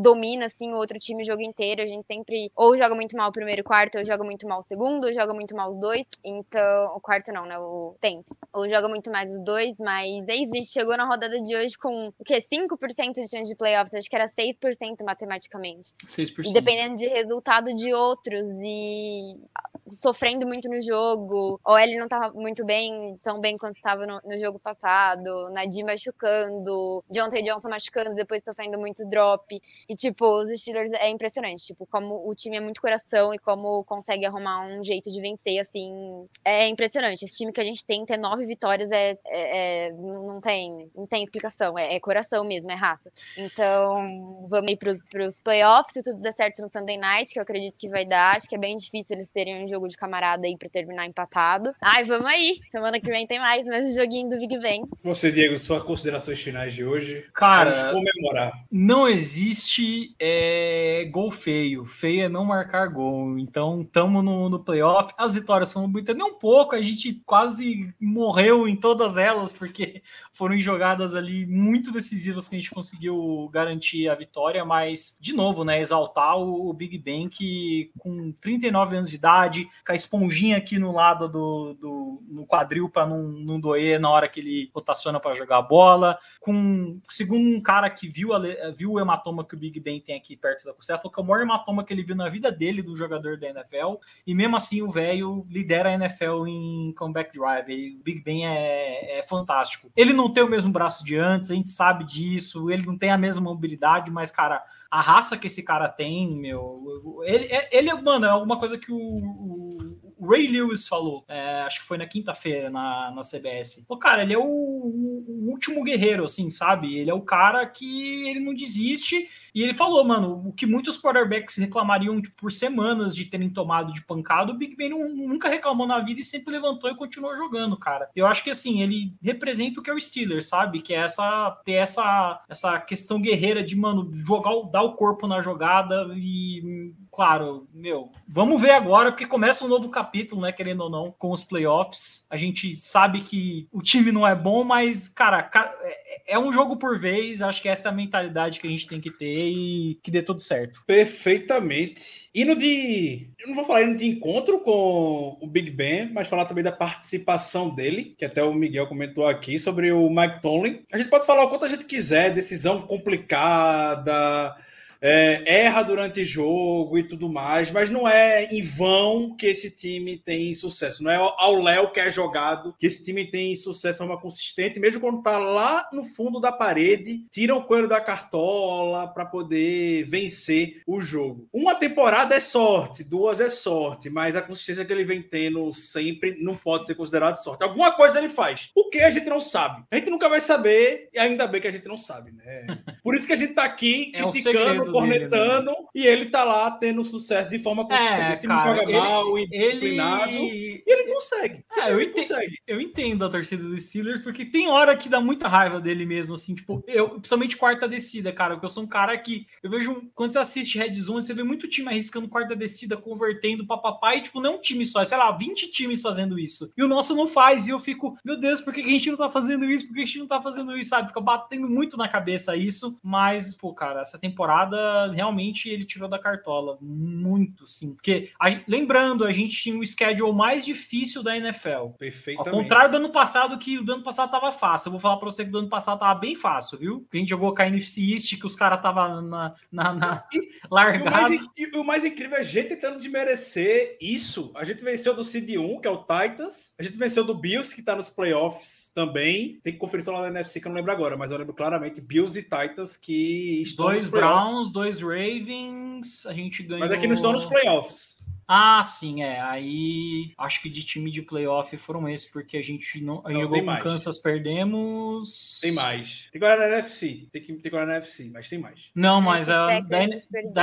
domina, 0.02 0.46
assim, 0.48 0.72
o 0.72 0.78
outro 0.78 0.98
time 1.00 1.24
o 1.24 1.26
jogo 1.26 1.41
inteiro. 1.41 1.82
A 1.82 1.88
gente 1.88 2.06
sempre 2.06 2.52
ou 2.56 2.76
joga 2.78 2.96
muito 2.96 3.16
mal 3.16 3.30
o 3.30 3.34
primeiro 3.34 3.64
quarto, 3.64 3.98
ou 3.98 4.06
joga 4.06 4.24
muito 4.24 4.48
mal 4.48 4.62
o 4.62 4.66
segundo, 4.66 5.06
ou 5.06 5.14
joga 5.14 5.34
muito 5.34 5.56
mal 5.56 5.72
os 5.72 5.80
dois. 5.80 6.06
Então, 6.24 6.93
o 6.96 7.00
quarto 7.00 7.32
não, 7.32 7.46
né? 7.46 7.58
O 7.58 7.96
tempo. 8.02 8.36
Ou 8.54 8.68
joga 8.70 8.88
muito 8.88 9.12
mais 9.12 9.34
os 9.34 9.43
dois, 9.43 9.76
mas 9.80 10.28
é 10.28 10.36
isso. 10.36 10.54
A 10.54 10.58
gente 10.58 10.70
chegou 10.70 10.98
na 10.98 11.06
rodada 11.06 11.39
de 11.41 11.56
hoje 11.56 11.78
com 11.78 12.08
o 12.18 12.24
quê? 12.24 12.41
5% 12.41 13.14
de 13.14 13.30
chance 13.30 13.48
de 13.48 13.56
playoffs. 13.56 13.93
Acho 13.93 14.10
que 14.10 14.16
era 14.16 14.28
6% 14.28 15.04
matematicamente. 15.04 15.93
6%. 16.06 16.50
E 16.50 16.54
dependendo 16.54 16.98
de 16.98 17.08
resultado 17.08 17.74
de 17.74 17.93
outros 17.93 18.43
e 18.62 18.84
I. 18.86 19.74
sofrendo 19.88 20.47
muito 20.47 20.69
no 20.69 20.81
jogo, 20.81 21.59
ou 21.63 21.79
ele 21.79 21.97
não 21.97 22.07
tava 22.07 22.33
muito 22.33 22.65
bem, 22.65 23.17
tão 23.21 23.39
bem 23.39 23.57
quanto 23.57 23.75
estava 23.75 24.05
no, 24.05 24.19
no 24.23 24.39
jogo 24.39 24.59
passado, 24.59 25.49
Nadim 25.51 25.83
machucando, 25.83 27.03
Deontay 27.09 27.43
Johnson 27.43 27.69
machucando, 27.69 28.15
depois 28.15 28.43
sofrendo 28.43 28.79
muito 28.79 29.07
drop. 29.07 29.61
E, 29.88 29.95
tipo, 29.95 30.25
os 30.25 30.59
Steelers 30.61 30.91
é 30.93 31.09
impressionante, 31.09 31.65
tipo, 31.65 31.86
como 31.86 32.27
o 32.27 32.33
time 32.36 32.57
é 32.57 32.59
muito 32.59 32.81
coração 32.81 33.33
e 33.33 33.39
como 33.39 33.83
consegue 33.83 34.25
arrumar 34.25 34.65
um 34.67 34.83
jeito 34.83 35.11
de 35.11 35.21
vencer, 35.21 35.59
assim, 35.59 36.27
é 36.43 36.67
impressionante. 36.67 37.25
Esse 37.25 37.38
time 37.38 37.51
que 37.51 37.61
a 37.61 37.63
gente 37.63 37.86
tem, 37.86 38.05
ter 38.05 38.17
nove 38.17 38.45
vitórias 38.45 38.91
é, 38.91 39.17
é- 39.25 39.88
é- 39.88 39.91
não 39.91 40.39
tem, 40.41 40.89
não 40.95 41.05
tem 41.07 41.23
explicação, 41.23 41.77
é, 41.77 41.95
é 41.95 41.99
coração 41.99 42.43
mesmo, 42.43 42.71
é 42.71 42.75
raça. 42.75 43.11
Então, 43.38 44.47
vamos 44.49 44.69
aí 44.69 44.77
pros, 44.77 45.03
pros 45.05 45.39
playoffs, 45.39 45.93
se 45.93 46.03
tudo 46.03 46.19
der 46.21 46.33
certo 46.36 46.61
no 46.61 46.69
Sunday 46.69 46.97
Night, 46.97 47.31
que 47.33 47.39
eu 47.39 47.43
acredito 47.43 47.77
que 47.79 47.89
vai 47.89 48.05
dar. 48.05 48.36
Acho 48.36 48.47
que 48.47 48.55
é 48.55 48.57
bem 48.57 48.75
difícil 48.77 49.15
eles 49.15 49.27
terem 49.29 49.63
um 49.63 49.67
jogo 49.67 49.74
de 49.88 49.97
camarada 49.97 50.47
aí 50.47 50.57
pra 50.57 50.69
terminar 50.69 51.05
empatado. 51.05 51.73
Ai, 51.82 52.03
vamos 52.03 52.28
aí! 52.28 52.59
Semana 52.71 52.99
que 52.99 53.09
vem 53.09 53.28
tem 53.28 53.39
mais, 53.39 53.65
mais 53.65 53.88
um 53.88 53.91
joguinho 53.91 54.30
do 54.30 54.38
Big 54.38 54.57
Ben. 54.59 54.84
Você, 55.03 55.32
Diego, 55.32 55.57
suas 55.59 55.84
considerações 55.84 56.39
finais 56.41 56.73
de 56.73 56.84
hoje. 56.86 57.26
Cara, 57.34 57.71
Vamos 57.71 58.09
comemorar. 58.11 58.53
não 58.71 59.07
existe 59.07 60.15
é, 60.19 61.07
gol 61.11 61.30
feio. 61.30 61.86
Feio 61.86 62.26
é 62.26 62.30
não 62.30 62.45
marcar 62.45 62.88
gol. 62.88 63.38
Então, 63.38 63.82
estamos 63.82 64.23
no, 64.23 64.49
no 64.49 64.63
playoff. 64.63 65.13
As 65.17 65.36
vitórias 65.36 65.71
foram 65.71 65.88
muitas, 65.88 66.15
nem 66.15 66.26
um 66.26 66.36
pouco. 66.39 66.76
A 66.76 66.82
gente 66.82 67.21
quase 67.26 67.93
morreu 67.99 68.67
em 68.67 68.76
todas 68.76 69.17
elas, 69.17 69.51
porque 69.51 70.01
foram 70.34 70.57
jogadas 70.59 71.13
ali 71.13 71.45
muito 71.45 71.91
decisivas 71.91 72.47
que 72.47 72.55
a 72.55 72.59
gente 72.59 72.71
conseguiu 72.71 73.49
garantir 73.51 74.09
a 74.09 74.15
vitória. 74.15 74.63
Mas, 74.65 75.17
de 75.19 75.34
novo, 75.34 75.63
né, 75.63 75.80
exaltar 75.80 76.38
o, 76.38 76.69
o 76.69 76.73
Big 76.73 76.97
Ben, 76.97 77.28
que 77.30 77.91
com 77.97 78.32
39 78.34 78.97
anos 78.97 79.09
de 79.09 79.15
idade, 79.15 79.64
com 79.86 79.91
a 79.91 79.95
esponjinha 79.95 80.57
aqui 80.57 80.78
no 80.80 80.91
lado 80.91 81.28
do, 81.28 81.74
do 81.74 82.24
no 82.28 82.45
quadril 82.45 82.89
para 82.89 83.05
não, 83.05 83.24
não 83.24 83.59
doer 83.59 83.99
na 83.99 84.09
hora 84.09 84.28
que 84.28 84.39
ele 84.39 84.70
rotaciona 84.74 85.20
para 85.20 85.36
jogar 85.36 85.57
a 85.57 85.61
bola 85.61 86.18
com 86.39 86.99
segundo 87.09 87.47
um 87.47 87.61
cara 87.61 87.89
que 87.89 88.07
viu, 88.07 88.34
a 88.34 88.39
viu 88.76 88.93
o 88.93 88.99
hematoma 88.99 89.43
que 89.43 89.55
o 89.55 89.57
Big 89.57 89.80
Ben 89.80 89.99
tem 89.99 90.16
aqui 90.16 90.36
perto 90.36 90.66
da 90.66 90.74
costela, 90.74 90.99
falou 90.99 91.11
que 91.11 91.20
é 91.20 91.24
o 91.24 91.26
maior 91.26 91.41
hematoma 91.41 91.84
que 91.84 91.93
ele 91.93 92.03
viu 92.03 92.16
na 92.16 92.30
vida 92.30 92.51
dele 92.51 92.82
do 92.82 92.95
jogador 92.95 93.38
da 93.38 93.49
NFL, 93.49 93.95
e 94.26 94.34
mesmo 94.36 94.55
assim 94.55 94.82
o 94.82 94.91
velho 94.91 95.45
lidera 95.49 95.89
a 95.89 95.93
NFL 95.93 96.45
em 96.47 96.93
comeback 96.97 97.34
drive. 97.38 97.70
E 97.70 97.95
o 97.95 98.03
Big 98.03 98.22
Ben 98.22 98.45
é, 98.45 99.20
é 99.20 99.24
fantástico. 99.24 99.91
Ele 99.95 100.13
não 100.13 100.32
tem 100.32 100.43
o 100.43 100.49
mesmo 100.49 100.72
braço 100.72 101.03
de 101.03 101.18
antes, 101.18 101.49
a 101.51 101.55
gente 101.55 101.70
sabe 101.70 102.03
disso, 102.03 102.70
ele 102.70 102.86
não 102.86 102.97
tem 102.97 103.09
a 103.11 103.18
mesma 103.18 103.41
mobilidade, 103.41 104.11
mas, 104.11 104.32
cara, 104.32 104.63
a 104.89 105.01
raça 105.01 105.38
que 105.38 105.47
esse 105.47 105.63
cara 105.63 105.89
tem, 105.89 106.38
meu. 106.38 107.22
Ele, 107.24 107.47
ele 107.72 107.89
é, 107.89 108.01
mano, 108.01 108.26
é 108.26 108.30
alguma 108.30 108.57
coisa 108.57 108.78
que 108.78 108.91
o, 108.91 108.97
o- 108.97 109.55
o 109.56 110.28
Ray 110.28 110.47
Lewis 110.47 110.88
falou, 110.88 111.24
é, 111.28 111.62
acho 111.62 111.82
que 111.82 111.88
foi 111.88 111.97
na 111.97 112.06
quinta-feira 112.08 112.70
na, 112.70 113.12
na 113.12 113.22
CBS. 113.22 113.86
Pô, 113.88 113.97
cara, 113.97 114.24
ele 114.24 114.34
é 114.34 114.38
o, 114.38 114.43
o 114.43 115.49
último 115.49 115.84
guerreiro, 115.84 116.24
assim, 116.24 116.49
sabe? 116.49 116.97
Ele 116.97 117.10
é 117.10 117.14
o 117.14 117.22
cara 117.22 117.66
que 117.66 118.28
ele 118.30 118.39
não 118.39 118.53
desiste. 118.53 119.30
E 119.53 119.62
ele 119.62 119.74
falou, 119.74 120.03
mano, 120.03 120.47
o 120.47 120.53
que 120.53 120.66
muitos 120.66 121.01
quarterbacks 121.01 121.56
reclamariam 121.58 122.22
tipo, 122.22 122.36
por 122.36 122.51
semanas 122.51 123.16
de 123.16 123.26
terem 123.26 123.49
tomado 123.49 123.93
de 123.93 124.03
pancada, 124.03 124.51
o 124.51 124.58
Big 124.58 124.76
Ben 124.76 124.89
nu- 124.89 125.16
nunca 125.16 125.47
reclamou 125.47 125.88
na 125.88 125.99
vida 125.99 126.20
e 126.20 126.24
sempre 126.24 126.53
levantou 126.53 126.89
e 126.89 126.95
continuou 126.95 127.36
jogando, 127.38 127.78
cara. 127.78 128.10
Eu 128.16 128.28
acho 128.28 128.43
que 128.43 128.49
assim, 128.49 128.82
ele 128.82 129.14
representa 129.22 129.80
o 129.80 129.84
que 129.84 129.89
é 129.89 129.93
o 129.93 129.99
Steelers, 129.99 130.47
sabe? 130.47 130.82
Que 130.82 130.93
é 130.93 130.97
essa 130.97 131.51
ter 131.66 131.74
essa, 131.74 132.43
essa 132.49 132.80
questão 132.82 133.22
guerreira 133.22 133.64
de, 133.64 133.76
mano, 133.76 134.12
jogar, 134.26 134.51
dar 134.72 134.84
o 134.84 134.93
corpo 134.93 135.28
na 135.28 135.41
jogada 135.41 136.08
e, 136.16 136.91
claro, 137.16 137.66
meu, 137.74 138.11
vamos 138.28 138.61
ver 138.61 138.72
agora, 138.72 139.09
porque 139.11 139.26
começa 139.26 139.63
um 139.63 139.70
novo 139.70 139.88
capítulo, 139.89 140.41
né, 140.41 140.51
querendo 140.51 140.82
ou 140.82 140.89
não, 140.89 141.16
com 141.18 141.32
os 141.32 141.45
playoffs. 141.45 142.28
A 142.30 142.36
gente 142.36 142.76
sabe 142.76 143.22
que 143.22 143.68
o 143.72 143.82
time 143.82 144.11
não 144.11 144.28
é 144.28 144.36
bom, 144.36 144.66
mas, 144.66 145.07
cara, 145.07 145.41
ca- 145.41 145.74
é- 145.82 146.34
é 146.36 146.39
um 146.39 146.51
jogo 146.51 146.76
por 146.76 146.99
vez, 146.99 147.41
acho 147.41 147.61
que 147.61 147.70
essa 147.70 147.88
é 147.88 147.91
a 147.91 147.95
mentalidade 147.95 148.59
que 148.59 148.68
a 148.68 148.70
gente 148.70 148.86
tem 148.88 148.99
que 148.99 149.11
ter 149.11 149.49
e 149.49 149.97
que 150.03 150.11
dê 150.11 150.22
tudo 150.22 150.41
certo. 150.41 150.84
Perfeitamente. 150.86 152.30
Indo 152.36 152.55
de. 152.55 153.30
Eu 153.39 153.47
não 153.47 153.55
vou 153.55 153.63
falar 153.66 153.84
indo 153.84 153.97
de 153.97 154.07
encontro 154.07 154.59
com 154.59 155.38
o 155.39 155.47
Big 155.47 155.70
Ben, 155.72 156.11
mas 156.11 156.28
falar 156.28 156.45
também 156.45 156.63
da 156.63 156.72
participação 156.72 157.70
dele, 157.74 158.16
que 158.18 158.26
até 158.26 158.43
o 158.43 158.53
Miguel 158.53 158.88
comentou 158.88 159.26
aqui, 159.28 159.57
sobre 159.59 159.91
o 159.91 160.09
Mike 160.09 160.41
Tomlin. 160.41 160.82
A 160.91 160.97
gente 160.97 161.09
pode 161.09 161.26
falar 161.26 161.43
o 161.45 161.49
quanto 161.49 161.66
a 161.66 161.70
gente 161.70 161.86
quiser, 161.86 162.34
decisão 162.34 162.82
complicada. 162.82 164.55
É, 165.02 165.43
erra 165.64 165.84
durante 165.84 166.22
o 166.22 166.26
jogo 166.26 166.98
e 166.98 167.04
tudo 167.04 167.30
mais, 167.30 167.72
mas 167.72 167.89
não 167.89 168.08
é 168.08 168.46
em 168.46 168.62
vão 168.62 169.36
que 169.36 169.46
esse 169.46 169.72
time 169.72 170.18
tem 170.18 170.54
sucesso. 170.54 171.04
Não 171.04 171.12
é 171.12 171.16
ao 171.16 171.62
Léo 171.62 171.91
que 171.91 172.00
é 172.00 172.12
jogado 172.12 172.76
que 172.80 172.88
esse 172.88 173.04
time 173.04 173.26
tem 173.26 173.56
sucesso 173.56 173.93
de 173.93 173.98
forma 174.00 174.20
consistente, 174.20 174.80
mesmo 174.80 175.00
quando 175.00 175.22
tá 175.22 175.38
lá 175.38 175.88
no 175.91 176.04
fundo 176.04 176.39
da 176.39 176.52
parede, 176.52 177.26
tiram 177.32 177.58
o 177.58 177.64
coelho 177.64 177.88
da 177.88 178.02
cartola 178.02 179.08
para 179.08 179.26
poder 179.26 180.04
vencer 180.06 180.82
o 180.86 181.02
jogo. 181.02 181.48
Uma 181.54 181.76
temporada 181.76 182.36
é 182.36 182.39
sorte, 182.39 183.04
duas 183.04 183.39
é 183.39 183.50
sorte, 183.50 184.10
mas 184.10 184.36
a 184.36 184.41
consistência 184.41 184.86
que 184.86 184.91
ele 184.91 185.04
vem 185.04 185.22
tendo 185.22 185.72
sempre 185.74 186.38
não 186.43 186.56
pode 186.56 186.86
ser 186.86 186.96
considerada 186.96 187.38
sorte. 187.38 187.64
Alguma 187.64 187.91
coisa 187.91 188.18
ele 188.18 188.30
faz. 188.30 188.70
O 188.76 188.89
que 188.89 189.00
a 189.00 189.12
gente 189.12 189.28
não 189.28 189.39
sabe. 189.39 189.84
A 189.91 189.98
gente 189.98 190.10
nunca 190.10 190.30
vai 190.30 190.41
saber, 190.41 191.10
e 191.14 191.20
ainda 191.20 191.48
bem 191.48 191.62
que 191.62 191.68
a 191.68 191.72
gente 191.72 191.88
não 191.88 191.98
sabe, 191.98 192.32
né? 192.32 192.66
Por 193.04 193.16
isso 193.16 193.28
que 193.28 193.34
a 193.34 193.38
gente 193.38 193.54
tá 193.54 193.64
aqui 193.64 194.12
É 194.16 194.24
criticando, 194.24 194.84
segredo 194.86 195.29
cornetando, 195.29 195.71
e 195.93 196.05
ele 196.05 196.25
tá 196.27 196.43
lá 196.43 196.71
tendo 196.71 197.03
sucesso 197.03 197.49
de 197.49 197.59
forma 197.59 197.88
consistente. 197.88 198.21
É, 198.21 198.36
Se 198.36 198.47
cara, 198.47 198.77
joga 198.77 198.91
mal, 198.91 199.38
indisciplinado, 199.38 200.31
Ele... 200.31 200.83
e 200.86 200.91
ele 200.91 201.13
consegue. 201.13 201.65
É, 201.77 201.91
eu 201.91 202.01
entendo. 202.01 202.15
consegue. 202.15 202.57
Eu 202.67 202.81
entendo 202.81 203.25
a 203.25 203.29
torcida 203.29 203.63
dos 203.63 203.83
Steelers, 203.83 204.21
porque 204.21 204.45
tem 204.45 204.69
hora 204.69 204.95
que 204.95 205.09
dá 205.09 205.19
muita 205.19 205.47
raiva 205.47 205.79
dele 205.79 206.05
mesmo, 206.05 206.33
assim, 206.33 206.55
tipo, 206.55 206.83
eu, 206.88 207.09
principalmente 207.09 207.57
quarta 207.57 207.88
descida, 207.88 208.31
cara, 208.31 208.55
porque 208.55 208.65
eu 208.65 208.69
sou 208.69 208.83
um 208.83 208.88
cara 208.88 209.17
que, 209.17 209.47
eu 209.61 209.69
vejo, 209.69 210.09
quando 210.13 210.31
você 210.31 210.39
assiste 210.39 210.77
Red 210.77 210.93
Zone, 210.95 211.23
você 211.23 211.33
vê 211.33 211.43
muito 211.43 211.67
time 211.67 211.89
arriscando 211.89 212.27
quarta 212.27 212.55
descida, 212.55 212.97
convertendo 212.97 213.65
papapá, 213.65 214.15
e, 214.15 214.21
tipo, 214.21 214.41
não 214.41 214.53
é 214.53 214.55
um 214.55 214.61
time 214.61 214.86
só, 214.86 215.01
é, 215.01 215.05
sei 215.05 215.17
lá, 215.17 215.31
20 215.31 215.71
times 215.71 216.01
fazendo 216.01 216.39
isso, 216.39 216.71
e 216.77 216.83
o 216.83 216.88
nosso 216.88 217.15
não 217.15 217.27
faz, 217.27 217.67
e 217.67 217.71
eu 217.71 217.79
fico, 217.79 218.17
meu 218.23 218.39
Deus, 218.39 218.61
por 218.61 218.73
que 218.73 218.81
a 218.81 218.88
gente 218.88 219.09
não 219.09 219.17
tá 219.17 219.29
fazendo 219.29 219.65
isso, 219.65 219.88
por 219.88 219.93
que 219.93 220.01
a 220.01 220.05
gente 220.05 220.19
não 220.19 220.27
tá 220.27 220.41
fazendo 220.41 220.77
isso, 220.77 220.89
sabe, 220.89 221.09
fica 221.09 221.21
batendo 221.21 221.67
muito 221.67 221.97
na 221.97 222.07
cabeça 222.07 222.55
isso, 222.55 222.99
mas, 223.03 223.53
pô, 223.53 223.73
cara, 223.73 224.01
essa 224.01 224.17
temporada, 224.17 224.74
realmente, 225.13 225.69
ele 225.69 225.86
tirou 225.86 226.07
da 226.09 226.19
cartola, 226.19 226.78
muito, 226.82 227.67
sim, 227.67 227.93
porque, 227.93 228.32
a- 228.39 228.59
lembrando, 228.67 229.26
a 229.26 229.32
gente 229.32 229.55
tinha 229.55 229.78
o 229.78 229.86
schedule 229.86 230.34
mais 230.34 230.65
difícil 230.65 231.23
da 231.23 231.36
NFL, 231.38 231.91
ao 232.38 232.45
contrário 232.51 232.91
do 232.91 232.97
ano 232.97 233.09
passado, 233.11 233.57
que 233.57 233.78
o 233.80 233.84
do 233.84 233.93
ano 233.93 234.03
passado 234.03 234.32
tava 234.32 234.51
fácil. 234.51 234.88
Eu 234.88 234.91
vou 234.91 234.99
falar 234.99 235.17
pra 235.17 235.30
você 235.30 235.43
que 235.45 235.51
do 235.51 235.59
ano 235.59 235.69
passado 235.69 235.99
tava 235.99 236.19
bem 236.19 236.36
fácil, 236.36 236.78
viu? 236.78 236.99
Porque 237.01 237.17
a 237.17 237.19
gente 237.19 237.30
jogou 237.30 237.53
com 237.53 237.61
a 237.61 237.67
NFC 237.67 238.11
East, 238.13 238.38
que 238.39 238.45
os 238.45 238.55
caras 238.55 238.82
tava 238.82 239.21
na, 239.21 239.53
na, 239.71 239.93
na 239.93 240.23
E 240.34 240.39
o, 240.39 240.41
mais, 240.41 240.71
largada. 240.71 241.36
e 241.57 241.78
o 241.78 241.84
mais 241.84 242.05
incrível 242.05 242.38
é 242.38 242.41
a 242.41 242.43
gente 242.43 242.69
tentando 242.69 242.97
desmerecer 242.99 243.97
isso. 244.01 244.51
A 244.55 244.63
gente 244.63 244.84
venceu 244.84 245.13
do 245.13 245.23
Seed 245.23 245.49
1, 245.57 245.82
que 245.82 245.88
é 245.88 245.91
o 245.91 245.97
Titans. 246.03 246.73
A 246.78 246.84
gente 246.84 246.97
venceu 246.97 247.23
do 247.23 247.34
Bills, 247.36 247.73
que 247.76 247.82
tá 247.82 247.95
nos 247.95 248.09
playoffs 248.09 248.91
também. 248.93 249.59
Tem 249.63 249.73
que 249.73 249.80
conferir 249.80 250.03
só 250.03 250.11
lá 250.11 250.21
na 250.21 250.28
NFC, 250.30 250.59
que 250.59 250.67
eu 250.67 250.69
não 250.69 250.78
lembro 250.78 250.91
agora, 250.91 251.17
mas 251.17 251.32
eu 251.32 251.38
lembro 251.38 251.53
claramente 251.53 252.01
Bills 252.01 252.38
e 252.38 252.43
Titans 252.43 252.95
que 252.97 253.61
estão 253.61 253.88
Dois 253.88 254.09
nos 254.09 254.64
Browns, 254.66 254.72
dois 254.72 255.01
Ravens, 255.01 256.26
a 256.26 256.34
gente 256.34 256.63
ganhou. 256.63 256.80
Mas 256.80 256.91
aqui 256.91 257.07
não 257.07 257.16
estão 257.16 257.32
nos 257.32 257.45
playoffs. 257.45 258.14
Ah, 258.48 258.82
sim, 258.84 259.24
é. 259.24 259.39
Aí 259.41 260.34
acho 260.38 260.62
que 260.62 260.70
de 260.70 260.84
time 260.84 261.12
de 261.12 261.22
playoff 261.22 261.76
foram 261.78 262.08
esses, 262.08 262.30
porque 262.30 262.58
a 262.58 262.62
gente 262.62 263.02
não. 263.04 263.22
Não, 263.24 263.41
jogou 263.41 263.60
com 263.60 263.66
mais. 263.66 263.84
Kansas, 263.84 264.18
perdemos. 264.18 265.60
Tem 265.62 265.72
mais. 265.72 266.30
Tem 266.32 266.41
agora 266.41 266.60
na 266.60 266.78
NFC. 266.78 267.28
Tem 267.32 267.41
que 267.41 267.54
tem 267.54 267.70
agora 267.70 267.86
na 267.86 267.93
NFC, 267.93 268.30
mas 268.32 268.50
tem 268.50 268.60
mais. 268.60 268.91
Não, 268.93 269.22
mas 269.22 269.50
a, 269.50 269.68
da, 269.68 269.80
da, 269.80 270.04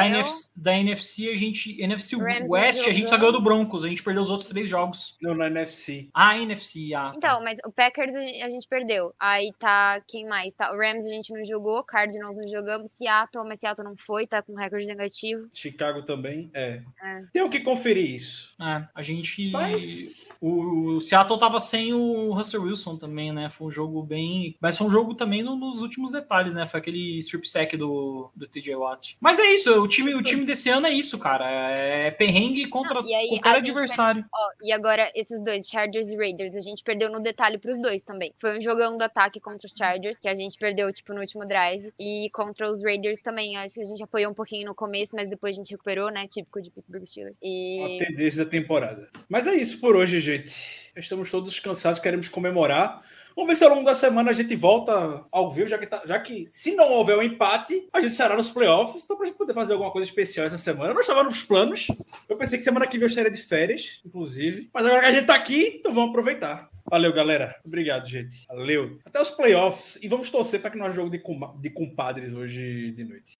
NFC, 0.06 0.50
da 0.56 0.78
NFC 0.78 1.30
a 1.30 1.36
gente. 1.36 1.82
NFC 1.82 2.16
Rams 2.16 2.48
West 2.48 2.86
a 2.86 2.92
gente 2.92 3.08
só 3.08 3.16
ganhou 3.16 3.32
do 3.32 3.42
Broncos, 3.42 3.84
a 3.84 3.88
gente 3.88 4.02
perdeu 4.02 4.22
os 4.22 4.30
outros 4.30 4.48
três 4.48 4.68
jogos. 4.68 5.16
Não, 5.20 5.34
na 5.34 5.46
NFC. 5.46 6.08
Ah, 6.14 6.38
NFC, 6.38 6.94
ah. 6.94 7.10
tá. 7.10 7.14
Então, 7.16 7.44
mas 7.44 7.58
o 7.64 7.72
Packers 7.72 8.14
a 8.14 8.48
gente 8.48 8.66
perdeu. 8.68 9.14
Aí 9.18 9.52
tá 9.58 10.00
quem 10.06 10.26
mais? 10.26 10.52
Tá, 10.54 10.72
o 10.72 10.76
Rams 10.76 11.04
a 11.04 11.08
gente 11.08 11.32
não 11.32 11.44
jogou, 11.44 11.82
Cardinals 11.84 12.36
não 12.36 12.48
jogamos, 12.48 12.92
Seattle, 12.92 13.44
mas 13.46 13.60
Seattle 13.60 13.88
não 13.88 13.96
foi, 13.96 14.26
tá 14.26 14.42
com 14.42 14.54
recorde 14.54 14.86
negativo. 14.86 15.48
Chicago 15.52 16.02
também. 16.02 16.50
É. 16.54 16.82
É. 17.02 17.22
Tem 17.32 17.42
que 17.52 17.60
conferir 17.76 18.14
isso. 18.14 18.54
É, 18.60 18.86
a 18.94 19.02
gente. 19.02 19.50
Mas. 19.50 20.30
O, 20.40 20.94
o 20.96 21.00
Seattle 21.00 21.38
tava 21.38 21.60
sem 21.60 21.94
o 21.94 22.32
Russell 22.32 22.62
Wilson 22.62 22.96
também, 22.96 23.32
né? 23.32 23.48
Foi 23.50 23.68
um 23.68 23.70
jogo 23.70 24.02
bem. 24.02 24.56
Mas 24.60 24.76
foi 24.76 24.86
um 24.86 24.90
jogo 24.90 25.14
também 25.14 25.42
no- 25.42 25.54
nos 25.56 25.80
últimos 25.80 26.10
detalhes, 26.10 26.52
né? 26.54 26.66
Foi 26.66 26.80
aquele 26.80 27.18
strip 27.18 27.48
sack 27.48 27.76
do, 27.76 28.30
do 28.34 28.48
TJ 28.48 28.74
Watt. 28.74 29.16
Mas 29.20 29.38
é 29.38 29.54
isso, 29.54 29.70
o 29.80 29.86
time, 29.86 30.14
o 30.14 30.22
time 30.22 30.44
desse 30.44 30.68
ano 30.68 30.86
é 30.86 30.90
isso, 30.92 31.18
cara. 31.18 31.48
É 31.48 32.10
perrengue 32.10 32.66
contra 32.68 33.00
e 33.06 33.14
aí 33.14 33.28
qualquer 33.28 33.58
adversário. 33.58 34.24
Ó, 34.34 34.50
e 34.62 34.72
agora 34.72 35.10
esses 35.14 35.40
dois, 35.44 35.68
Chargers 35.68 36.10
e 36.10 36.16
Raiders, 36.16 36.54
a 36.56 36.60
gente 36.60 36.82
perdeu 36.82 37.10
no 37.10 37.20
detalhe 37.20 37.58
pros 37.58 37.80
dois 37.80 38.02
também. 38.02 38.32
Foi 38.38 38.58
um 38.58 38.60
jogão 38.60 38.96
do 38.98 39.02
ataque 39.02 39.38
contra 39.40 39.66
os 39.66 39.72
Chargers, 39.76 40.18
que 40.18 40.28
a 40.28 40.34
gente 40.34 40.58
perdeu, 40.58 40.92
tipo, 40.92 41.12
no 41.14 41.20
último 41.20 41.46
drive. 41.46 41.92
E 42.00 42.28
contra 42.32 42.70
os 42.72 42.82
Raiders 42.82 43.20
também. 43.22 43.56
Acho 43.56 43.76
que 43.76 43.82
a 43.82 43.84
gente 43.84 44.02
apoiou 44.02 44.32
um 44.32 44.34
pouquinho 44.34 44.66
no 44.66 44.74
começo, 44.74 45.12
mas 45.14 45.28
depois 45.28 45.54
a 45.54 45.58
gente 45.58 45.70
recuperou, 45.70 46.10
né? 46.10 46.26
Típico 46.26 46.60
de 46.60 46.70
Pittsburgh 46.70 47.06
Steelers. 47.06 47.36
E. 47.42 47.61
a 47.84 48.06
tendência 48.06 48.44
da 48.44 48.50
temporada. 48.50 49.08
Mas 49.28 49.46
é 49.46 49.54
isso 49.54 49.80
por 49.80 49.96
hoje, 49.96 50.20
gente. 50.20 50.90
Estamos 50.96 51.30
todos 51.30 51.58
cansados, 51.58 52.00
queremos 52.00 52.28
comemorar. 52.28 53.02
Vamos 53.34 53.48
ver 53.48 53.56
se 53.56 53.64
ao 53.64 53.70
longo 53.70 53.84
da 53.86 53.94
semana 53.94 54.30
a 54.30 54.34
gente 54.34 54.54
volta 54.54 55.24
ao 55.32 55.50
vivo, 55.50 55.66
já 55.66 55.78
que, 55.78 55.86
tá- 55.86 56.02
já 56.04 56.20
que 56.20 56.46
se 56.50 56.74
não 56.74 56.90
houver 56.90 57.16
um 57.16 57.22
empate, 57.22 57.88
a 57.90 57.98
gente 57.98 58.12
será 58.12 58.36
nos 58.36 58.50
playoffs. 58.50 59.02
Então, 59.04 59.16
pra 59.16 59.26
gente 59.26 59.38
poder 59.38 59.54
fazer 59.54 59.72
alguma 59.72 59.90
coisa 59.90 60.06
especial 60.06 60.44
essa 60.46 60.58
semana. 60.58 60.92
Não 60.92 61.00
estava 61.00 61.24
nos 61.24 61.42
planos. 61.42 61.86
Eu 62.28 62.36
pensei 62.36 62.58
que 62.58 62.64
semana 62.64 62.86
que 62.86 62.98
vem 62.98 63.04
eu 63.04 63.08
estaria 63.08 63.30
de 63.30 63.40
férias, 63.40 64.00
inclusive. 64.04 64.68
Mas 64.74 64.84
agora 64.84 65.00
que 65.00 65.06
a 65.06 65.12
gente 65.12 65.26
tá 65.26 65.34
aqui, 65.34 65.76
então 65.78 65.94
vamos 65.94 66.10
aproveitar. 66.10 66.68
Valeu, 66.90 67.10
galera. 67.10 67.56
Obrigado, 67.64 68.06
gente. 68.06 68.44
Valeu. 68.48 68.98
Até 69.02 69.18
os 69.18 69.30
playoffs. 69.30 69.98
E 70.02 70.08
vamos 70.08 70.30
torcer 70.30 70.60
para 70.60 70.70
que 70.70 70.76
não 70.76 70.84
haja 70.84 70.96
jogo 70.96 71.08
de, 71.08 71.18
com- 71.18 71.56
de 71.58 71.70
compadres 71.70 72.34
hoje 72.34 72.90
de 72.90 73.02
noite. 73.04 73.38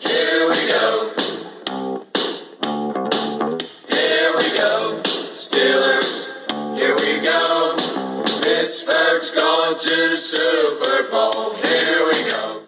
Here 0.00 0.46
we 0.46 0.60
go. 0.68 1.10
Here 3.88 4.32
we 4.36 4.46
go. 4.58 5.00
Steelers, 5.02 6.34
here 6.76 6.94
we 6.96 7.24
go. 7.24 7.76
Pittsburgh's 8.42 9.30
going 9.30 9.78
to 9.78 10.10
the 10.10 10.16
Super 10.18 11.10
Bowl. 11.10 11.54
Here 11.54 12.04
we 12.04 12.30
go. 12.30 12.61